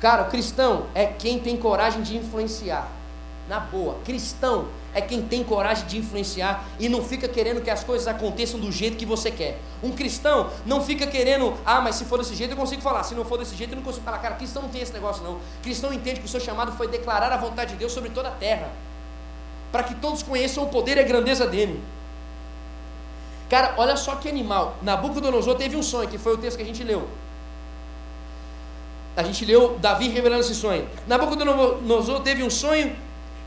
Cara, 0.00 0.22
o 0.22 0.26
cristão 0.26 0.86
é 0.94 1.06
quem 1.06 1.38
tem 1.38 1.56
coragem 1.56 2.02
de 2.02 2.16
influenciar. 2.16 2.88
Na 3.48 3.60
boa, 3.60 3.96
cristão 4.04 4.66
é 4.92 5.00
quem 5.00 5.22
tem 5.22 5.44
coragem 5.44 5.86
de 5.86 5.98
influenciar 5.98 6.64
e 6.80 6.88
não 6.88 7.04
fica 7.04 7.28
querendo 7.28 7.60
que 7.60 7.70
as 7.70 7.84
coisas 7.84 8.08
aconteçam 8.08 8.58
do 8.58 8.72
jeito 8.72 8.96
que 8.96 9.06
você 9.06 9.30
quer. 9.30 9.60
Um 9.82 9.92
cristão 9.92 10.50
não 10.64 10.82
fica 10.82 11.06
querendo, 11.06 11.54
ah, 11.64 11.80
mas 11.80 11.94
se 11.94 12.04
for 12.06 12.18
desse 12.18 12.34
jeito 12.34 12.52
eu 12.52 12.56
consigo 12.56 12.82
falar, 12.82 13.04
se 13.04 13.14
não 13.14 13.24
for 13.24 13.38
desse 13.38 13.54
jeito 13.54 13.72
eu 13.72 13.76
não 13.76 13.84
consigo 13.84 14.04
falar. 14.04 14.18
Cara, 14.18 14.34
cristão 14.34 14.62
não 14.62 14.68
tem 14.68 14.82
esse 14.82 14.92
negócio 14.92 15.22
não. 15.22 15.38
Cristão 15.62 15.92
entende 15.92 16.18
que 16.18 16.26
o 16.26 16.28
seu 16.28 16.40
chamado 16.40 16.72
foi 16.72 16.88
declarar 16.88 17.30
a 17.30 17.36
vontade 17.36 17.72
de 17.72 17.76
Deus 17.76 17.92
sobre 17.92 18.10
toda 18.10 18.28
a 18.28 18.32
terra, 18.32 18.68
para 19.70 19.84
que 19.84 19.94
todos 19.94 20.24
conheçam 20.24 20.64
o 20.64 20.68
poder 20.68 20.96
e 20.96 21.00
a 21.00 21.04
grandeza 21.04 21.46
dele. 21.46 21.80
Cara, 23.48 23.74
olha 23.76 23.96
só 23.96 24.16
que 24.16 24.28
animal. 24.28 24.76
Nabucodonosor 24.82 25.54
teve 25.54 25.76
um 25.76 25.82
sonho, 25.82 26.08
que 26.08 26.18
foi 26.18 26.34
o 26.34 26.38
texto 26.38 26.56
que 26.56 26.64
a 26.64 26.66
gente 26.66 26.82
leu. 26.82 27.08
A 29.16 29.22
gente 29.22 29.44
leu 29.44 29.78
Davi 29.78 30.08
revelando 30.08 30.40
esse 30.40 30.54
sonho. 30.54 30.88
Nabucodonosor 31.06 32.20
teve 32.20 32.42
um 32.42 32.50
sonho 32.50 32.96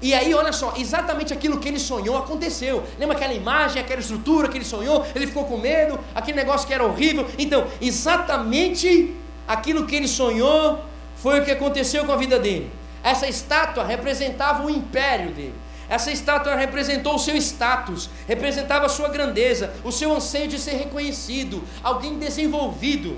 e 0.01 0.13
aí, 0.13 0.33
olha 0.33 0.53
só, 0.53 0.73
exatamente 0.77 1.33
aquilo 1.33 1.59
que 1.59 1.67
ele 1.67 1.79
sonhou 1.79 2.17
aconteceu. 2.17 2.83
Lembra 2.97 3.17
aquela 3.17 3.33
imagem, 3.33 3.81
aquela 3.81 3.99
estrutura 3.99 4.47
que 4.47 4.57
ele 4.57 4.65
sonhou? 4.65 5.05
Ele 5.13 5.27
ficou 5.27 5.43
com 5.45 5.57
medo, 5.57 5.99
aquele 6.15 6.37
negócio 6.37 6.65
que 6.65 6.73
era 6.73 6.85
horrível. 6.85 7.27
Então, 7.37 7.67
exatamente 7.81 9.13
aquilo 9.45 9.85
que 9.85 9.95
ele 9.95 10.07
sonhou 10.07 10.79
foi 11.17 11.41
o 11.41 11.45
que 11.45 11.51
aconteceu 11.51 12.05
com 12.05 12.13
a 12.13 12.15
vida 12.15 12.39
dele. 12.39 12.71
Essa 13.03 13.27
estátua 13.27 13.83
representava 13.83 14.65
o 14.65 14.69
império 14.69 15.31
dele. 15.31 15.55
Essa 15.89 16.11
estátua 16.11 16.55
representou 16.55 17.15
o 17.15 17.19
seu 17.19 17.35
status, 17.35 18.09
representava 18.27 18.85
a 18.85 18.89
sua 18.89 19.09
grandeza, 19.09 19.73
o 19.83 19.91
seu 19.91 20.13
anseio 20.15 20.47
de 20.47 20.59
ser 20.59 20.73
reconhecido, 20.73 21.63
alguém 21.83 22.17
desenvolvido. 22.19 23.17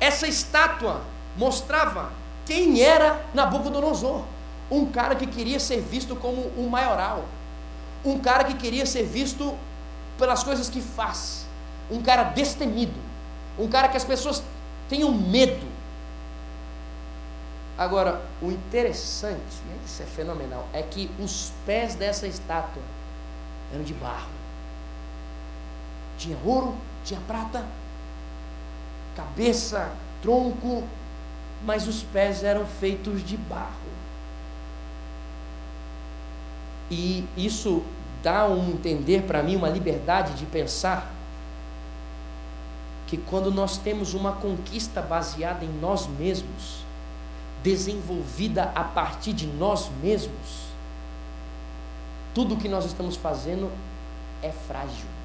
Essa 0.00 0.26
estátua 0.26 1.02
mostrava 1.36 2.10
quem 2.46 2.80
era 2.80 3.24
Nabucodonosor? 3.34 4.24
Um 4.70 4.86
cara 4.86 5.14
que 5.14 5.26
queria 5.26 5.58
ser 5.58 5.80
visto 5.80 6.14
como 6.16 6.50
um 6.56 6.68
maioral, 6.68 7.24
um 8.04 8.18
cara 8.18 8.44
que 8.44 8.54
queria 8.54 8.86
ser 8.86 9.02
visto 9.02 9.54
pelas 10.18 10.42
coisas 10.42 10.68
que 10.68 10.80
faz, 10.80 11.46
um 11.90 12.00
cara 12.02 12.24
destemido, 12.24 12.98
um 13.58 13.68
cara 13.68 13.88
que 13.88 13.96
as 13.96 14.04
pessoas 14.04 14.42
tenham 14.88 15.12
medo. 15.12 15.66
Agora, 17.76 18.20
o 18.42 18.50
interessante, 18.50 19.40
e 19.66 19.86
isso 19.86 20.02
é 20.02 20.06
fenomenal, 20.06 20.68
é 20.72 20.82
que 20.82 21.10
os 21.18 21.52
pés 21.64 21.94
dessa 21.94 22.26
estátua 22.26 22.82
eram 23.72 23.82
de 23.82 23.94
barro. 23.94 24.28
Tinha 26.18 26.36
ouro, 26.44 26.76
tinha 27.04 27.20
prata, 27.26 27.64
cabeça, 29.16 29.90
tronco, 30.20 30.84
mas 31.64 31.86
os 31.86 32.02
pés 32.02 32.42
eram 32.42 32.64
feitos 32.66 33.24
de 33.24 33.36
barro. 33.36 33.70
E 36.90 37.24
isso 37.36 37.82
dá 38.22 38.46
um 38.46 38.70
entender 38.70 39.22
para 39.22 39.42
mim, 39.42 39.56
uma 39.56 39.68
liberdade 39.68 40.34
de 40.34 40.46
pensar 40.46 41.12
que 43.06 43.16
quando 43.16 43.50
nós 43.50 43.76
temos 43.76 44.14
uma 44.14 44.32
conquista 44.32 45.02
baseada 45.02 45.64
em 45.64 45.72
nós 45.80 46.06
mesmos, 46.06 46.84
desenvolvida 47.62 48.72
a 48.74 48.84
partir 48.84 49.32
de 49.32 49.46
nós 49.46 49.90
mesmos, 50.02 50.70
tudo 52.34 52.54
o 52.54 52.56
que 52.56 52.68
nós 52.68 52.84
estamos 52.84 53.16
fazendo 53.16 53.70
é 54.42 54.50
frágil. 54.50 55.19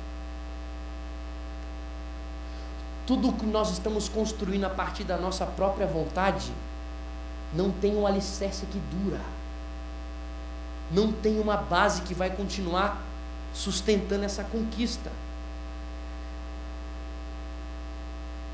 Tudo 3.05 3.29
o 3.29 3.33
que 3.33 3.45
nós 3.45 3.71
estamos 3.71 4.09
construindo 4.09 4.65
a 4.65 4.69
partir 4.69 5.03
da 5.03 5.17
nossa 5.17 5.45
própria 5.45 5.85
vontade 5.85 6.51
não 7.53 7.71
tem 7.71 7.95
um 7.95 8.05
alicerce 8.05 8.65
que 8.65 8.79
dura, 8.91 9.21
não 10.91 11.11
tem 11.11 11.39
uma 11.39 11.55
base 11.55 12.01
que 12.01 12.13
vai 12.13 12.29
continuar 12.29 13.01
sustentando 13.53 14.25
essa 14.25 14.43
conquista. 14.43 15.11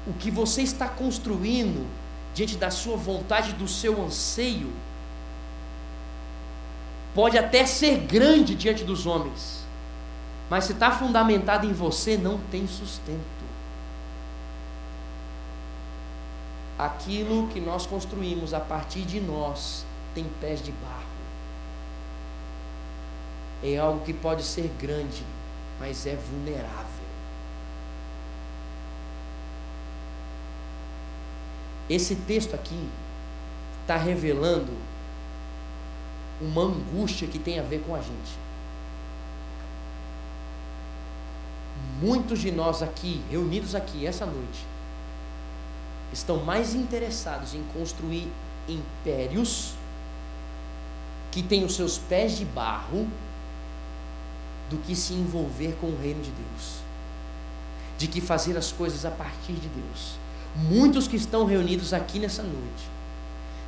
O 0.05 0.13
que 0.13 0.29
você 0.29 0.61
está 0.61 0.87
construindo 0.87 1.87
diante 2.33 2.57
da 2.57 2.69
sua 2.69 2.97
vontade, 2.97 3.53
do 3.53 3.67
seu 3.67 4.03
anseio, 4.03 4.71
pode 7.15 7.37
até 7.37 7.65
ser 7.65 7.99
grande 7.99 8.55
diante 8.55 8.83
dos 8.83 9.05
homens, 9.05 9.65
mas 10.49 10.65
se 10.65 10.73
está 10.73 10.91
fundamentado 10.91 11.65
em 11.65 11.73
você, 11.73 12.17
não 12.17 12.39
tem 12.51 12.67
sustento. 12.67 13.50
Aquilo 16.85 17.47
que 17.49 17.59
nós 17.59 17.85
construímos 17.85 18.55
a 18.55 18.59
partir 18.59 19.03
de 19.03 19.19
nós 19.19 19.85
tem 20.15 20.25
pés 20.41 20.63
de 20.63 20.71
barro. 20.71 21.11
É 23.63 23.77
algo 23.77 24.03
que 24.03 24.11
pode 24.11 24.41
ser 24.41 24.67
grande, 24.79 25.23
mas 25.79 26.07
é 26.07 26.15
vulnerável. 26.15 26.87
Esse 31.87 32.15
texto 32.15 32.55
aqui 32.55 32.89
está 33.81 33.95
revelando 33.97 34.71
uma 36.41 36.63
angústia 36.63 37.27
que 37.27 37.37
tem 37.37 37.59
a 37.59 37.63
ver 37.63 37.83
com 37.85 37.93
a 37.93 37.99
gente. 37.99 38.39
Muitos 42.01 42.39
de 42.39 42.51
nós 42.51 42.81
aqui, 42.81 43.23
reunidos 43.29 43.75
aqui 43.75 44.07
essa 44.07 44.25
noite, 44.25 44.70
estão 46.13 46.37
mais 46.37 46.75
interessados 46.75 47.53
em 47.53 47.63
construir 47.73 48.31
impérios 48.67 49.73
que 51.31 51.41
têm 51.41 51.63
os 51.63 51.75
seus 51.75 51.97
pés 51.97 52.37
de 52.37 52.45
barro 52.45 53.07
do 54.69 54.77
que 54.77 54.95
se 54.95 55.13
envolver 55.13 55.75
com 55.79 55.87
o 55.87 55.97
reino 55.97 56.21
de 56.21 56.31
Deus, 56.31 56.75
de 57.97 58.07
que 58.07 58.21
fazer 58.21 58.57
as 58.57 58.71
coisas 58.71 59.05
a 59.05 59.11
partir 59.11 59.53
de 59.53 59.67
Deus. 59.67 60.15
Muitos 60.55 61.07
que 61.07 61.15
estão 61.15 61.45
reunidos 61.45 61.93
aqui 61.93 62.19
nessa 62.19 62.43
noite 62.43 62.89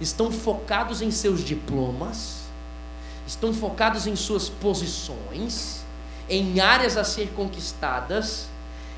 estão 0.01 0.31
focados 0.31 1.01
em 1.01 1.11
seus 1.11 1.43
diplomas, 1.43 2.43
estão 3.25 3.53
focados 3.53 4.05
em 4.05 4.15
suas 4.15 4.49
posições, 4.49 5.83
em 6.29 6.59
áreas 6.59 6.97
a 6.97 7.03
ser 7.03 7.29
conquistadas, 7.35 8.47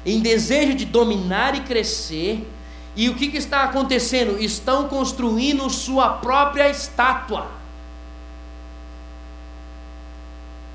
em 0.06 0.20
desejo 0.20 0.76
de 0.76 0.86
dominar 0.86 1.56
e 1.56 1.62
crescer, 1.62 2.48
e 2.96 3.10
o 3.10 3.16
que, 3.16 3.30
que 3.30 3.38
está 3.38 3.64
acontecendo? 3.64 4.40
Estão 4.40 4.88
construindo 4.88 5.70
sua 5.70 6.10
própria 6.10 6.70
estátua. 6.70 7.48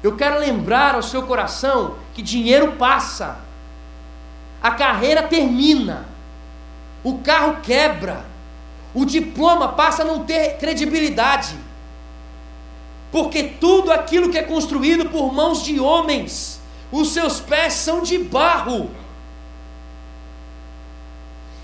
Eu 0.02 0.16
quero 0.16 0.38
lembrar 0.38 0.94
ao 0.94 1.02
seu 1.02 1.22
coração 1.22 1.96
que 2.14 2.22
dinheiro 2.22 2.72
passa, 2.72 3.38
a 4.62 4.70
carreira 4.70 5.22
termina, 5.22 6.06
o 7.02 7.18
carro 7.18 7.58
quebra, 7.62 8.24
o 8.94 9.04
diploma 9.04 9.68
passa 9.68 10.02
a 10.02 10.06
não 10.06 10.24
ter 10.24 10.56
credibilidade, 10.58 11.56
porque 13.12 13.42
tudo 13.42 13.92
aquilo 13.92 14.30
que 14.30 14.38
é 14.38 14.42
construído 14.42 15.06
por 15.06 15.32
mãos 15.32 15.62
de 15.62 15.80
homens, 15.80 16.60
os 16.92 17.12
seus 17.12 17.40
pés 17.40 17.74
são 17.74 18.02
de 18.02 18.18
barro. 18.18 18.90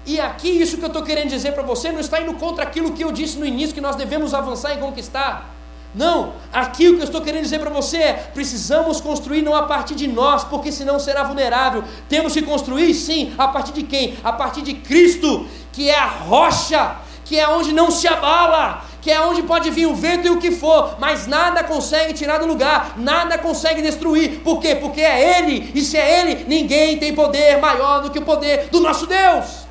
E 0.06 0.20
aqui, 0.20 0.48
isso 0.48 0.76
que 0.76 0.84
eu 0.84 0.88
estou 0.88 1.02
querendo 1.02 1.30
dizer 1.30 1.52
para 1.52 1.64
você, 1.64 1.90
não 1.90 1.98
está 1.98 2.20
indo 2.20 2.32
contra 2.34 2.62
aquilo 2.62 2.92
que 2.92 3.02
eu 3.02 3.10
disse 3.10 3.36
no 3.38 3.44
início, 3.44 3.74
que 3.74 3.80
nós 3.80 3.96
devemos 3.96 4.32
avançar 4.32 4.72
e 4.72 4.78
conquistar. 4.78 5.52
Não, 5.92 6.34
aqui 6.52 6.88
o 6.88 6.94
que 6.94 7.00
eu 7.00 7.04
estou 7.04 7.22
querendo 7.22 7.42
dizer 7.42 7.58
para 7.58 7.70
você 7.70 7.96
é: 7.96 8.12
precisamos 8.32 9.00
construir 9.00 9.42
não 9.42 9.56
a 9.56 9.64
partir 9.64 9.94
de 9.94 10.06
nós, 10.06 10.44
porque 10.44 10.70
senão 10.70 11.00
será 11.00 11.24
vulnerável. 11.24 11.82
Temos 12.08 12.34
que 12.34 12.42
construir, 12.42 12.94
sim, 12.94 13.34
a 13.36 13.48
partir 13.48 13.72
de 13.72 13.82
quem? 13.82 14.16
A 14.22 14.32
partir 14.32 14.62
de 14.62 14.74
Cristo, 14.74 15.46
que 15.72 15.88
é 15.88 15.98
a 15.98 16.06
rocha, 16.06 16.96
que 17.24 17.40
é 17.40 17.48
onde 17.48 17.72
não 17.72 17.90
se 17.90 18.06
abala, 18.06 18.84
que 19.02 19.10
é 19.10 19.20
onde 19.20 19.42
pode 19.42 19.70
vir 19.70 19.86
o 19.86 19.94
vento 19.94 20.26
e 20.28 20.30
o 20.30 20.38
que 20.38 20.52
for, 20.52 20.96
mas 21.00 21.26
nada 21.26 21.64
consegue 21.64 22.12
tirar 22.12 22.38
do 22.38 22.46
lugar, 22.46 22.94
nada 22.96 23.38
consegue 23.38 23.82
destruir. 23.82 24.40
Por 24.44 24.60
quê? 24.60 24.76
Porque 24.76 25.00
é 25.00 25.38
Ele, 25.38 25.72
e 25.74 25.80
se 25.80 25.96
é 25.96 26.20
Ele, 26.20 26.44
ninguém 26.46 26.98
tem 26.98 27.12
poder 27.12 27.58
maior 27.58 28.02
do 28.02 28.10
que 28.10 28.18
o 28.20 28.22
poder 28.22 28.68
do 28.68 28.80
nosso 28.80 29.06
Deus. 29.06 29.65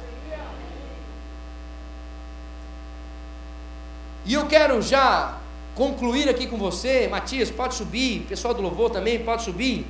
E 4.26 4.34
eu 4.34 4.47
quero 4.47 4.82
já 4.82 5.38
concluir 5.76 6.28
aqui 6.28 6.47
com 6.47 6.57
você, 6.57 7.07
Matias, 7.07 7.51
pode 7.51 7.76
subir, 7.76 8.26
pessoal 8.28 8.53
do 8.53 8.61
louvor 8.61 8.89
também 8.89 9.23
pode 9.23 9.43
subir, 9.43 9.86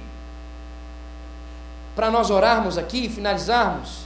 para 1.95 2.11
nós 2.11 2.29
orarmos 2.29 2.77
aqui, 2.77 3.07
finalizarmos, 3.07 3.99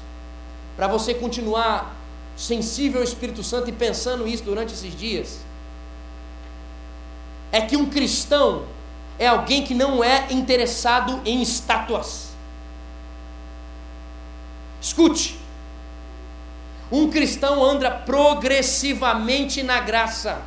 para 0.75 0.87
você 0.87 1.13
continuar 1.13 1.95
sensível 2.37 2.99
ao 2.99 3.03
Espírito 3.03 3.43
Santo 3.43 3.69
e 3.69 3.73
pensando 3.73 4.27
isso 4.27 4.43
durante 4.43 4.73
esses 4.73 4.95
dias. 4.95 5.39
É 7.51 7.61
que 7.61 7.75
um 7.75 7.89
cristão 7.89 8.65
é 9.17 9.27
alguém 9.27 9.63
que 9.63 9.73
não 9.73 10.03
é 10.03 10.31
interessado 10.31 11.19
em 11.25 11.41
estátuas. 11.41 12.29
Escute, 14.79 15.37
um 16.91 17.09
cristão 17.09 17.63
anda 17.63 17.91
progressivamente 17.91 19.61
na 19.61 19.79
graça. 19.79 20.41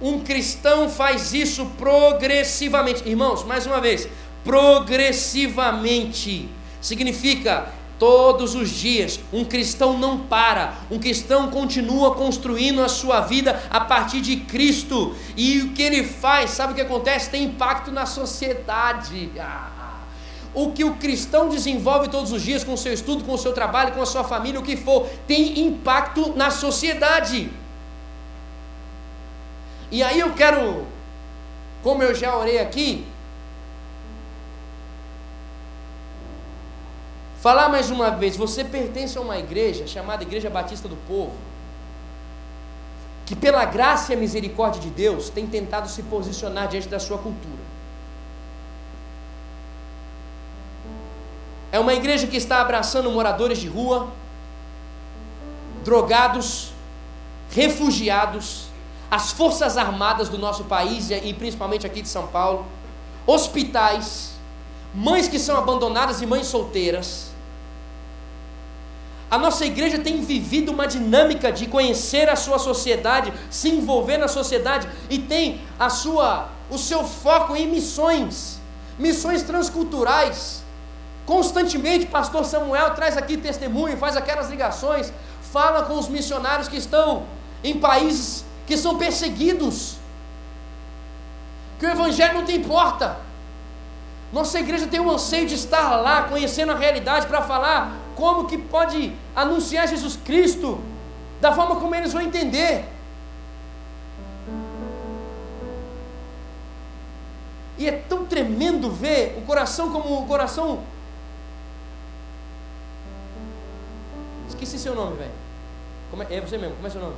Um 0.00 0.20
cristão 0.20 0.88
faz 0.88 1.32
isso 1.32 1.66
progressivamente. 1.78 3.08
Irmãos, 3.08 3.44
mais 3.44 3.66
uma 3.66 3.80
vez, 3.80 4.08
progressivamente 4.44 6.48
significa 6.80 7.68
todos 7.98 8.54
os 8.56 8.70
dias. 8.70 9.20
Um 9.32 9.44
cristão 9.44 9.96
não 9.96 10.18
para, 10.18 10.74
um 10.90 10.98
cristão 10.98 11.48
continua 11.50 12.16
construindo 12.16 12.82
a 12.82 12.88
sua 12.88 13.20
vida 13.20 13.62
a 13.70 13.80
partir 13.80 14.20
de 14.20 14.38
Cristo. 14.38 15.14
E 15.36 15.60
o 15.60 15.68
que 15.70 15.82
ele 15.82 16.02
faz, 16.02 16.50
sabe 16.50 16.72
o 16.72 16.74
que 16.74 16.80
acontece? 16.80 17.30
Tem 17.30 17.44
impacto 17.44 17.92
na 17.92 18.04
sociedade. 18.04 19.30
Ah. 19.38 19.81
O 20.54 20.72
que 20.72 20.84
o 20.84 20.96
cristão 20.96 21.48
desenvolve 21.48 22.08
todos 22.08 22.30
os 22.30 22.42
dias 22.42 22.62
com 22.62 22.74
o 22.74 22.78
seu 22.78 22.92
estudo, 22.92 23.24
com 23.24 23.32
o 23.32 23.38
seu 23.38 23.52
trabalho, 23.54 23.92
com 23.92 24.02
a 24.02 24.06
sua 24.06 24.22
família, 24.22 24.60
o 24.60 24.62
que 24.62 24.76
for, 24.76 25.08
tem 25.26 25.60
impacto 25.60 26.36
na 26.36 26.50
sociedade. 26.50 27.50
E 29.90 30.02
aí 30.02 30.20
eu 30.20 30.32
quero, 30.32 30.86
como 31.82 32.02
eu 32.02 32.14
já 32.14 32.36
orei 32.36 32.58
aqui, 32.58 33.06
falar 37.40 37.68
mais 37.68 37.90
uma 37.90 38.10
vez: 38.10 38.36
você 38.36 38.62
pertence 38.62 39.16
a 39.16 39.20
uma 39.20 39.38
igreja 39.38 39.86
chamada 39.86 40.22
Igreja 40.22 40.48
Batista 40.50 40.88
do 40.88 40.96
Povo, 41.08 41.36
que 43.26 43.34
pela 43.36 43.64
graça 43.64 44.12
e 44.12 44.16
a 44.16 44.18
misericórdia 44.18 44.80
de 44.80 44.90
Deus 44.90 45.30
tem 45.30 45.46
tentado 45.46 45.88
se 45.88 46.02
posicionar 46.02 46.68
diante 46.68 46.88
da 46.88 46.98
sua 46.98 47.18
cultura. 47.18 47.71
É 51.72 51.80
uma 51.80 51.94
igreja 51.94 52.26
que 52.26 52.36
está 52.36 52.60
abraçando 52.60 53.10
moradores 53.10 53.58
de 53.58 53.66
rua, 53.66 54.08
drogados, 55.82 56.70
refugiados, 57.50 58.64
as 59.10 59.32
forças 59.32 59.78
armadas 59.78 60.28
do 60.28 60.36
nosso 60.36 60.64
país 60.64 61.10
e 61.10 61.32
principalmente 61.32 61.86
aqui 61.86 62.02
de 62.02 62.08
São 62.08 62.26
Paulo, 62.26 62.66
hospitais, 63.26 64.34
mães 64.94 65.28
que 65.28 65.38
são 65.38 65.56
abandonadas 65.56 66.20
e 66.20 66.26
mães 66.26 66.46
solteiras. 66.46 67.32
A 69.30 69.38
nossa 69.38 69.64
igreja 69.64 69.98
tem 69.98 70.20
vivido 70.20 70.72
uma 70.72 70.86
dinâmica 70.86 71.50
de 71.50 71.66
conhecer 71.66 72.28
a 72.28 72.36
sua 72.36 72.58
sociedade, 72.58 73.32
se 73.50 73.70
envolver 73.70 74.18
na 74.18 74.28
sociedade 74.28 74.86
e 75.08 75.18
tem 75.18 75.62
a 75.80 75.88
sua 75.88 76.50
o 76.70 76.76
seu 76.76 77.02
foco 77.04 77.56
em 77.56 77.66
missões, 77.66 78.58
missões 78.98 79.42
transculturais 79.42 80.61
Constantemente, 81.26 82.06
pastor 82.06 82.44
Samuel 82.44 82.94
traz 82.94 83.16
aqui 83.16 83.36
testemunho, 83.36 83.96
faz 83.96 84.16
aquelas 84.16 84.50
ligações, 84.50 85.12
fala 85.52 85.82
com 85.82 85.98
os 85.98 86.08
missionários 86.08 86.68
que 86.68 86.76
estão 86.76 87.24
em 87.62 87.78
países 87.78 88.44
que 88.66 88.76
são 88.76 88.98
perseguidos. 88.98 89.96
Que 91.78 91.86
o 91.86 91.90
evangelho 91.90 92.34
não 92.34 92.44
tem 92.44 92.62
porta. 92.62 93.18
Nossa 94.32 94.58
igreja 94.58 94.86
tem 94.86 94.98
um 94.98 95.10
anseio 95.10 95.46
de 95.46 95.54
estar 95.54 95.96
lá, 95.96 96.22
conhecendo 96.22 96.72
a 96.72 96.76
realidade 96.76 97.26
para 97.26 97.42
falar 97.42 97.92
como 98.16 98.46
que 98.46 98.56
pode 98.56 99.12
anunciar 99.36 99.86
Jesus 99.86 100.16
Cristo 100.24 100.80
da 101.40 101.52
forma 101.52 101.76
como 101.76 101.94
eles 101.94 102.12
vão 102.12 102.22
entender. 102.22 102.84
E 107.76 107.88
é 107.88 107.92
tão 107.92 108.24
tremendo 108.24 108.90
ver 108.90 109.36
o 109.38 109.42
coração 109.42 109.90
como 109.90 110.20
o 110.20 110.26
coração 110.26 110.80
Esqueci 114.62 114.80
seu 114.80 114.94
nome, 114.94 115.16
velho. 115.16 115.32
É, 116.30 116.36
é 116.36 116.40
você 116.40 116.56
mesmo, 116.56 116.76
como 116.76 116.86
é 116.86 116.90
seu 116.90 117.00
nome? 117.00 117.16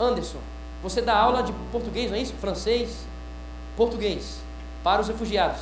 Anderson. 0.00 0.38
Você 0.82 1.00
dá 1.00 1.16
aula 1.16 1.40
de 1.40 1.52
português, 1.70 2.10
não 2.10 2.18
é 2.18 2.20
isso? 2.20 2.34
Francês? 2.40 3.06
Português. 3.76 4.40
Para 4.82 5.00
os 5.00 5.06
refugiados. 5.06 5.60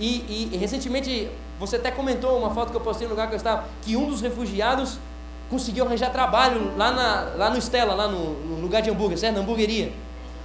E, 0.00 0.50
e, 0.52 0.56
recentemente, 0.56 1.30
você 1.60 1.76
até 1.76 1.90
comentou 1.90 2.38
uma 2.38 2.54
foto 2.54 2.70
que 2.70 2.76
eu 2.76 2.80
postei 2.80 3.06
no 3.06 3.12
lugar 3.12 3.28
que 3.28 3.34
eu 3.34 3.36
estava, 3.36 3.66
que 3.82 3.96
um 3.96 4.08
dos 4.08 4.22
refugiados 4.22 4.98
conseguiu 5.50 5.84
arranjar 5.84 6.10
trabalho 6.10 6.74
lá, 6.74 6.90
na, 6.90 7.20
lá 7.36 7.50
no 7.50 7.58
Stella, 7.58 7.94
lá 7.94 8.08
no, 8.08 8.32
no 8.44 8.62
lugar 8.62 8.80
de 8.80 8.88
hambúrguer, 8.88 9.18
certo? 9.18 9.34
Na 9.34 9.42
hamburgueria. 9.42 9.92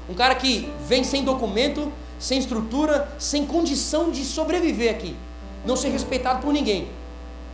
Um 0.10 0.14
cara 0.14 0.36
que 0.36 0.70
vem 0.88 1.06
sem 1.06 1.24
documento, 1.24 1.90
sem 2.20 2.38
estrutura, 2.38 3.08
sem 3.18 3.46
condição 3.46 4.12
de 4.12 4.26
sobreviver 4.26 4.94
aqui. 4.94 5.16
Não 5.66 5.78
ser 5.78 5.88
respeitado 5.88 6.42
por 6.42 6.52
ninguém. 6.52 6.90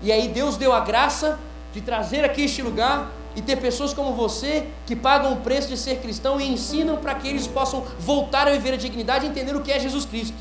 E 0.01 0.11
aí 0.11 0.27
Deus 0.27 0.57
deu 0.57 0.73
a 0.73 0.79
graça 0.79 1.39
de 1.73 1.81
trazer 1.81 2.23
aqui 2.23 2.43
este 2.43 2.61
lugar 2.61 3.11
e 3.35 3.41
ter 3.41 3.57
pessoas 3.57 3.93
como 3.93 4.13
você 4.13 4.67
que 4.85 4.95
pagam 4.95 5.33
o 5.33 5.37
preço 5.37 5.67
de 5.67 5.77
ser 5.77 5.97
cristão 5.99 6.39
e 6.39 6.47
ensinam 6.47 6.97
para 6.97 7.15
que 7.15 7.27
eles 7.27 7.47
possam 7.47 7.81
voltar 7.99 8.47
a 8.47 8.51
viver 8.51 8.73
a 8.73 8.77
dignidade 8.77 9.25
e 9.25 9.29
entender 9.29 9.55
o 9.55 9.61
que 9.61 9.71
é 9.71 9.79
Jesus 9.79 10.05
Cristo. 10.05 10.37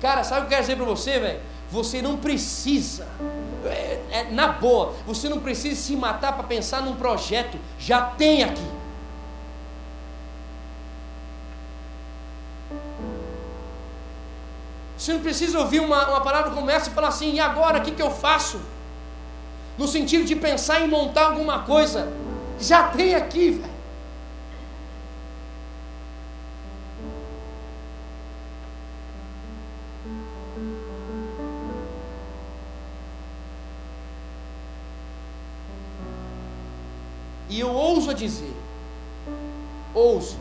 Cara, 0.00 0.24
sabe 0.24 0.40
o 0.40 0.42
que 0.42 0.46
eu 0.46 0.50
quero 0.50 0.62
dizer 0.62 0.76
para 0.76 0.84
você, 0.84 1.18
velho? 1.20 1.40
Você 1.70 2.02
não 2.02 2.16
precisa, 2.16 3.06
é, 3.64 4.00
é, 4.10 4.26
na 4.30 4.48
boa, 4.48 4.94
você 5.06 5.28
não 5.28 5.38
precisa 5.38 5.80
se 5.80 5.96
matar 5.96 6.32
para 6.32 6.42
pensar 6.42 6.82
num 6.82 6.96
projeto, 6.96 7.56
já 7.78 8.02
tem 8.02 8.42
aqui. 8.42 8.81
Você 15.02 15.14
não 15.14 15.20
precisa 15.20 15.58
ouvir 15.58 15.80
uma, 15.80 16.10
uma 16.10 16.20
palavra 16.20 16.52
como 16.52 16.70
essa 16.70 16.88
e 16.88 16.92
falar 16.92 17.08
assim, 17.08 17.32
e 17.32 17.40
agora, 17.40 17.78
o 17.78 17.82
que, 17.82 17.90
que 17.90 18.00
eu 18.00 18.08
faço? 18.12 18.60
No 19.76 19.88
sentido 19.88 20.24
de 20.24 20.36
pensar 20.36 20.80
em 20.80 20.86
montar 20.86 21.24
alguma 21.24 21.64
coisa. 21.64 22.12
Já 22.60 22.84
tem 22.84 23.16
aqui, 23.16 23.50
velho. 23.50 23.72
E 37.50 37.58
eu 37.58 37.70
ouso 37.74 38.14
dizer, 38.14 38.54
ouso, 39.92 40.38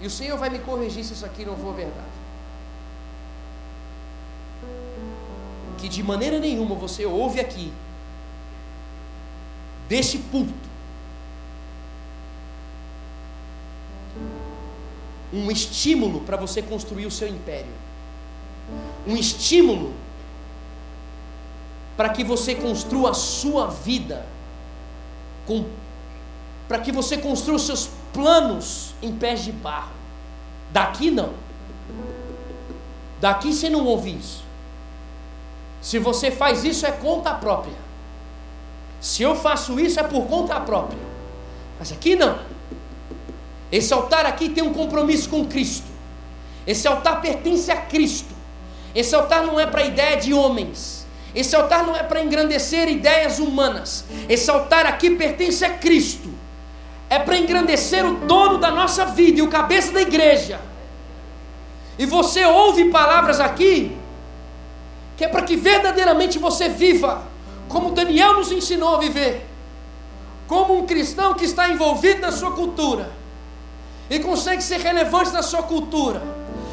e 0.00 0.06
o 0.06 0.10
Senhor 0.10 0.38
vai 0.38 0.50
me 0.50 0.58
corrigir 0.58 1.04
se 1.04 1.12
isso 1.14 1.24
aqui 1.24 1.44
não 1.44 1.56
for 1.56 1.74
verdade. 1.74 2.06
Que 5.78 5.88
de 5.88 6.02
maneira 6.02 6.38
nenhuma 6.38 6.74
você 6.74 7.04
ouve 7.06 7.40
aqui, 7.40 7.72
deste 9.88 10.18
púlpito, 10.18 10.68
um 15.32 15.50
estímulo 15.50 16.20
para 16.20 16.36
você 16.36 16.62
construir 16.62 17.06
o 17.06 17.10
seu 17.10 17.28
império. 17.28 17.72
um 19.06 19.16
estímulo 19.16 19.94
para 21.96 22.10
que 22.10 22.24
você 22.24 22.54
construa 22.54 23.10
a 23.10 23.14
sua 23.14 23.68
vida, 23.68 24.26
para 26.68 26.78
que 26.80 26.92
você 26.92 27.16
construa 27.16 27.56
os 27.56 27.62
seus 27.62 27.88
planos 28.12 28.94
em 29.02 29.12
pés 29.12 29.44
de 29.44 29.52
barro. 29.52 29.92
Daqui 30.72 31.10
não. 31.10 31.32
Daqui 33.20 33.52
você 33.52 33.68
não 33.68 33.84
ouve 33.84 34.16
isso. 34.16 34.44
Se 35.80 35.98
você 35.98 36.30
faz 36.30 36.64
isso 36.64 36.86
é 36.86 36.92
conta 36.92 37.32
própria. 37.34 37.74
Se 39.00 39.22
eu 39.22 39.36
faço 39.36 39.78
isso 39.78 40.00
é 40.00 40.02
por 40.02 40.26
conta 40.26 40.58
própria. 40.60 40.98
Mas 41.78 41.92
aqui 41.92 42.16
não. 42.16 42.38
Esse 43.70 43.92
altar 43.92 44.26
aqui 44.26 44.48
tem 44.48 44.64
um 44.64 44.72
compromisso 44.72 45.28
com 45.28 45.44
Cristo. 45.46 45.86
Esse 46.66 46.88
altar 46.88 47.20
pertence 47.20 47.70
a 47.70 47.76
Cristo. 47.76 48.34
Esse 48.94 49.14
altar 49.14 49.44
não 49.44 49.60
é 49.60 49.66
para 49.66 49.84
ideia 49.84 50.16
de 50.16 50.32
homens. 50.32 51.06
Esse 51.34 51.54
altar 51.54 51.84
não 51.84 51.94
é 51.94 52.02
para 52.02 52.22
engrandecer 52.22 52.88
ideias 52.88 53.38
humanas. 53.38 54.04
Esse 54.28 54.50
altar 54.50 54.86
aqui 54.86 55.10
pertence 55.10 55.64
a 55.64 55.70
Cristo. 55.70 56.30
É 57.08 57.18
para 57.18 57.38
engrandecer 57.38 58.04
o 58.04 58.14
dono 58.14 58.58
da 58.58 58.70
nossa 58.70 59.04
vida 59.04 59.38
e 59.38 59.42
o 59.42 59.48
cabeça 59.48 59.92
da 59.92 60.02
igreja. 60.02 60.60
E 61.98 62.04
você 62.04 62.44
ouve 62.44 62.90
palavras 62.90 63.40
aqui 63.40 63.96
que 65.16 65.24
é 65.24 65.28
para 65.28 65.42
que 65.42 65.56
verdadeiramente 65.56 66.38
você 66.38 66.68
viva 66.68 67.22
como 67.68 67.90
Daniel 67.90 68.34
nos 68.34 68.52
ensinou 68.52 68.96
a 68.96 68.98
viver, 68.98 69.46
como 70.46 70.78
um 70.78 70.86
cristão 70.86 71.34
que 71.34 71.44
está 71.44 71.68
envolvido 71.68 72.20
na 72.20 72.30
sua 72.30 72.52
cultura 72.52 73.10
e 74.08 74.20
consegue 74.20 74.62
ser 74.62 74.80
relevante 74.80 75.32
na 75.32 75.42
sua 75.42 75.62
cultura 75.62 76.22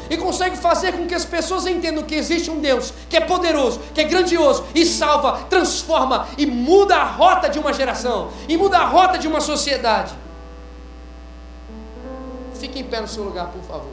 e 0.08 0.16
consegue 0.16 0.56
fazer 0.56 0.92
com 0.92 1.06
que 1.06 1.14
as 1.14 1.24
pessoas 1.24 1.66
entendam 1.66 2.04
que 2.04 2.14
existe 2.14 2.50
um 2.50 2.60
Deus 2.60 2.92
que 3.08 3.16
é 3.16 3.20
poderoso, 3.20 3.80
que 3.94 4.02
é 4.02 4.04
grandioso 4.04 4.64
e 4.74 4.84
salva, 4.84 5.46
transforma 5.48 6.28
e 6.36 6.46
muda 6.46 6.96
a 6.96 7.04
rota 7.04 7.48
de 7.48 7.58
uma 7.58 7.72
geração 7.72 8.30
e 8.48 8.56
muda 8.56 8.78
a 8.78 8.84
rota 8.84 9.18
de 9.18 9.26
uma 9.26 9.40
sociedade. 9.40 10.12
Fique 12.64 12.78
em 12.78 12.84
pé 12.84 12.98
no 12.98 13.06
seu 13.06 13.24
lugar, 13.24 13.52
por 13.52 13.62
favor. 13.64 13.92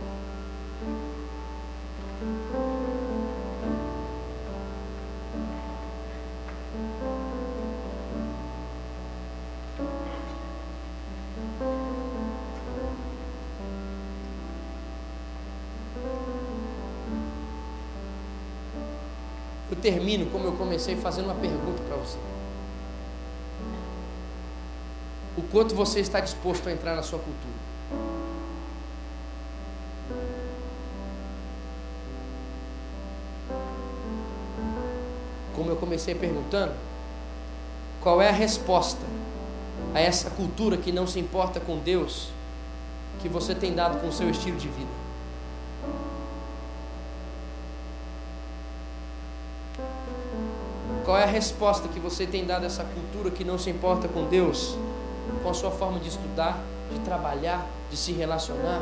termino 19.81 20.27
como 20.27 20.45
eu 20.45 20.53
comecei 20.53 20.95
fazendo 20.95 21.25
uma 21.25 21.33
pergunta 21.33 21.81
para 21.87 21.97
você. 21.97 22.17
O 25.35 25.41
quanto 25.41 25.73
você 25.73 25.99
está 25.99 26.19
disposto 26.19 26.69
a 26.69 26.71
entrar 26.71 26.95
na 26.95 27.01
sua 27.01 27.17
cultura? 27.17 27.70
Como 35.61 35.69
eu 35.69 35.75
comecei 35.75 36.15
perguntando, 36.15 36.73
qual 38.01 38.19
é 38.19 38.29
a 38.29 38.31
resposta 38.31 39.05
a 39.93 39.99
essa 39.99 40.31
cultura 40.31 40.75
que 40.75 40.91
não 40.91 41.05
se 41.05 41.19
importa 41.19 41.59
com 41.59 41.77
Deus 41.77 42.29
que 43.21 43.29
você 43.29 43.53
tem 43.53 43.75
dado 43.75 44.01
com 44.01 44.07
o 44.07 44.11
seu 44.11 44.27
estilo 44.27 44.57
de 44.57 44.67
vida? 44.67 44.89
Qual 51.05 51.15
é 51.15 51.25
a 51.25 51.27
resposta 51.27 51.87
que 51.87 51.99
você 51.99 52.25
tem 52.25 52.43
dado 52.43 52.63
a 52.63 52.65
essa 52.65 52.83
cultura 52.83 53.29
que 53.29 53.43
não 53.43 53.59
se 53.59 53.69
importa 53.69 54.07
com 54.07 54.27
Deus, 54.27 54.75
com 55.43 55.49
a 55.51 55.53
sua 55.53 55.69
forma 55.69 55.99
de 55.99 56.07
estudar, 56.07 56.59
de 56.91 56.99
trabalhar, 57.01 57.67
de 57.91 57.97
se 57.97 58.11
relacionar? 58.13 58.81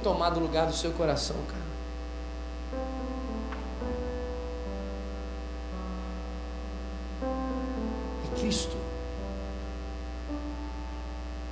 Tomado 0.00 0.38
o 0.38 0.40
lugar 0.40 0.66
do 0.66 0.72
seu 0.72 0.92
coração, 0.92 1.36
cara? 1.48 1.70
É 8.26 8.40
Cristo 8.40 8.80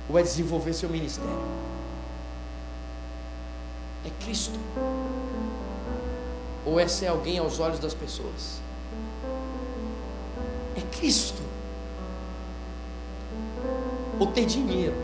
ou 0.09 0.17
é 0.17 0.23
desenvolver 0.23 0.73
seu 0.73 0.89
ministério? 0.89 1.29
É 4.03 4.23
Cristo? 4.23 4.59
Ou 6.65 6.79
é 6.79 6.87
ser 6.87 7.07
alguém 7.07 7.37
aos 7.37 7.59
olhos 7.59 7.79
das 7.79 7.93
pessoas? 7.93 8.59
É 10.75 10.81
Cristo? 10.97 11.41
Ou 14.19 14.27
ter 14.27 14.45
dinheiro? 14.45 14.95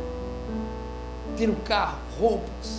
Ter 1.38 1.50
um 1.50 1.56
carro, 1.56 2.00
roupas? 2.20 2.75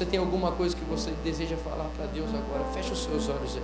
Você 0.00 0.06
tem 0.06 0.18
alguma 0.18 0.50
coisa 0.52 0.74
que 0.74 0.82
você 0.84 1.10
deseja 1.22 1.58
falar 1.58 1.84
para 1.94 2.06
Deus 2.06 2.30
agora, 2.30 2.64
feche 2.72 2.90
os 2.90 3.04
seus 3.04 3.28
olhos 3.28 3.58
aí. 3.58 3.62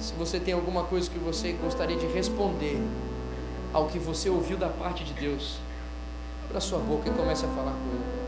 Se 0.00 0.12
você 0.14 0.40
tem 0.40 0.52
alguma 0.52 0.82
coisa 0.82 1.08
que 1.08 1.20
você 1.20 1.52
gostaria 1.52 1.96
de 1.96 2.06
responder 2.06 2.76
ao 3.72 3.86
que 3.86 3.96
você 3.96 4.28
ouviu 4.28 4.56
da 4.56 4.68
parte 4.68 5.04
de 5.04 5.12
Deus, 5.12 5.58
abra 6.48 6.60
sua 6.60 6.80
boca 6.80 7.08
e 7.08 7.12
comece 7.12 7.44
a 7.44 7.48
falar 7.50 7.70
com 7.70 7.90
Ele. 7.94 8.19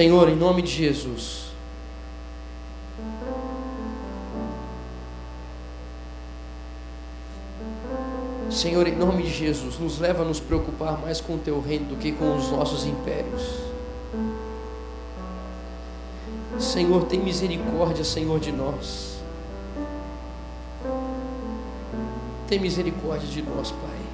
Senhor, 0.00 0.30
em 0.30 0.34
nome 0.34 0.62
de 0.62 0.70
Jesus. 0.70 1.50
Senhor, 8.50 8.86
em 8.86 8.96
nome 8.96 9.24
de 9.24 9.30
Jesus, 9.30 9.78
nos 9.78 9.98
leva 9.98 10.22
a 10.22 10.24
nos 10.24 10.40
preocupar 10.40 10.98
mais 11.02 11.20
com 11.20 11.34
o 11.34 11.38
teu 11.38 11.60
reino 11.60 11.84
do 11.84 11.96
que 11.96 12.12
com 12.12 12.34
os 12.34 12.50
nossos 12.50 12.86
impérios. 12.86 13.42
Senhor, 16.58 17.04
tem 17.04 17.20
misericórdia, 17.20 18.02
Senhor, 18.02 18.40
de 18.40 18.52
nós. 18.52 19.18
Tem 22.48 22.58
misericórdia 22.58 23.28
de 23.28 23.42
nós, 23.42 23.70
Pai. 23.70 24.09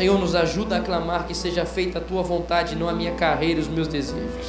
Senhor, 0.00 0.18
nos 0.18 0.34
ajuda 0.34 0.78
a 0.78 0.80
clamar 0.80 1.26
que 1.26 1.36
seja 1.36 1.66
feita 1.66 1.98
a 1.98 2.00
tua 2.00 2.22
vontade, 2.22 2.74
não 2.74 2.88
a 2.88 2.92
minha 2.94 3.12
carreira 3.12 3.60
e 3.60 3.62
os 3.62 3.68
meus 3.68 3.86
desejos. 3.86 4.46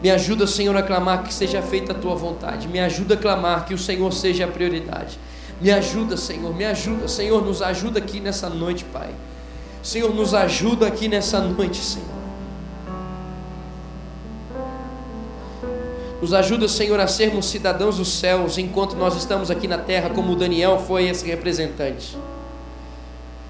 Me 0.00 0.08
ajuda, 0.08 0.46
Senhor, 0.46 0.76
a 0.76 0.82
clamar 0.84 1.24
que 1.24 1.34
seja 1.34 1.60
feita 1.60 1.90
a 1.90 1.94
tua 1.96 2.14
vontade. 2.14 2.68
Me 2.68 2.78
ajuda 2.78 3.14
a 3.14 3.16
clamar 3.16 3.66
que 3.66 3.74
o 3.74 3.78
Senhor 3.78 4.12
seja 4.12 4.44
a 4.44 4.46
prioridade. 4.46 5.18
Me 5.60 5.72
ajuda, 5.72 6.16
Senhor, 6.16 6.54
me 6.54 6.64
ajuda. 6.64 7.08
Senhor, 7.08 7.44
nos 7.44 7.60
ajuda 7.60 7.98
aqui 7.98 8.20
nessa 8.20 8.48
noite, 8.48 8.84
Pai. 8.84 9.10
Senhor, 9.82 10.14
nos 10.14 10.34
ajuda 10.34 10.86
aqui 10.86 11.08
nessa 11.08 11.40
noite, 11.40 11.78
Senhor. 11.78 12.06
Nos 16.22 16.32
ajuda, 16.32 16.68
Senhor, 16.68 17.00
a 17.00 17.08
sermos 17.08 17.46
cidadãos 17.46 17.96
dos 17.96 18.12
céus 18.20 18.56
enquanto 18.56 18.94
nós 18.94 19.16
estamos 19.16 19.50
aqui 19.50 19.66
na 19.66 19.78
terra, 19.78 20.10
como 20.10 20.36
Daniel 20.36 20.78
foi 20.78 21.08
esse 21.08 21.26
representante. 21.26 22.16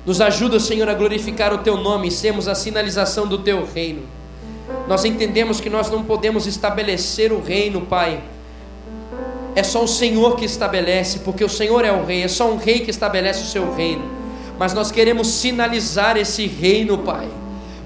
Nos 0.07 0.21
ajuda, 0.21 0.61
Senhor, 0.61 0.89
a 0.89 0.95
glorificar 0.95 1.53
o 1.53 1.59
Teu 1.59 1.77
nome 1.77 2.07
e 2.07 2.11
sermos 2.13 2.47
a 2.47 2.55
sinalização 2.55 3.27
do 3.27 3.39
Teu 3.39 3.67
reino. 3.67 4.03
Nós 4.87 5.05
entendemos 5.05 5.61
que 5.61 5.69
nós 5.69 5.91
não 5.91 6.05
podemos 6.05 6.47
estabelecer 6.47 7.33
o 7.33 7.41
reino, 7.41 7.81
Pai. 7.81 8.23
É 9.57 9.65
só 9.65 9.83
o 9.83 9.89
Senhor 9.89 10.37
que 10.37 10.45
estabelece, 10.45 11.21
porque 11.21 11.45
o 11.45 11.49
Senhor 11.49 11.85
é 11.85 11.91
o 11.91 12.05
Rei, 12.05 12.23
é 12.23 12.29
só 12.29 12.49
um 12.49 12.57
Rei 12.57 12.81
que 12.81 12.91
estabelece 12.91 13.43
o 13.43 13.47
seu 13.47 13.75
reino. 13.75 14.17
mas 14.59 14.73
nós 14.73 14.91
queremos 14.91 15.27
sinalizar 15.27 16.17
esse 16.17 16.47
reino, 16.47 16.99
Pai, 16.99 17.29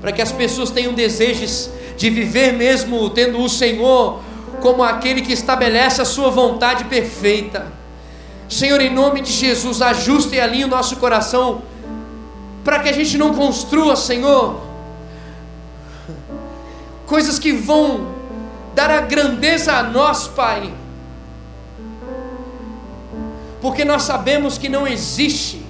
para 0.01 0.13
que 0.13 0.23
as 0.23 0.31
pessoas 0.31 0.71
tenham 0.71 0.93
desejos 0.93 1.69
de 1.97 2.09
viver 2.09 2.53
mesmo 2.53 3.11
tendo 3.11 3.41
o 3.41 3.49
Senhor 3.49 4.21
como 4.61 4.83
aquele 4.83 5.21
que 5.23 5.33
estabelece 5.33 6.01
a 6.01 6.05
sua 6.05 6.31
vontade 6.31 6.85
perfeita. 6.85 7.67
Senhor, 8.49 8.81
em 8.81 8.93
nome 8.93 9.21
de 9.21 9.33
Jesus, 9.33 9.81
ajuste 9.83 10.37
e 10.37 10.41
alinhe 10.41 10.65
o 10.65 10.69
nosso 10.69 10.97
coração 10.97 11.63
para 12.65 12.81
que 12.81 12.89
a 12.89 12.93
gente 12.93 13.17
não 13.17 13.35
construa, 13.35 13.97
Senhor, 13.97 14.61
coisas 17.07 17.39
que 17.39 17.53
vão 17.53 18.07
dar 18.75 18.91
a 18.91 19.01
grandeza 19.01 19.73
a 19.73 19.83
nós, 19.83 20.29
Pai, 20.29 20.73
porque 23.61 23.85
nós 23.85 24.03
sabemos 24.03 24.57
que 24.57 24.69
não 24.69 24.87
existe, 24.87 25.65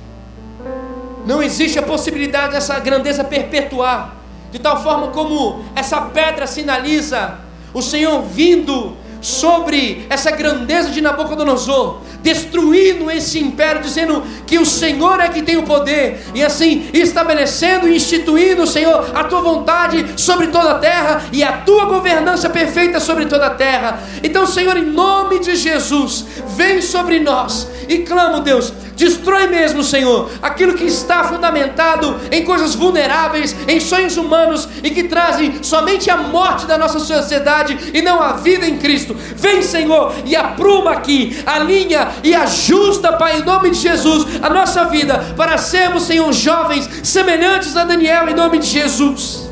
não 1.26 1.42
existe 1.42 1.78
a 1.78 1.82
possibilidade 1.82 2.52
dessa 2.52 2.78
grandeza 2.78 3.24
perpetuar, 3.24 4.16
de 4.50 4.58
tal 4.58 4.82
forma 4.82 5.08
como 5.08 5.64
essa 5.74 6.00
pedra 6.02 6.46
sinaliza 6.46 7.38
o 7.72 7.80
Senhor 7.80 8.22
vindo 8.22 8.96
sobre 9.20 10.06
essa 10.08 10.30
grandeza 10.30 10.90
de 10.90 11.00
Nabucodonosor, 11.00 12.00
destruindo 12.22 13.10
esse 13.10 13.38
império, 13.38 13.82
dizendo 13.82 14.22
que 14.46 14.58
o 14.58 14.66
Senhor 14.66 15.20
é 15.20 15.28
que 15.28 15.42
tem 15.42 15.56
o 15.56 15.62
poder, 15.62 16.22
e 16.34 16.42
assim 16.42 16.88
estabelecendo 16.92 17.88
e 17.88 17.96
instituindo, 17.96 18.66
Senhor, 18.66 19.10
a 19.14 19.24
tua 19.24 19.40
vontade 19.40 20.04
sobre 20.16 20.48
toda 20.48 20.72
a 20.72 20.78
terra 20.78 21.24
e 21.32 21.42
a 21.42 21.52
tua 21.58 21.86
governança 21.86 22.48
perfeita 22.48 23.00
sobre 23.00 23.26
toda 23.26 23.46
a 23.46 23.54
terra. 23.54 24.00
Então, 24.22 24.46
Senhor, 24.46 24.76
em 24.76 24.84
nome 24.84 25.38
de 25.40 25.56
Jesus, 25.56 26.26
vem 26.56 26.80
sobre 26.82 27.20
nós 27.20 27.68
e 27.88 27.98
clamo, 27.98 28.40
Deus, 28.40 28.72
Destrói 29.00 29.46
mesmo, 29.46 29.82
Senhor, 29.82 30.30
aquilo 30.42 30.74
que 30.74 30.84
está 30.84 31.24
fundamentado 31.24 32.20
em 32.30 32.44
coisas 32.44 32.74
vulneráveis, 32.74 33.56
em 33.66 33.80
sonhos 33.80 34.18
humanos 34.18 34.68
e 34.84 34.90
que 34.90 35.04
trazem 35.04 35.62
somente 35.62 36.10
a 36.10 36.18
morte 36.18 36.66
da 36.66 36.76
nossa 36.76 36.98
sociedade 36.98 37.92
e 37.94 38.02
não 38.02 38.20
a 38.20 38.34
vida 38.34 38.66
em 38.66 38.76
Cristo. 38.76 39.16
Vem, 39.34 39.62
Senhor, 39.62 40.12
e 40.26 40.36
apruma 40.36 40.90
aqui, 40.90 41.42
alinha 41.46 42.08
e 42.22 42.34
ajusta, 42.34 43.14
Pai, 43.14 43.38
em 43.38 43.42
nome 43.42 43.70
de 43.70 43.78
Jesus, 43.78 44.26
a 44.42 44.50
nossa 44.50 44.84
vida 44.84 45.32
para 45.34 45.56
sermos, 45.56 46.02
Senhor, 46.02 46.30
jovens 46.34 46.86
semelhantes 47.02 47.74
a 47.78 47.84
Daniel, 47.84 48.28
em 48.28 48.34
nome 48.34 48.58
de 48.58 48.66
Jesus. 48.66 49.48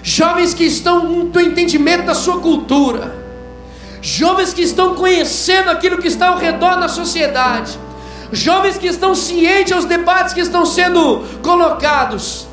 Jovens 0.00 0.54
que 0.54 0.64
estão 0.64 1.02
no 1.02 1.40
entendimento 1.40 2.04
da 2.04 2.14
sua 2.14 2.38
cultura 2.38 3.20
jovens 4.04 4.52
que 4.52 4.62
estão 4.62 4.96
conhecendo 4.96 5.70
aquilo 5.70 5.96
que 5.96 6.08
está 6.08 6.30
ao 6.30 6.36
redor 6.36 6.74
da 6.80 6.88
sociedade, 6.88 7.78
jovens 8.32 8.78
que 8.78 8.86
estão 8.86 9.14
cientes 9.14 9.72
aos 9.72 9.84
debates 9.84 10.32
que 10.32 10.40
estão 10.40 10.64
sendo 10.64 11.24
colocados, 11.42 12.48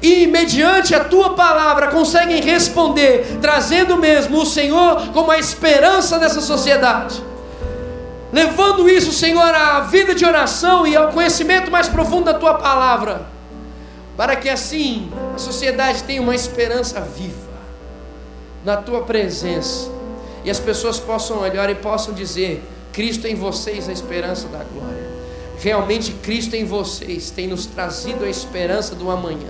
e 0.00 0.26
mediante 0.26 0.94
a 0.94 1.02
tua 1.02 1.34
palavra 1.34 1.88
conseguem 1.88 2.40
responder, 2.40 3.38
trazendo 3.40 3.96
mesmo 3.96 4.42
o 4.42 4.46
Senhor 4.46 5.08
como 5.12 5.30
a 5.30 5.38
esperança 5.38 6.18
dessa 6.18 6.40
sociedade. 6.40 7.22
Levando 8.32 8.88
isso, 8.88 9.12
Senhor, 9.12 9.54
à 9.54 9.80
vida 9.80 10.14
de 10.14 10.24
oração 10.24 10.86
e 10.86 10.96
ao 10.96 11.08
conhecimento 11.08 11.70
mais 11.70 11.88
profundo 11.88 12.24
da 12.24 12.34
tua 12.34 12.54
palavra, 12.54 13.26
para 14.16 14.36
que 14.36 14.48
assim 14.48 15.10
a 15.34 15.38
sociedade 15.38 16.02
tenha 16.02 16.20
uma 16.20 16.34
esperança 16.34 17.00
viva 17.00 17.54
na 18.64 18.76
tua 18.76 19.02
presença 19.02 19.90
e 20.44 20.50
as 20.50 20.58
pessoas 20.58 21.00
possam 21.00 21.38
olhar 21.40 21.70
e 21.70 21.74
possam 21.74 22.12
dizer: 22.12 22.62
Cristo 22.92 23.26
em 23.26 23.34
vocês, 23.34 23.88
a 23.88 23.92
esperança 23.92 24.48
da 24.48 24.62
glória. 24.64 25.03
Realmente 25.64 26.12
Cristo 26.12 26.54
em 26.54 26.66
vocês 26.66 27.30
tem 27.30 27.46
nos 27.48 27.64
trazido 27.64 28.26
a 28.26 28.28
esperança 28.28 28.94
do 28.94 29.10
amanhã. 29.10 29.48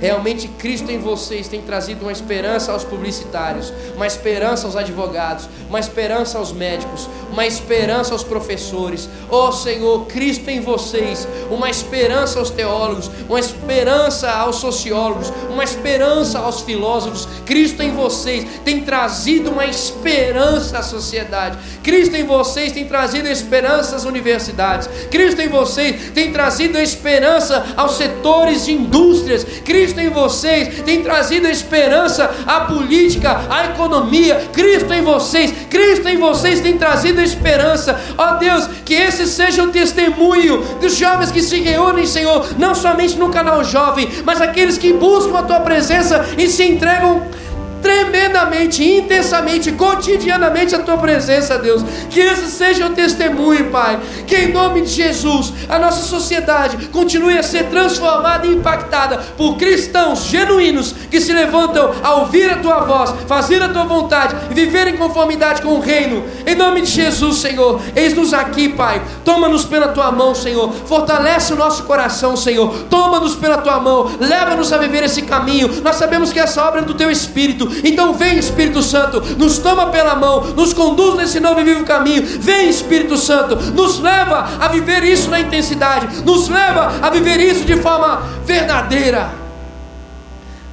Realmente 0.00 0.46
Cristo 0.46 0.92
em 0.92 0.98
vocês 0.98 1.48
tem 1.48 1.60
trazido 1.60 2.02
uma 2.02 2.12
esperança 2.12 2.70
aos 2.70 2.84
publicitários, 2.84 3.72
uma 3.96 4.06
esperança 4.06 4.66
aos 4.66 4.76
advogados, 4.76 5.48
uma 5.68 5.80
esperança 5.80 6.38
aos 6.38 6.52
médicos, 6.52 7.08
uma 7.32 7.44
esperança 7.44 8.12
aos 8.12 8.22
professores. 8.22 9.08
Oh 9.28 9.50
Senhor, 9.50 10.06
Cristo 10.06 10.48
em 10.48 10.60
vocês, 10.60 11.26
uma 11.50 11.68
esperança 11.68 12.38
aos 12.38 12.50
teólogos, 12.50 13.10
uma 13.28 13.40
esperança 13.40 14.30
aos 14.30 14.56
sociólogos, 14.56 15.32
uma 15.50 15.64
esperança 15.64 16.38
aos 16.38 16.60
filósofos. 16.60 17.26
Cristo 17.46 17.82
em 17.82 17.92
vocês 17.92 18.44
tem 18.64 18.80
trazido 18.80 19.50
uma 19.50 19.64
esperança 19.64 20.78
à 20.78 20.82
sociedade. 20.82 21.56
Cristo 21.82 22.16
em 22.16 22.24
vocês 22.24 22.72
tem 22.72 22.84
trazido 22.84 23.28
esperança 23.28 23.96
às 23.96 24.04
universidades. 24.04 24.88
Cristo 25.10 25.40
em 25.40 25.48
vocês 25.48 26.10
tem 26.12 26.32
trazido 26.32 26.78
esperança 26.78 27.64
aos 27.76 27.96
setores 27.96 28.66
de 28.66 28.72
indústrias. 28.72 29.44
Cristo 29.64 30.00
em 30.00 30.10
vocês 30.10 30.82
tem 30.84 31.02
trazido 31.02 31.46
esperança 31.46 32.30
à 32.46 32.62
política, 32.62 33.40
à 33.48 33.66
economia. 33.66 34.48
Cristo 34.52 34.92
em 34.92 35.02
vocês, 35.02 35.54
Cristo 35.70 36.08
em 36.08 36.16
vocês 36.16 36.60
tem 36.60 36.76
trazido 36.76 37.22
esperança. 37.22 37.98
Ó 38.18 38.32
oh 38.32 38.38
Deus, 38.38 38.68
que 38.84 38.94
esse 38.94 39.26
seja 39.26 39.62
o 39.62 39.68
testemunho 39.68 40.58
dos 40.80 40.96
jovens 40.96 41.30
que 41.30 41.40
se 41.40 41.60
reúnem, 41.60 42.06
Senhor, 42.06 42.58
não 42.58 42.74
somente 42.74 43.16
no 43.16 43.30
canal 43.30 43.62
jovem, 43.62 44.08
mas 44.24 44.40
aqueles 44.40 44.76
que 44.76 44.92
buscam 44.92 45.38
a 45.38 45.42
tua 45.42 45.60
presença 45.60 46.24
e 46.36 46.48
se 46.48 46.64
entregam 46.64 47.35
tremendamente, 47.82 48.84
intensamente, 48.84 49.72
cotidianamente 49.72 50.74
a 50.74 50.80
tua 50.80 50.96
presença, 50.96 51.58
Deus. 51.58 51.82
Que 52.10 52.20
esse 52.20 52.50
seja 52.50 52.86
o 52.86 52.90
testemunho, 52.90 53.70
Pai. 53.70 53.98
Que 54.26 54.36
em 54.36 54.52
nome 54.52 54.82
de 54.82 54.88
Jesus 54.88 55.52
a 55.68 55.78
nossa 55.78 56.02
sociedade 56.06 56.88
continue 56.88 57.38
a 57.38 57.42
ser 57.42 57.64
transformada 57.64 58.46
e 58.46 58.54
impactada 58.54 59.18
por 59.36 59.56
cristãos 59.56 60.24
genuínos 60.24 60.94
que 61.10 61.20
se 61.20 61.32
levantam 61.32 61.92
a 62.02 62.14
ouvir 62.14 62.50
a 62.50 62.56
tua 62.56 62.80
voz, 62.80 63.14
fazer 63.26 63.62
a 63.62 63.68
tua 63.68 63.84
vontade 63.84 64.34
e 64.50 64.54
viver 64.54 64.86
em 64.88 64.96
conformidade 64.96 65.62
com 65.62 65.74
o 65.74 65.80
reino. 65.80 66.24
Em 66.46 66.54
nome 66.54 66.82
de 66.82 66.90
Jesus, 66.90 67.38
Senhor, 67.38 67.80
eis-nos 67.94 68.32
aqui, 68.32 68.68
Pai. 68.68 69.02
Toma-nos 69.24 69.64
pela 69.64 69.88
tua 69.88 70.10
mão, 70.10 70.34
Senhor. 70.34 70.72
Fortalece 70.86 71.52
o 71.52 71.56
nosso 71.56 71.84
coração, 71.84 72.36
Senhor. 72.36 72.84
Toma-nos 72.90 73.34
pela 73.34 73.58
tua 73.58 73.78
mão. 73.80 74.10
Leva-nos 74.20 74.72
a 74.72 74.78
viver 74.78 75.04
esse 75.04 75.22
caminho. 75.22 75.68
Nós 75.82 75.96
sabemos 75.96 76.32
que 76.32 76.38
essa 76.38 76.62
obra 76.64 76.80
é 76.80 76.84
do 76.84 76.94
teu 76.94 77.10
Espírito. 77.10 77.70
Então 77.84 78.14
vem 78.14 78.38
Espírito 78.38 78.82
Santo, 78.82 79.20
nos 79.36 79.58
toma 79.58 79.86
pela 79.90 80.14
mão, 80.14 80.40
nos 80.54 80.72
conduz 80.72 81.16
nesse 81.16 81.40
novo 81.40 81.60
e 81.60 81.64
vivo 81.64 81.84
caminho. 81.84 82.24
Vem 82.24 82.68
Espírito 82.68 83.16
Santo, 83.16 83.56
nos 83.72 83.98
leva 83.98 84.48
a 84.60 84.68
viver 84.68 85.02
isso 85.04 85.30
na 85.30 85.40
intensidade, 85.40 86.22
nos 86.22 86.48
leva 86.48 86.92
a 87.02 87.10
viver 87.10 87.40
isso 87.40 87.64
de 87.64 87.76
forma 87.76 88.22
verdadeira. 88.44 89.30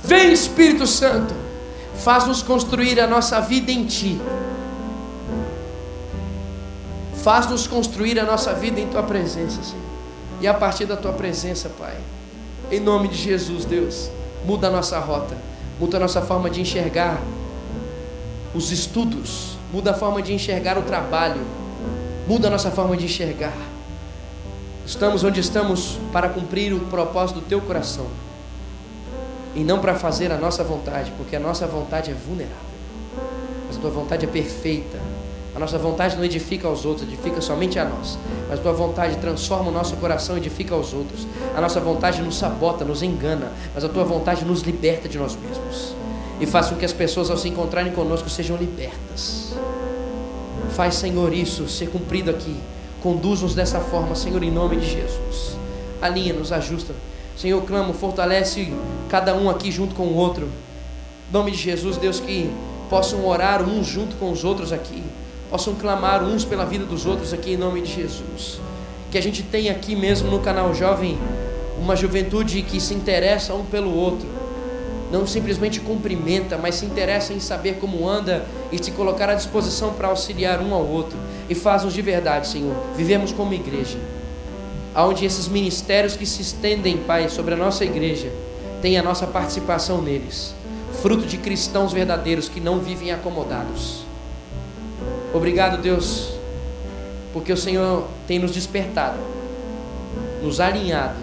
Vem 0.03 0.31
Espírito 0.31 0.85
Santo, 0.85 1.33
faz-nos 1.95 2.41
construir 2.41 2.99
a 2.99 3.07
nossa 3.07 3.39
vida 3.39 3.71
em 3.71 3.85
Ti. 3.85 4.19
Faz-nos 7.23 7.67
construir 7.67 8.19
a 8.19 8.25
nossa 8.25 8.53
vida 8.53 8.81
em 8.81 8.87
Tua 8.87 9.03
presença, 9.03 9.63
Senhor. 9.63 9.81
E 10.41 10.47
a 10.47 10.53
partir 10.53 10.85
da 10.85 10.97
Tua 10.97 11.13
presença, 11.13 11.69
Pai. 11.79 11.95
Em 12.69 12.81
nome 12.81 13.07
de 13.07 13.15
Jesus, 13.15 13.63
Deus, 13.63 14.09
muda 14.45 14.67
a 14.67 14.71
nossa 14.71 14.99
rota 14.99 15.52
muda 15.79 15.97
a 15.97 15.99
nossa 15.99 16.21
forma 16.21 16.49
de 16.49 16.61
enxergar 16.61 17.21
os 18.53 18.71
estudos, 18.71 19.57
muda 19.71 19.91
a 19.91 19.93
forma 19.93 20.21
de 20.21 20.33
enxergar 20.33 20.77
o 20.77 20.83
trabalho, 20.83 21.41
muda 22.27 22.47
a 22.47 22.51
nossa 22.51 22.71
forma 22.71 22.95
de 22.95 23.05
enxergar. 23.05 23.53
Estamos 24.85 25.23
onde 25.23 25.39
estamos 25.39 25.97
para 26.11 26.29
cumprir 26.29 26.73
o 26.73 26.79
propósito 26.81 27.39
do 27.39 27.45
teu 27.45 27.61
coração 27.61 28.07
e 29.55 29.63
não 29.63 29.79
para 29.79 29.95
fazer 29.95 30.31
a 30.31 30.37
nossa 30.37 30.63
vontade, 30.63 31.11
porque 31.17 31.35
a 31.35 31.39
nossa 31.39 31.65
vontade 31.65 32.11
é 32.11 32.13
vulnerável, 32.13 32.57
mas 33.67 33.77
a 33.77 33.79
tua 33.79 33.89
vontade 33.89 34.25
é 34.25 34.27
perfeita. 34.27 34.99
A 35.55 35.59
nossa 35.59 35.77
vontade 35.77 36.15
não 36.15 36.23
edifica 36.23 36.67
aos 36.67 36.83
outros, 36.83 37.07
edifica 37.07 37.39
somente 37.39 37.77
a 37.77 37.85
nós. 37.85 38.17
Mas 38.49 38.59
tua 38.59 38.73
vontade 38.73 39.17
transforma 39.17 39.69
o 39.69 39.71
nosso 39.71 39.95
coração 39.97 40.35
e 40.35 40.39
edifica 40.39 40.73
aos 40.73 40.93
outros. 40.93 41.27
A 41.55 41.61
nossa 41.61 41.79
vontade 41.79 42.21
nos 42.23 42.37
sabota, 42.37 42.83
nos 42.83 43.03
engana, 43.03 43.51
mas 43.73 43.83
a 43.83 43.89
tua 43.89 44.03
vontade 44.03 44.43
nos 44.43 44.61
liberta 44.61 45.07
de 45.07 45.19
nós 45.19 45.35
mesmos. 45.35 45.93
E 46.39 46.47
faz 46.47 46.69
com 46.69 46.75
que 46.75 46.85
as 46.85 46.93
pessoas, 46.93 47.29
ao 47.29 47.37
se 47.37 47.47
encontrarem 47.49 47.93
conosco, 47.93 48.29
sejam 48.29 48.57
libertas. 48.57 49.53
Faz, 50.71 50.95
Senhor, 50.95 51.31
isso 51.31 51.69
ser 51.69 51.89
cumprido 51.89 52.31
aqui. 52.31 52.55
Conduz-nos 53.03 53.53
dessa 53.53 53.79
forma, 53.79 54.15
Senhor, 54.15 54.41
em 54.41 54.51
nome 54.51 54.77
de 54.77 54.89
Jesus. 54.89 55.55
Alinha-nos, 56.01 56.51
ajusta. 56.51 56.95
Senhor, 57.37 57.61
clamo, 57.61 57.93
fortalece 57.93 58.73
cada 59.07 59.35
um 59.35 59.51
aqui 59.51 59.71
junto 59.71 59.93
com 59.93 60.07
o 60.07 60.15
outro. 60.15 60.49
Em 61.29 61.33
nome 61.33 61.51
de 61.51 61.57
Jesus, 61.57 61.97
Deus, 61.97 62.19
que 62.19 62.49
possam 62.89 63.27
orar 63.27 63.61
uns 63.61 63.85
junto 63.85 64.15
com 64.15 64.31
os 64.31 64.43
outros 64.43 64.73
aqui 64.73 65.03
possam 65.53 65.75
clamar 65.75 66.23
uns 66.23 66.43
pela 66.43 66.65
vida 66.65 66.83
dos 66.83 67.05
outros 67.05 67.31
aqui 67.31 67.53
em 67.53 67.57
nome 67.57 67.79
de 67.81 67.93
Jesus. 67.93 68.59
Que 69.11 69.19
a 69.19 69.21
gente 69.21 69.43
tenha 69.43 69.71
aqui 69.71 69.95
mesmo 69.95 70.31
no 70.31 70.39
canal 70.39 70.73
Jovem 70.73 71.15
uma 71.79 71.95
juventude 71.95 72.63
que 72.63 72.81
se 72.81 72.95
interessa 72.95 73.53
um 73.53 73.63
pelo 73.63 73.95
outro, 73.95 74.27
não 75.11 75.27
simplesmente 75.27 75.79
cumprimenta, 75.79 76.57
mas 76.57 76.73
se 76.73 76.87
interessa 76.87 77.33
em 77.33 77.39
saber 77.39 77.75
como 77.75 78.09
anda 78.09 78.43
e 78.71 78.83
se 78.83 78.89
colocar 78.93 79.29
à 79.29 79.35
disposição 79.35 79.93
para 79.93 80.07
auxiliar 80.07 80.59
um 80.59 80.73
ao 80.73 80.87
outro. 80.87 81.19
E 81.47 81.53
faz-nos 81.53 81.93
de 81.93 82.01
verdade, 82.01 82.47
Senhor, 82.47 82.75
vivemos 82.97 83.31
como 83.31 83.53
igreja. 83.53 83.99
onde 84.95 85.23
esses 85.23 85.47
ministérios 85.47 86.15
que 86.15 86.25
se 86.25 86.41
estendem, 86.41 86.97
Pai, 86.97 87.29
sobre 87.29 87.53
a 87.53 87.57
nossa 87.57 87.85
igreja, 87.85 88.31
tem 88.81 88.97
a 88.97 89.03
nossa 89.03 89.27
participação 89.27 90.01
neles, 90.01 90.55
fruto 91.03 91.27
de 91.27 91.37
cristãos 91.37 91.93
verdadeiros 91.93 92.49
que 92.49 92.59
não 92.59 92.79
vivem 92.79 93.11
acomodados. 93.11 94.02
Obrigado, 95.33 95.81
Deus, 95.81 96.29
porque 97.33 97.51
o 97.51 97.57
Senhor 97.57 98.07
tem 98.27 98.37
nos 98.37 98.51
despertado, 98.51 99.17
nos 100.43 100.59
alinhado, 100.59 101.17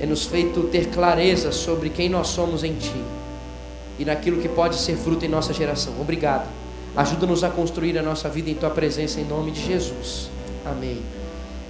e 0.00 0.06
nos 0.06 0.24
feito 0.24 0.62
ter 0.68 0.86
clareza 0.90 1.50
sobre 1.50 1.90
quem 1.90 2.08
nós 2.08 2.28
somos 2.28 2.62
em 2.62 2.74
Ti 2.74 3.02
e 3.98 4.04
naquilo 4.04 4.40
que 4.40 4.48
pode 4.48 4.76
ser 4.76 4.96
fruto 4.96 5.24
em 5.24 5.28
nossa 5.28 5.52
geração. 5.52 5.92
Obrigado. 6.00 6.48
Ajuda-nos 6.96 7.42
a 7.42 7.50
construir 7.50 7.98
a 7.98 8.02
nossa 8.02 8.28
vida 8.28 8.48
em 8.48 8.54
Tua 8.54 8.70
presença, 8.70 9.20
em 9.20 9.24
nome 9.24 9.50
de 9.50 9.66
Jesus. 9.66 10.30
Amém 10.64 11.02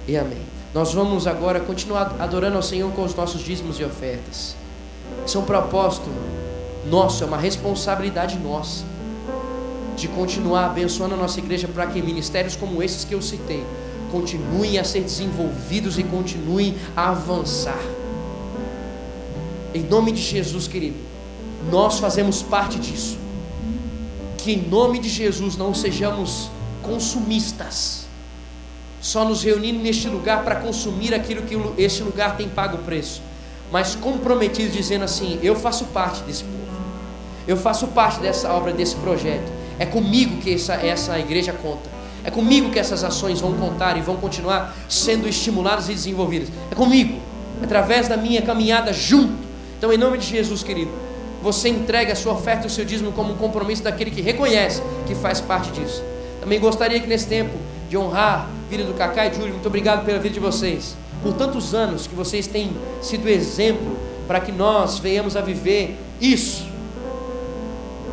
e 0.07 0.15
amém. 0.15 0.41
Nós 0.71 0.93
vamos 0.93 1.25
agora 1.25 1.59
continuar 1.59 2.15
adorando 2.19 2.57
ao 2.57 2.63
Senhor 2.63 2.91
com 2.91 3.03
os 3.03 3.15
nossos 3.15 3.41
dízimos 3.41 3.79
e 3.79 3.83
ofertas. 3.83 4.55
Isso 5.25 5.39
é 5.39 5.41
um 5.41 5.45
propósito 5.45 6.09
nosso, 6.85 7.23
é 7.23 7.27
uma 7.27 7.37
responsabilidade 7.37 8.37
nossa 8.37 8.88
de 9.99 10.07
continuar 10.07 10.65
abençoando 10.67 11.13
a 11.15 11.17
nossa 11.17 11.39
igreja 11.39 11.67
para 11.67 11.87
que 11.87 12.01
ministérios 12.01 12.55
como 12.55 12.81
esses 12.81 13.03
que 13.03 13.13
eu 13.13 13.21
citei 13.21 13.63
continuem 14.11 14.79
a 14.79 14.83
ser 14.83 15.01
desenvolvidos 15.01 15.99
e 15.99 16.03
continuem 16.03 16.75
a 16.95 17.09
avançar. 17.09 17.79
Em 19.73 19.83
nome 19.83 20.11
de 20.11 20.21
Jesus, 20.21 20.67
querido, 20.67 20.97
nós 21.69 21.99
fazemos 21.99 22.41
parte 22.41 22.79
disso. 22.79 23.17
Que 24.37 24.53
em 24.53 24.67
nome 24.67 24.99
de 24.99 25.09
Jesus 25.09 25.57
não 25.57 25.73
sejamos 25.73 26.49
consumistas, 26.81 28.07
só 29.01 29.25
nos 29.25 29.43
reunindo 29.43 29.79
neste 29.79 30.07
lugar 30.07 30.43
para 30.43 30.55
consumir 30.55 31.13
aquilo 31.13 31.43
que 31.43 31.55
este 31.77 32.03
lugar 32.03 32.37
tem 32.37 32.47
pago 32.47 32.77
o 32.77 32.79
preço, 32.79 33.21
mas 33.71 33.95
comprometidos 33.95 34.73
dizendo 34.73 35.03
assim: 35.03 35.37
eu 35.43 35.55
faço 35.55 35.85
parte 35.85 36.23
desse 36.23 36.43
povo, 36.45 36.57
eu 37.45 37.57
faço 37.57 37.87
parte 37.87 38.21
dessa 38.21 38.51
obra, 38.51 38.71
desse 38.71 38.95
projeto. 38.95 39.58
É 39.79 39.85
comigo 39.85 40.41
que 40.41 40.53
essa, 40.53 40.73
essa 40.73 41.17
igreja 41.17 41.53
conta. 41.53 41.89
É 42.23 42.29
comigo 42.29 42.69
que 42.69 42.77
essas 42.77 43.03
ações 43.03 43.39
vão 43.39 43.53
contar 43.53 43.97
e 43.97 44.01
vão 44.01 44.17
continuar 44.17 44.75
sendo 44.89 45.27
estimuladas 45.27 45.87
e 45.87 45.93
desenvolvidas. 45.93 46.49
É 46.69 46.75
comigo, 46.75 47.17
através 47.63 48.07
da 48.07 48.17
minha 48.17 48.41
caminhada 48.41 48.91
junto. 48.91 49.47
Então, 49.77 49.93
em 49.93 49.97
nome 49.97 50.17
de 50.17 50.27
Jesus, 50.27 50.61
querido, 50.61 50.91
você 51.41 51.69
entregue 51.69 52.11
a 52.11 52.15
sua 52.15 52.33
oferta 52.33 52.65
e 52.65 52.67
o 52.67 52.69
seu 52.69 52.83
dízimo 52.83 53.13
como 53.13 53.31
um 53.31 53.37
compromisso 53.37 53.81
daquele 53.81 54.11
que 54.11 54.21
reconhece 54.21 54.81
que 55.07 55.15
faz 55.15 55.39
parte 55.39 55.71
disso. 55.71 56.03
Também 56.41 56.59
gostaria 56.59 56.99
que 56.99 57.07
nesse 57.07 57.27
tempo 57.27 57.57
de 57.89 57.97
honrar 57.97 58.49
a 58.49 58.69
vida 58.69 58.83
do 58.83 58.93
Cacá 58.93 59.25
e 59.25 59.33
Júlio, 59.33 59.53
muito 59.53 59.65
obrigado 59.65 60.05
pela 60.05 60.19
vida 60.19 60.33
de 60.33 60.39
vocês. 60.39 60.95
Por 61.23 61.33
tantos 61.33 61.73
anos 61.73 62.05
que 62.05 62.15
vocês 62.15 62.47
têm 62.47 62.71
sido 63.01 63.27
exemplo 63.29 63.97
para 64.27 64.41
que 64.41 64.51
nós 64.51 64.99
venhamos 64.99 65.35
a 65.35 65.41
viver 65.41 65.97
isso. 66.19 66.67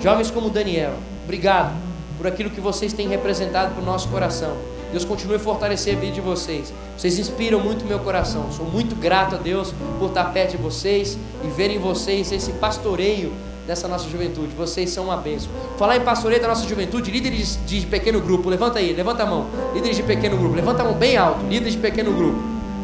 Jovens 0.01 0.31
como 0.31 0.49
Daniel, 0.49 0.95
Obrigado 1.27 1.75
por 2.17 2.29
aquilo 2.29 2.51
que 2.51 2.61
vocês 2.61 2.93
têm 2.93 3.09
representado 3.09 3.75
para 3.75 3.83
o 3.83 3.85
nosso 3.85 4.09
coração. 4.09 4.57
Deus 4.93 5.05
continue 5.05 5.35
a 5.35 5.41
fortalecer 5.41 5.97
a 5.97 5.99
vida 5.99 6.13
de 6.13 6.21
vocês. 6.21 6.73
Vocês 6.97 7.19
inspiram 7.19 7.59
muito 7.59 7.85
meu 7.85 7.99
coração. 7.99 8.53
Sou 8.53 8.65
muito 8.65 8.95
grato 8.95 9.35
a 9.35 9.39
Deus 9.39 9.75
por 9.99 10.11
estar 10.11 10.27
perto 10.27 10.53
de 10.53 10.57
vocês 10.57 11.19
e 11.45 11.49
ver 11.49 11.69
em 11.71 11.79
vocês 11.81 12.31
esse 12.31 12.53
pastoreio 12.53 13.33
dessa 13.67 13.89
nossa 13.89 14.09
juventude. 14.09 14.55
Vocês 14.57 14.91
são 14.91 15.07
uma 15.07 15.17
bênção. 15.17 15.51
Falar 15.77 15.97
em 15.97 16.01
pastoreio 16.03 16.41
da 16.41 16.47
nossa 16.47 16.67
juventude, 16.69 17.11
líderes 17.11 17.59
de 17.67 17.85
pequeno 17.87 18.21
grupo, 18.21 18.49
levanta 18.49 18.79
aí, 18.79 18.93
levanta 18.93 19.25
a 19.25 19.27
mão. 19.27 19.47
Líderes 19.75 19.97
de 19.97 20.05
pequeno 20.05 20.37
grupo, 20.37 20.55
levanta 20.55 20.83
a 20.83 20.85
mão 20.85 20.95
bem 20.95 21.17
alto. 21.17 21.45
Líderes 21.47 21.73
de 21.73 21.81
pequeno 21.81 22.13
grupo, 22.13 22.39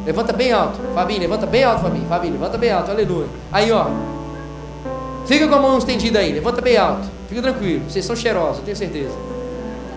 levanta 0.04 0.32
bem 0.32 0.50
alto. 0.50 0.80
Fabinho, 0.92 1.20
levanta 1.20 1.46
bem 1.46 1.62
alto, 1.62 1.82
Fabinho. 1.82 2.06
Fabinho, 2.08 2.32
levanta 2.32 2.58
bem 2.58 2.72
alto, 2.72 2.90
aleluia. 2.90 3.28
Aí, 3.52 3.70
ó. 3.70 3.86
Fica 5.26 5.46
com 5.46 5.54
a 5.54 5.60
mão 5.60 5.78
estendida 5.78 6.18
aí, 6.18 6.32
levanta 6.32 6.60
bem 6.60 6.76
alto. 6.76 7.21
Fica 7.32 7.40
tranquilo, 7.40 7.88
vocês 7.88 8.04
são 8.04 8.14
cheirosos, 8.14 8.58
eu 8.58 8.64
tenho 8.64 8.76
certeza. 8.76 9.16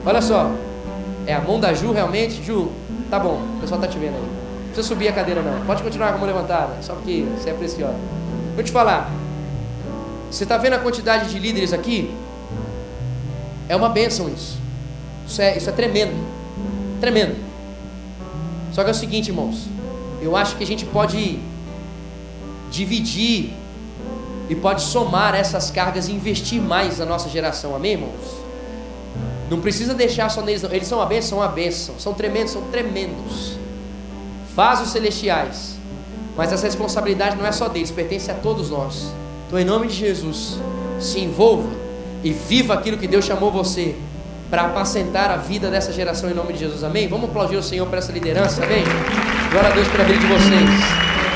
Olha 0.05 0.21
só, 0.21 0.49
é 1.27 1.33
a 1.33 1.41
mão 1.41 1.59
da 1.59 1.73
Ju 1.73 1.91
realmente? 1.91 2.41
Ju, 2.41 2.71
tá 3.09 3.19
bom, 3.19 3.41
o 3.57 3.59
pessoal 3.59 3.81
tá 3.81 3.89
te 3.89 3.97
vendo 3.97 4.15
aí. 4.15 4.21
Não 4.21 4.67
precisa 4.67 4.87
subir 4.87 5.09
a 5.09 5.11
cadeira 5.11 5.41
não, 5.41 5.65
pode 5.65 5.83
continuar 5.83 6.11
com 6.11 6.15
a 6.15 6.17
mão 6.19 6.27
levantada, 6.27 6.81
só 6.81 6.93
porque 6.93 7.25
você 7.37 7.49
é 7.49 7.53
preciosa. 7.53 7.97
Vou 8.55 8.63
te 8.63 8.71
falar, 8.71 9.11
você 10.31 10.43
está 10.43 10.57
vendo 10.57 10.75
a 10.75 10.79
quantidade 10.79 11.29
de 11.29 11.37
líderes 11.37 11.73
aqui? 11.73 12.09
É 13.67 13.75
uma 13.75 13.89
bênção 13.89 14.29
isso. 14.29 14.57
Isso 15.27 15.41
é, 15.41 15.57
isso 15.57 15.69
é 15.69 15.73
tremendo. 15.73 16.15
Tremendo. 17.01 17.35
Só 18.71 18.81
que 18.81 18.89
é 18.89 18.91
o 18.91 18.95
seguinte, 18.95 19.27
irmãos. 19.27 19.67
Eu 20.21 20.37
acho 20.37 20.55
que 20.55 20.63
a 20.63 20.67
gente 20.67 20.85
pode 20.85 21.37
dividir 22.71 23.53
e 24.49 24.55
pode 24.55 24.81
somar 24.81 25.35
essas 25.35 25.71
cargas 25.71 26.07
e 26.07 26.11
investir 26.11 26.61
mais 26.61 26.99
na 26.99 27.05
nossa 27.05 27.29
geração, 27.29 27.75
amém, 27.75 27.93
irmãos? 27.93 28.45
Não 29.49 29.59
precisa 29.59 29.93
deixar 29.93 30.29
só 30.29 30.41
neles, 30.41 30.61
não. 30.61 30.71
Eles 30.71 30.87
são 30.87 30.99
uma 30.99 31.05
bênção, 31.05 31.29
são 31.29 31.37
uma 31.39 31.47
bênção, 31.47 31.95
são 31.99 32.13
tremendos, 32.13 32.51
são 32.51 32.61
tremendos. 32.63 33.57
Faz 34.55 34.81
os 34.81 34.89
celestiais, 34.89 35.75
mas 36.35 36.51
essa 36.51 36.65
responsabilidade 36.65 37.35
não 37.35 37.45
é 37.45 37.51
só 37.51 37.67
deles, 37.67 37.91
pertence 37.91 38.31
a 38.31 38.33
todos 38.33 38.69
nós. 38.69 39.11
Então, 39.47 39.59
em 39.59 39.65
nome 39.65 39.87
de 39.87 39.93
Jesus, 39.93 40.57
se 40.99 41.19
envolva 41.19 41.69
e 42.23 42.31
viva 42.31 42.73
aquilo 42.73 42.97
que 42.97 43.07
Deus 43.07 43.25
chamou 43.25 43.51
você 43.51 43.95
para 44.49 44.63
apacentar 44.63 45.29
a 45.29 45.37
vida 45.37 45.69
dessa 45.69 45.91
geração 45.91 46.29
em 46.29 46.33
nome 46.33 46.53
de 46.53 46.59
Jesus, 46.59 46.83
amém? 46.83 47.07
Vamos 47.07 47.29
aplaudir 47.29 47.57
o 47.57 47.63
Senhor 47.63 47.85
por 47.87 47.97
essa 47.97 48.11
liderança, 48.11 48.63
amém? 48.63 48.83
Glória 49.51 49.69
a 49.69 49.73
Deus 49.73 49.87
pela 49.89 50.03
vida 50.03 50.19
de 50.19 50.27
vocês. 50.27 50.69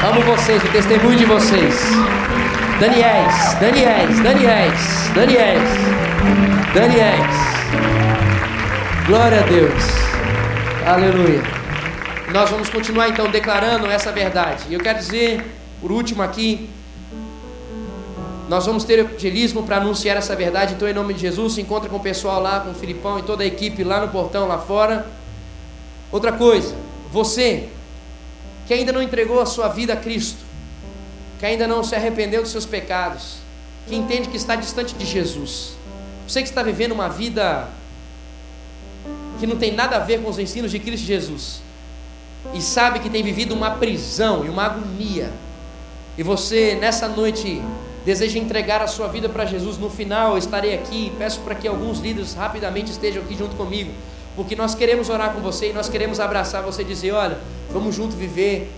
Amo 0.07 0.21
vocês, 0.21 0.63
o 0.63 0.67
testemunho 0.71 1.17
de 1.17 1.25
vocês. 1.25 2.58
Daniels, 2.79 3.55
Daniels, 3.59 4.19
Daniels, 4.21 5.09
Daniels, 5.13 5.69
Daniels. 6.73 7.35
Glória 9.05 9.41
a 9.41 9.43
Deus. 9.43 9.83
Aleluia. 10.87 11.43
Nós 12.31 12.49
vamos 12.49 12.69
continuar 12.69 13.09
então 13.09 13.29
declarando 13.29 13.85
essa 13.85 14.13
verdade. 14.13 14.63
E 14.69 14.75
eu 14.75 14.79
quero 14.79 14.97
dizer, 14.97 15.45
por 15.81 15.91
último 15.91 16.23
aqui, 16.23 16.69
nós 18.47 18.65
vamos 18.65 18.85
ter 18.85 18.99
evangelismo 18.99 19.63
para 19.63 19.75
anunciar 19.75 20.15
essa 20.15 20.33
verdade. 20.33 20.75
Então, 20.75 20.87
em 20.87 20.93
nome 20.93 21.13
de 21.13 21.19
Jesus, 21.19 21.55
se 21.55 21.61
encontra 21.61 21.89
com 21.89 21.97
o 21.97 21.99
pessoal 21.99 22.41
lá, 22.41 22.61
com 22.61 22.71
o 22.71 22.73
Filipão 22.73 23.19
e 23.19 23.23
toda 23.23 23.43
a 23.43 23.45
equipe 23.45 23.83
lá 23.83 23.99
no 23.99 24.07
portão, 24.07 24.47
lá 24.47 24.57
fora. 24.57 25.05
Outra 26.09 26.31
coisa, 26.31 26.73
você 27.11 27.67
que 28.65 28.73
ainda 28.73 28.93
não 28.93 29.03
entregou 29.03 29.41
a 29.41 29.45
sua 29.45 29.67
vida 29.67 29.91
a 29.91 29.97
Cristo, 29.97 30.47
que 31.39 31.45
ainda 31.45 31.65
não 31.65 31.83
se 31.83 31.95
arrependeu 31.95 32.41
dos 32.41 32.51
seus 32.51 32.65
pecados, 32.65 33.37
que 33.87 33.95
entende 33.95 34.27
que 34.27 34.37
está 34.37 34.55
distante 34.55 34.93
de 34.93 35.05
Jesus. 35.05 35.71
Você 36.27 36.43
que 36.43 36.49
está 36.49 36.61
vivendo 36.61 36.91
uma 36.91 37.07
vida 37.07 37.67
que 39.39 39.47
não 39.47 39.55
tem 39.55 39.73
nada 39.73 39.95
a 39.95 39.99
ver 39.99 40.21
com 40.21 40.29
os 40.29 40.37
ensinos 40.37 40.69
de 40.69 40.79
Cristo 40.79 41.07
Jesus, 41.07 41.61
e 42.53 42.61
sabe 42.61 42.99
que 42.99 43.09
tem 43.09 43.23
vivido 43.23 43.53
uma 43.53 43.71
prisão 43.71 44.45
e 44.45 44.49
uma 44.49 44.65
agonia, 44.65 45.31
e 46.17 46.23
você 46.23 46.77
nessa 46.79 47.07
noite 47.07 47.61
deseja 48.05 48.37
entregar 48.37 48.81
a 48.81 48.87
sua 48.87 49.07
vida 49.07 49.29
para 49.29 49.45
Jesus, 49.45 49.77
no 49.77 49.89
final 49.89 50.31
eu 50.31 50.37
estarei 50.37 50.73
aqui, 50.73 51.11
peço 51.17 51.39
para 51.41 51.55
que 51.55 51.67
alguns 51.67 51.99
líderes 51.99 52.33
rapidamente 52.33 52.91
estejam 52.91 53.23
aqui 53.23 53.37
junto 53.37 53.55
comigo, 53.55 53.91
porque 54.35 54.55
nós 54.55 54.75
queremos 54.75 55.09
orar 55.09 55.33
com 55.33 55.39
você 55.39 55.69
e 55.69 55.73
nós 55.73 55.87
queremos 55.87 56.19
abraçar 56.19 56.61
você 56.61 56.81
e 56.81 56.85
dizer: 56.85 57.11
olha, 57.11 57.37
vamos 57.71 57.95
junto 57.95 58.15
viver 58.15 58.69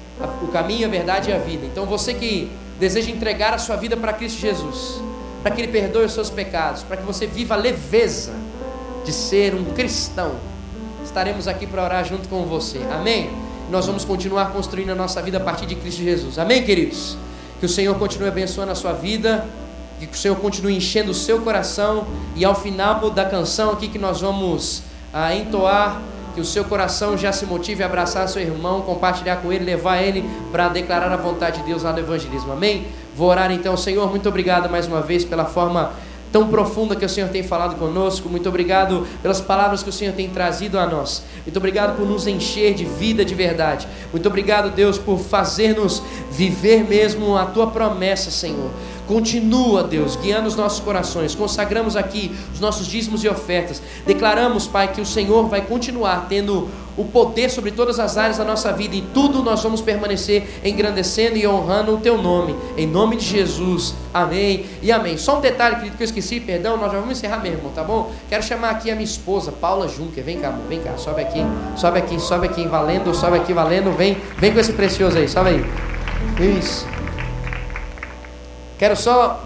o 0.42 0.48
caminho, 0.48 0.88
a 0.88 0.90
verdade 0.90 1.30
e 1.30 1.34
a 1.34 1.38
vida. 1.38 1.66
Então 1.66 1.86
você 1.86 2.14
que 2.14 2.52
deseja 2.80 3.12
entregar 3.12 3.54
a 3.54 3.58
sua 3.58 3.76
vida 3.76 3.96
para 3.96 4.14
Cristo 4.14 4.40
Jesus, 4.40 5.02
para 5.44 5.52
que 5.52 5.62
Ele 5.62 5.72
perdoe 5.72 6.06
os 6.06 6.14
seus 6.14 6.30
pecados, 6.30 6.84
para 6.84 6.98
que 6.98 7.04
você 7.04 7.28
viva 7.28 7.54
a 7.54 7.58
leveza 7.58 8.34
de 9.06 9.12
ser 9.12 9.56
um 9.56 9.66
cristão, 9.66 10.34
estaremos 11.04 11.48
aqui 11.48 11.66
para 11.66 11.84
orar 11.84 12.06
junto 12.06 12.28
com 12.28 12.44
você. 12.44 12.80
Amém? 12.92 13.30
Nós 13.70 13.86
vamos 13.86 14.04
continuar 14.04 14.52
construindo 14.52 14.90
a 14.92 14.96
nossa 14.96 15.22
vida 15.22 15.38
a 15.38 15.42
partir 15.42 15.66
de 15.66 15.76
Cristo 15.76 16.02
Jesus. 16.02 16.38
Amém, 16.38 16.64
queridos? 16.64 17.18
Que 17.60 17.66
o 17.66 17.70
Senhor 17.70 17.98
continue 17.98 18.28
abençoando 18.28 18.72
a 18.72 18.76
sua 18.76 18.94
vida, 18.94 19.48
que 20.00 20.16
o 20.16 20.18
Senhor 20.18 20.36
continue 20.38 20.76
enchendo 20.76 21.12
o 21.12 21.14
seu 21.14 21.42
coração 21.42 22.08
e 22.36 22.44
ao 22.44 22.56
final 22.56 23.10
da 23.12 23.26
canção 23.26 23.72
aqui 23.72 23.88
que 23.88 24.00
nós 24.00 24.22
vamos 24.22 24.84
ah, 25.14 25.36
entoar 25.36 26.02
que 26.32 26.42
o 26.42 26.46
seu 26.46 26.64
coração 26.64 27.18
já 27.18 27.32
se 27.32 27.46
motive 27.46 27.84
a 27.84 27.86
abraçar 27.86 28.28
seu 28.28 28.42
irmão, 28.42 28.82
compartilhar 28.82 29.38
com 29.38 29.52
ele, 29.52 29.64
levar 29.66 30.02
ele 30.02 30.28
para 30.52 30.70
declarar 30.70 31.12
a 31.12 31.18
vontade 31.18 31.60
de 31.60 31.66
Deus 31.66 31.84
lá 31.84 31.94
no 31.94 32.00
evangelismo. 32.00 32.52
Amém? 32.52 32.88
Vou 33.16 33.30
orar 33.30 33.52
então, 33.52 33.76
Senhor, 33.76 34.10
muito 34.10 34.28
obrigado 34.30 34.70
mais 34.70 34.88
uma 34.88 35.02
vez 35.02 35.26
pela 35.26 35.46
forma 35.46 35.92
tão 36.32 36.48
profunda 36.48 36.96
que 36.96 37.06
o 37.06 37.10
Senhor 37.10 37.30
tem 37.30 37.44
falado 37.44 37.78
conosco. 37.78 38.30
Muito 38.30 38.48
obrigado 38.48 39.06
pelas 39.22 39.42
palavras 39.42 39.84
que 39.84 39.90
o 39.90 39.94
Senhor 39.94 40.14
tem 40.14 40.30
trazido 40.30 40.80
a 40.80 40.86
nós. 40.86 41.24
Muito 41.46 41.58
obrigado 41.58 41.98
por 41.98 42.08
nos 42.08 42.26
encher 42.26 42.74
de 42.74 42.86
vida 42.86 43.26
de 43.26 43.36
verdade. 43.36 43.88
Muito 44.12 44.28
obrigado, 44.28 44.74
Deus, 44.74 44.98
por 44.98 45.20
fazer-nos 45.20 46.02
viver 46.32 46.88
mesmo 46.88 47.36
a 47.36 47.46
tua 47.46 47.68
promessa, 47.68 48.32
Senhor. 48.32 48.72
Continua, 49.08 49.84
Deus, 49.84 50.16
guiando 50.16 50.48
os 50.48 50.56
nossos 50.56 50.80
corações. 50.80 51.36
Consagramos 51.36 51.96
aqui 51.96 52.32
os 52.54 52.60
nossos 52.60 52.88
dízimos 52.88 53.24
e 53.24 53.30
ofertas. 53.30 53.82
Declaramos, 54.06 54.68
Pai, 54.68 54.92
que 54.92 55.02
o 55.02 55.06
Senhor 55.06 55.48
vai 55.48 55.62
continuar 55.62 56.28
tendo 56.30 56.70
o 56.98 57.06
poder 57.06 57.50
sobre 57.50 57.72
todas 57.72 58.00
as 58.00 58.18
áreas 58.18 58.38
da 58.38 58.44
nossa 58.44 58.72
vida 58.72 58.96
e 58.96 59.02
tudo 59.02 59.42
nós 59.42 59.64
vamos 59.64 59.82
permanecer 59.82 60.60
engrandecendo 60.64 61.38
e 61.38 61.48
honrando 61.48 61.96
o 61.96 61.98
teu 61.98 62.22
nome. 62.22 62.56
Em 62.78 62.86
nome 62.86 63.16
de 63.16 63.26
Jesus. 63.26 63.94
Amém 64.14 64.66
e 64.82 64.92
amém. 64.92 65.18
Só 65.18 65.38
um 65.38 65.42
detalhe, 65.42 65.78
querido, 65.78 65.98
que 65.98 66.04
eu 66.04 66.06
esqueci, 66.06 66.40
perdão, 66.40 66.78
nós 66.78 66.92
já 66.92 67.00
vamos 67.00 67.18
encerrar 67.18 67.40
mesmo, 67.40 67.70
tá 67.70 67.84
bom? 67.84 68.12
Quero 68.30 68.44
chamar 68.44 68.72
aqui 68.72 68.92
a 68.92 68.96
minha 68.96 69.06
esposa, 69.06 69.52
Paula 69.52 69.88
Juncker. 69.88 70.24
Vem 70.24 70.40
cá, 70.40 70.50
amor, 70.50 70.68
vem 70.68 70.80
cá, 70.80 70.98
sobe 70.98 71.22
aqui, 71.22 71.42
sobe 71.76 72.00
aqui, 72.00 72.20
sobe 72.20 72.48
aqui, 72.48 72.68
valendo, 72.68 73.14
sobe 73.14 73.38
aqui, 73.38 73.54
valendo. 73.54 73.96
Vem, 73.96 74.18
vem 74.38 74.54
com 74.54 74.60
esse 74.60 74.74
precioso 74.74 75.18
aí, 75.18 75.28
sobe 75.28 75.50
aí. 75.50 75.66
Isso. 76.58 77.01
Quero 78.82 78.96
só 78.96 79.40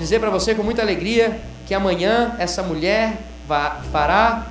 dizer 0.00 0.18
para 0.18 0.30
você 0.30 0.52
com 0.52 0.64
muita 0.64 0.82
alegria 0.82 1.40
que 1.64 1.72
amanhã 1.72 2.34
essa 2.40 2.60
mulher 2.60 3.22
fará 3.92 4.48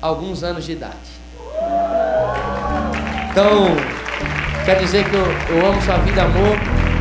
alguns 0.00 0.42
anos 0.42 0.64
de 0.64 0.72
idade. 0.72 0.96
Então, 3.30 3.66
quer 4.64 4.78
dizer 4.78 5.04
que 5.04 5.14
eu, 5.14 5.26
eu 5.54 5.66
amo 5.66 5.82
sua 5.82 5.98
vida, 5.98 6.22
amor. 6.22 6.56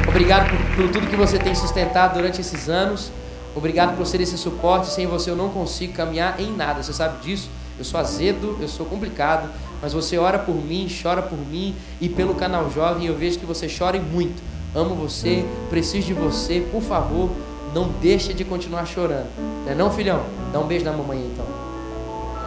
Obrigado 0.06 0.50
por, 0.50 0.76
por, 0.76 0.92
tudo 0.92 1.08
que 1.08 1.16
você 1.16 1.40
tem 1.40 1.56
sustentado 1.56 2.16
durante 2.16 2.42
esses 2.42 2.68
anos. 2.68 3.10
Obrigado 3.56 3.96
por 3.96 4.06
ser 4.06 4.20
esse 4.20 4.38
suporte. 4.38 4.88
Sem 4.88 5.08
você 5.08 5.32
eu 5.32 5.38
não 5.38 5.48
consigo 5.48 5.94
caminhar 5.94 6.42
em 6.42 6.52
nada. 6.52 6.84
Você 6.84 6.92
sabe 6.92 7.24
disso? 7.24 7.50
Eu 7.78 7.86
sou 7.86 7.98
azedo, 7.98 8.58
eu 8.60 8.68
sou 8.68 8.86
complicado. 8.86 9.50
Mas 9.82 9.94
você 9.94 10.18
ora 10.18 10.38
por 10.38 10.56
mim, 10.56 10.90
chora 11.02 11.22
por 11.22 11.40
mim 11.40 11.74
e 12.02 12.10
pelo 12.10 12.36
canal 12.36 12.70
Jovem. 12.70 13.08
Eu 13.08 13.16
vejo 13.16 13.40
que 13.40 13.46
você 13.46 13.66
chora 13.70 13.96
e 13.96 14.02
muito. 14.02 14.59
Amo 14.76 14.96
você, 14.96 15.46
preciso 15.70 16.08
de 16.08 16.14
você. 16.14 16.62
Por 16.72 16.82
favor, 16.82 17.30
não 17.74 17.90
deixe 18.02 18.34
de 18.34 18.44
continuar 18.44 18.86
chorando. 18.86 19.28
Não 19.66 19.72
é 19.72 19.76
não, 19.76 19.92
filhão? 19.92 20.24
Dá 20.52 20.60
um 20.60 20.68
beijo 20.68 20.86
na 20.86 20.92
mamãe 20.94 21.20
então. 21.20 21.46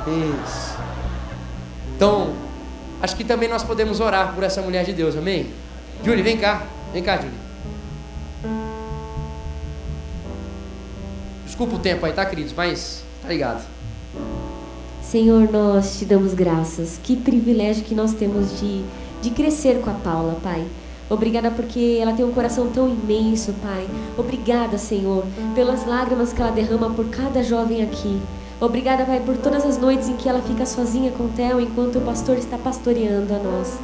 Isso. 0.06 0.76
Então, 1.96 2.32
acho 3.00 3.16
que 3.16 3.24
também 3.24 3.48
nós 3.48 3.62
podemos 3.62 4.00
orar 4.00 4.34
por 4.34 4.42
essa 4.42 4.60
mulher 4.62 4.84
de 4.84 4.92
Deus, 4.92 5.16
amém? 5.16 5.50
Julie, 6.04 6.22
vem 6.22 6.36
cá. 6.36 6.66
Vem 6.92 7.02
cá, 7.02 7.16
Julie. 7.16 7.42
Desculpa 11.46 11.76
o 11.76 11.78
tempo 11.78 12.04
aí, 12.06 12.12
tá, 12.12 12.24
queridos? 12.24 12.52
Mas, 12.56 13.04
tá 13.22 13.28
ligado. 13.28 13.64
Senhor, 15.02 15.50
nós 15.52 15.98
te 15.98 16.04
damos 16.04 16.34
graças. 16.34 16.98
Que 17.02 17.16
privilégio 17.16 17.84
que 17.84 17.94
nós 17.94 18.14
temos 18.14 18.58
de, 18.58 18.82
de 19.20 19.30
crescer 19.30 19.80
com 19.80 19.90
a 19.90 19.94
Paula, 19.94 20.38
Pai. 20.42 20.66
Obrigada 21.12 21.50
porque 21.50 21.98
ela 22.00 22.14
tem 22.14 22.24
um 22.24 22.32
coração 22.32 22.68
tão 22.68 22.88
imenso, 22.88 23.52
Pai. 23.60 23.86
Obrigada, 24.16 24.78
Senhor, 24.78 25.22
pelas 25.54 25.84
lágrimas 25.84 26.32
que 26.32 26.40
ela 26.40 26.50
derrama 26.50 26.88
por 26.88 27.04
cada 27.10 27.42
jovem 27.42 27.82
aqui. 27.82 28.18
Obrigada, 28.58 29.04
Pai, 29.04 29.20
por 29.20 29.36
todas 29.36 29.66
as 29.66 29.76
noites 29.76 30.08
em 30.08 30.16
que 30.16 30.26
ela 30.26 30.40
fica 30.40 30.64
sozinha 30.64 31.10
com 31.10 31.24
o 31.24 31.28
Theo 31.28 31.60
enquanto 31.60 31.98
o 31.98 32.00
pastor 32.00 32.38
está 32.38 32.56
pastoreando 32.56 33.34
a 33.34 33.38
nós. 33.38 33.78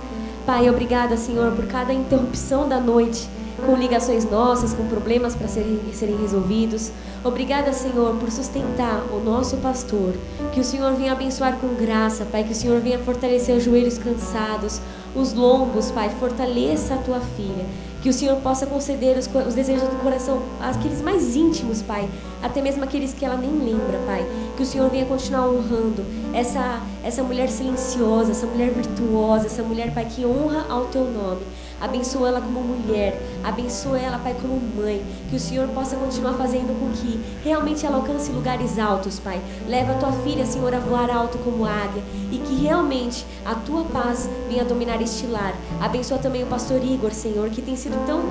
Pai, 0.46 0.70
obrigada, 0.70 1.18
Senhor, 1.18 1.52
por 1.52 1.66
cada 1.66 1.92
interrupção 1.92 2.66
da 2.66 2.80
noite 2.80 3.28
com 3.66 3.74
ligações 3.74 4.24
nossas, 4.24 4.72
com 4.72 4.86
problemas 4.86 5.34
para 5.34 5.48
serem, 5.48 5.80
serem 5.92 6.16
resolvidos. 6.16 6.90
Obrigada, 7.24 7.72
Senhor, 7.72 8.14
por 8.16 8.30
sustentar 8.30 9.02
o 9.12 9.20
nosso 9.20 9.56
pastor. 9.58 10.14
Que 10.52 10.60
o 10.60 10.64
Senhor 10.64 10.94
venha 10.94 11.12
abençoar 11.12 11.58
com 11.58 11.74
graça, 11.74 12.24
Pai. 12.24 12.44
Que 12.44 12.52
o 12.52 12.56
Senhor 12.56 12.80
venha 12.80 12.98
fortalecer 12.98 13.56
os 13.56 13.64
joelhos 13.64 13.98
cansados, 13.98 14.80
os 15.14 15.32
lombos, 15.32 15.90
Pai. 15.90 16.10
Fortaleça 16.20 16.94
a 16.94 16.98
tua 16.98 17.20
filha. 17.20 17.64
Que 18.02 18.08
o 18.08 18.12
Senhor 18.12 18.36
possa 18.36 18.64
conceder 18.64 19.18
os, 19.18 19.26
os, 19.26 19.54
desejos 19.54 19.88
do 19.88 19.96
coração, 19.96 20.40
aqueles 20.60 21.02
mais 21.02 21.34
íntimos, 21.34 21.82
Pai. 21.82 22.08
Até 22.40 22.62
mesmo 22.62 22.84
aqueles 22.84 23.12
que 23.12 23.24
ela 23.24 23.36
nem 23.36 23.50
lembra, 23.50 23.98
Pai. 24.06 24.24
Que 24.56 24.62
o 24.62 24.66
Senhor 24.66 24.88
venha 24.88 25.04
continuar 25.04 25.48
honrando 25.48 26.04
essa, 26.32 26.80
essa 27.02 27.22
mulher 27.22 27.48
silenciosa, 27.48 28.30
essa 28.30 28.46
mulher 28.46 28.70
virtuosa, 28.70 29.46
essa 29.46 29.62
mulher, 29.62 29.92
Pai, 29.92 30.04
que 30.04 30.24
honra 30.24 30.66
ao 30.68 30.84
teu 30.86 31.04
nome. 31.04 31.42
Abençoa 31.80 32.28
ela 32.28 32.40
como 32.40 32.60
mulher, 32.60 33.20
abençoa 33.44 33.98
ela, 33.98 34.18
Pai, 34.18 34.34
como 34.40 34.60
mãe. 34.76 35.04
Que 35.30 35.36
o 35.36 35.40
Senhor 35.40 35.68
possa 35.68 35.96
continuar 35.96 36.34
fazendo 36.34 36.78
com 36.78 36.90
que 36.90 37.20
realmente 37.44 37.86
ela 37.86 37.96
alcance 37.96 38.30
lugares 38.32 38.78
altos, 38.78 39.18
Pai. 39.18 39.40
Leva 39.66 39.92
a 39.92 39.98
tua 39.98 40.12
filha, 40.12 40.44
Senhor, 40.44 40.74
a 40.74 40.78
voar 40.78 41.10
alto 41.10 41.38
como 41.38 41.64
águia 41.64 42.02
e 42.32 42.38
que 42.38 42.54
realmente 42.56 43.24
a 43.44 43.54
tua 43.54 43.84
paz 43.84 44.28
venha 44.48 44.64
dominar 44.64 45.00
este 45.00 45.26
lar. 45.26 45.54
Abençoa 45.80 46.18
também 46.18 46.42
o 46.42 46.46
pastor 46.46 46.82
Igor, 46.84 47.12
Senhor, 47.12 47.48
que 47.50 47.62
tem 47.62 47.76
sido 47.76 48.04
tão 48.06 48.22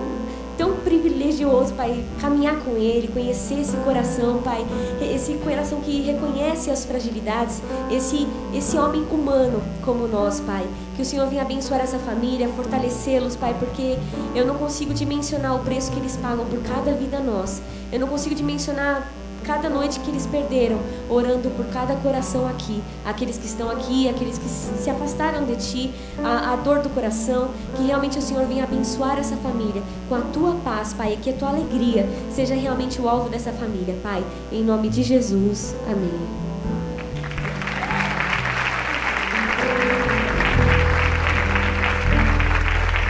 tão 0.57 0.77
privilegioso, 0.77 1.73
Pai, 1.73 2.03
caminhar 2.19 2.57
com 2.59 2.71
Ele, 2.71 3.07
conhecer 3.07 3.61
esse 3.61 3.77
coração, 3.77 4.41
Pai, 4.41 4.65
esse 5.01 5.33
coração 5.35 5.79
que 5.81 6.01
reconhece 6.01 6.71
as 6.71 6.83
fragilidades, 6.83 7.61
esse, 7.91 8.27
esse 8.53 8.77
homem 8.77 9.05
humano 9.11 9.61
como 9.85 10.07
nós, 10.07 10.39
Pai. 10.39 10.67
Que 10.95 11.03
o 11.03 11.05
Senhor 11.05 11.27
venha 11.27 11.43
abençoar 11.43 11.79
essa 11.79 11.99
família, 11.99 12.49
fortalecê-los, 12.49 13.35
Pai, 13.35 13.55
porque 13.59 13.97
eu 14.35 14.45
não 14.45 14.55
consigo 14.55 14.93
dimensionar 14.93 15.55
o 15.55 15.59
preço 15.59 15.91
que 15.91 15.99
eles 15.99 16.17
pagam 16.17 16.45
por 16.45 16.59
cada 16.63 16.91
vida 16.93 17.19
nossa. 17.19 17.61
Eu 17.91 17.99
não 17.99 18.07
consigo 18.07 18.33
dimensionar 18.33 19.07
cada 19.47 19.69
noite 19.69 20.01
que 20.01 20.11
eles 20.11 20.27
perderam, 20.27 20.77
orando 21.09 21.49
por 21.51 21.65
cada 21.67 21.95
coração 21.95 22.45
aqui, 22.45 22.83
aqueles 23.05 23.37
que 23.37 23.45
estão 23.45 23.71
aqui, 23.71 24.09
aqueles 24.09 24.37
que 24.37 24.47
se 24.47 24.89
afastaram 24.89 25.45
de 25.45 25.55
Ti, 25.55 25.93
a, 26.21 26.51
a 26.51 26.55
dor 26.57 26.79
do 26.79 26.89
coração, 26.89 27.49
que 27.75 27.83
realmente 27.83 28.19
o 28.19 28.21
Senhor 28.21 28.45
venha 28.45 28.65
abençoar 28.65 29.17
essa 29.17 29.37
família 29.37 29.81
com 30.09 30.15
a 30.15 30.21
Tua 30.21 30.55
paz, 30.63 30.93
Pai, 30.93 31.13
e 31.13 31.17
que 31.17 31.29
a 31.29 31.33
Tua 31.33 31.49
alegria 31.49 32.07
seja 32.29 32.53
realmente 32.53 33.01
o 33.01 33.07
alvo 33.07 33.29
dessa 33.29 33.53
família, 33.53 33.95
Pai, 34.03 34.21
em 34.51 34.63
nome 34.63 34.89
de 34.89 35.01
Jesus, 35.01 35.73
amém. 35.89 36.47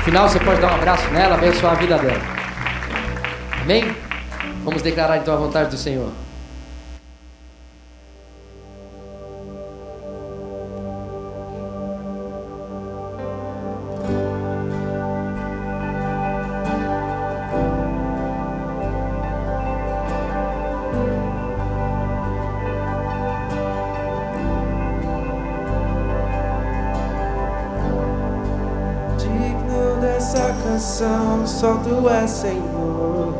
final 0.07 0.29
você 0.29 0.39
pode 0.39 0.61
dar 0.61 0.71
um 0.71 0.75
abraço 0.75 1.05
nela, 1.09 1.35
abençoar 1.35 1.73
a 1.73 1.75
vida 1.75 1.97
dela. 1.97 2.21
Amém? 3.61 3.93
Vamos 4.63 4.81
declarar 4.81 5.17
então 5.17 5.33
a 5.33 5.37
vontade 5.37 5.69
do 5.69 5.77
Senhor. 5.77 6.26
Tu 31.87 32.09
és 32.09 32.29
Senhor. 32.29 33.33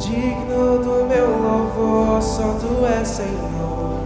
Digno 0.00 0.78
do 0.78 1.06
meu 1.06 1.28
louvor, 1.42 2.22
só 2.22 2.54
tu 2.60 2.84
és 2.86 3.06
Senhor. 3.06 4.00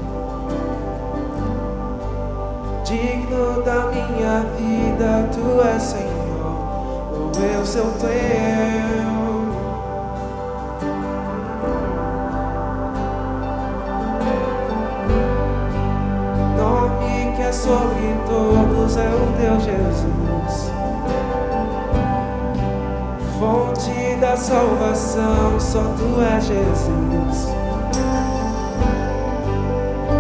Digno 2.84 3.62
da 3.62 3.86
minha 3.86 4.44
vida, 4.56 5.28
tu 5.32 5.60
és 5.74 5.82
Senhor. 5.82 6.12
O 7.12 7.38
meu 7.38 7.64
seu 7.66 7.86
teu. 8.00 8.52
É 17.42 17.54
sobre 17.54 18.14
todos 18.24 18.96
é 18.96 19.08
o 19.08 19.36
teu 19.36 19.60
Jesus 19.60 20.41
salvação, 24.42 25.60
só 25.60 25.82
tu 25.96 26.20
és 26.20 26.44
Jesus. 26.44 27.48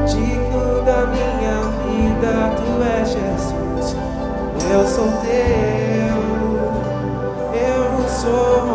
Digno 0.06 0.82
da 0.84 1.06
minha 1.06 1.60
vida, 1.82 2.54
tu 2.56 2.82
és 3.00 3.08
Jesus. 3.08 3.96
Eu 4.72 4.86
sou 4.86 5.08
teu, 5.22 6.18
eu 7.52 8.08
sou 8.08 8.71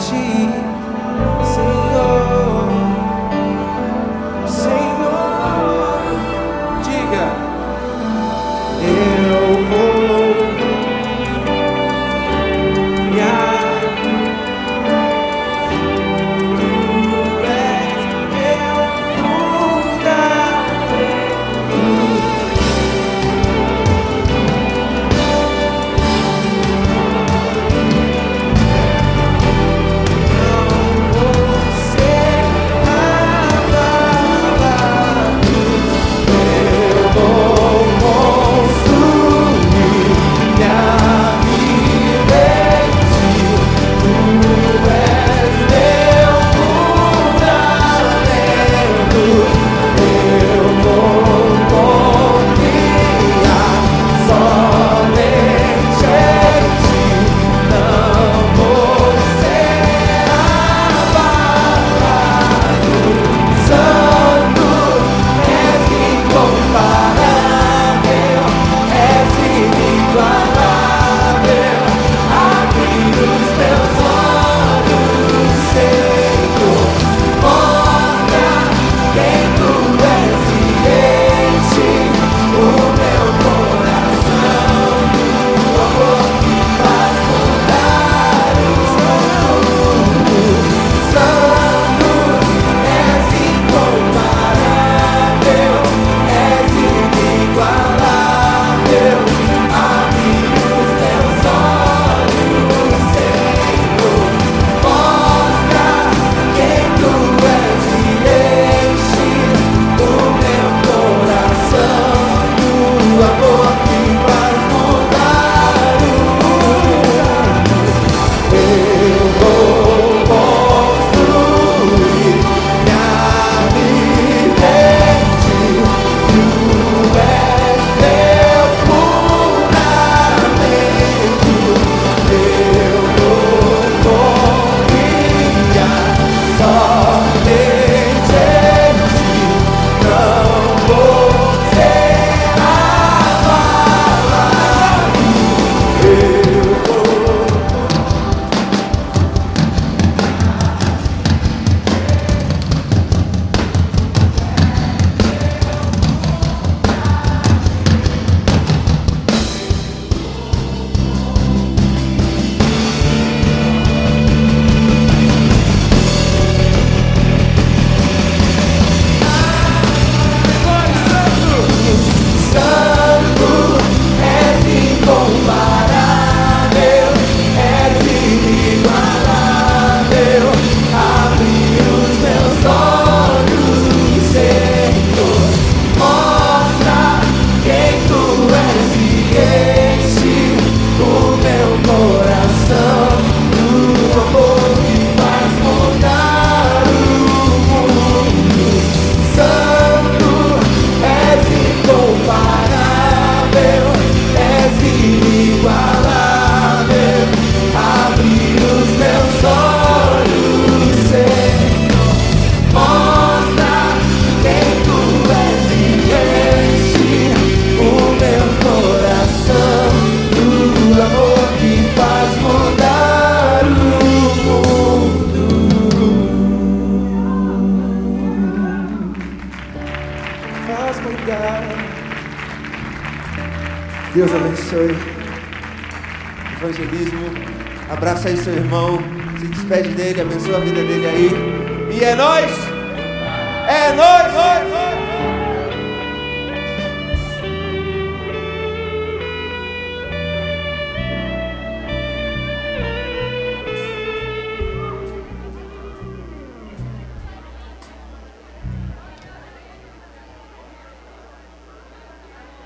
somente 0.00 0.14
em 0.14 0.67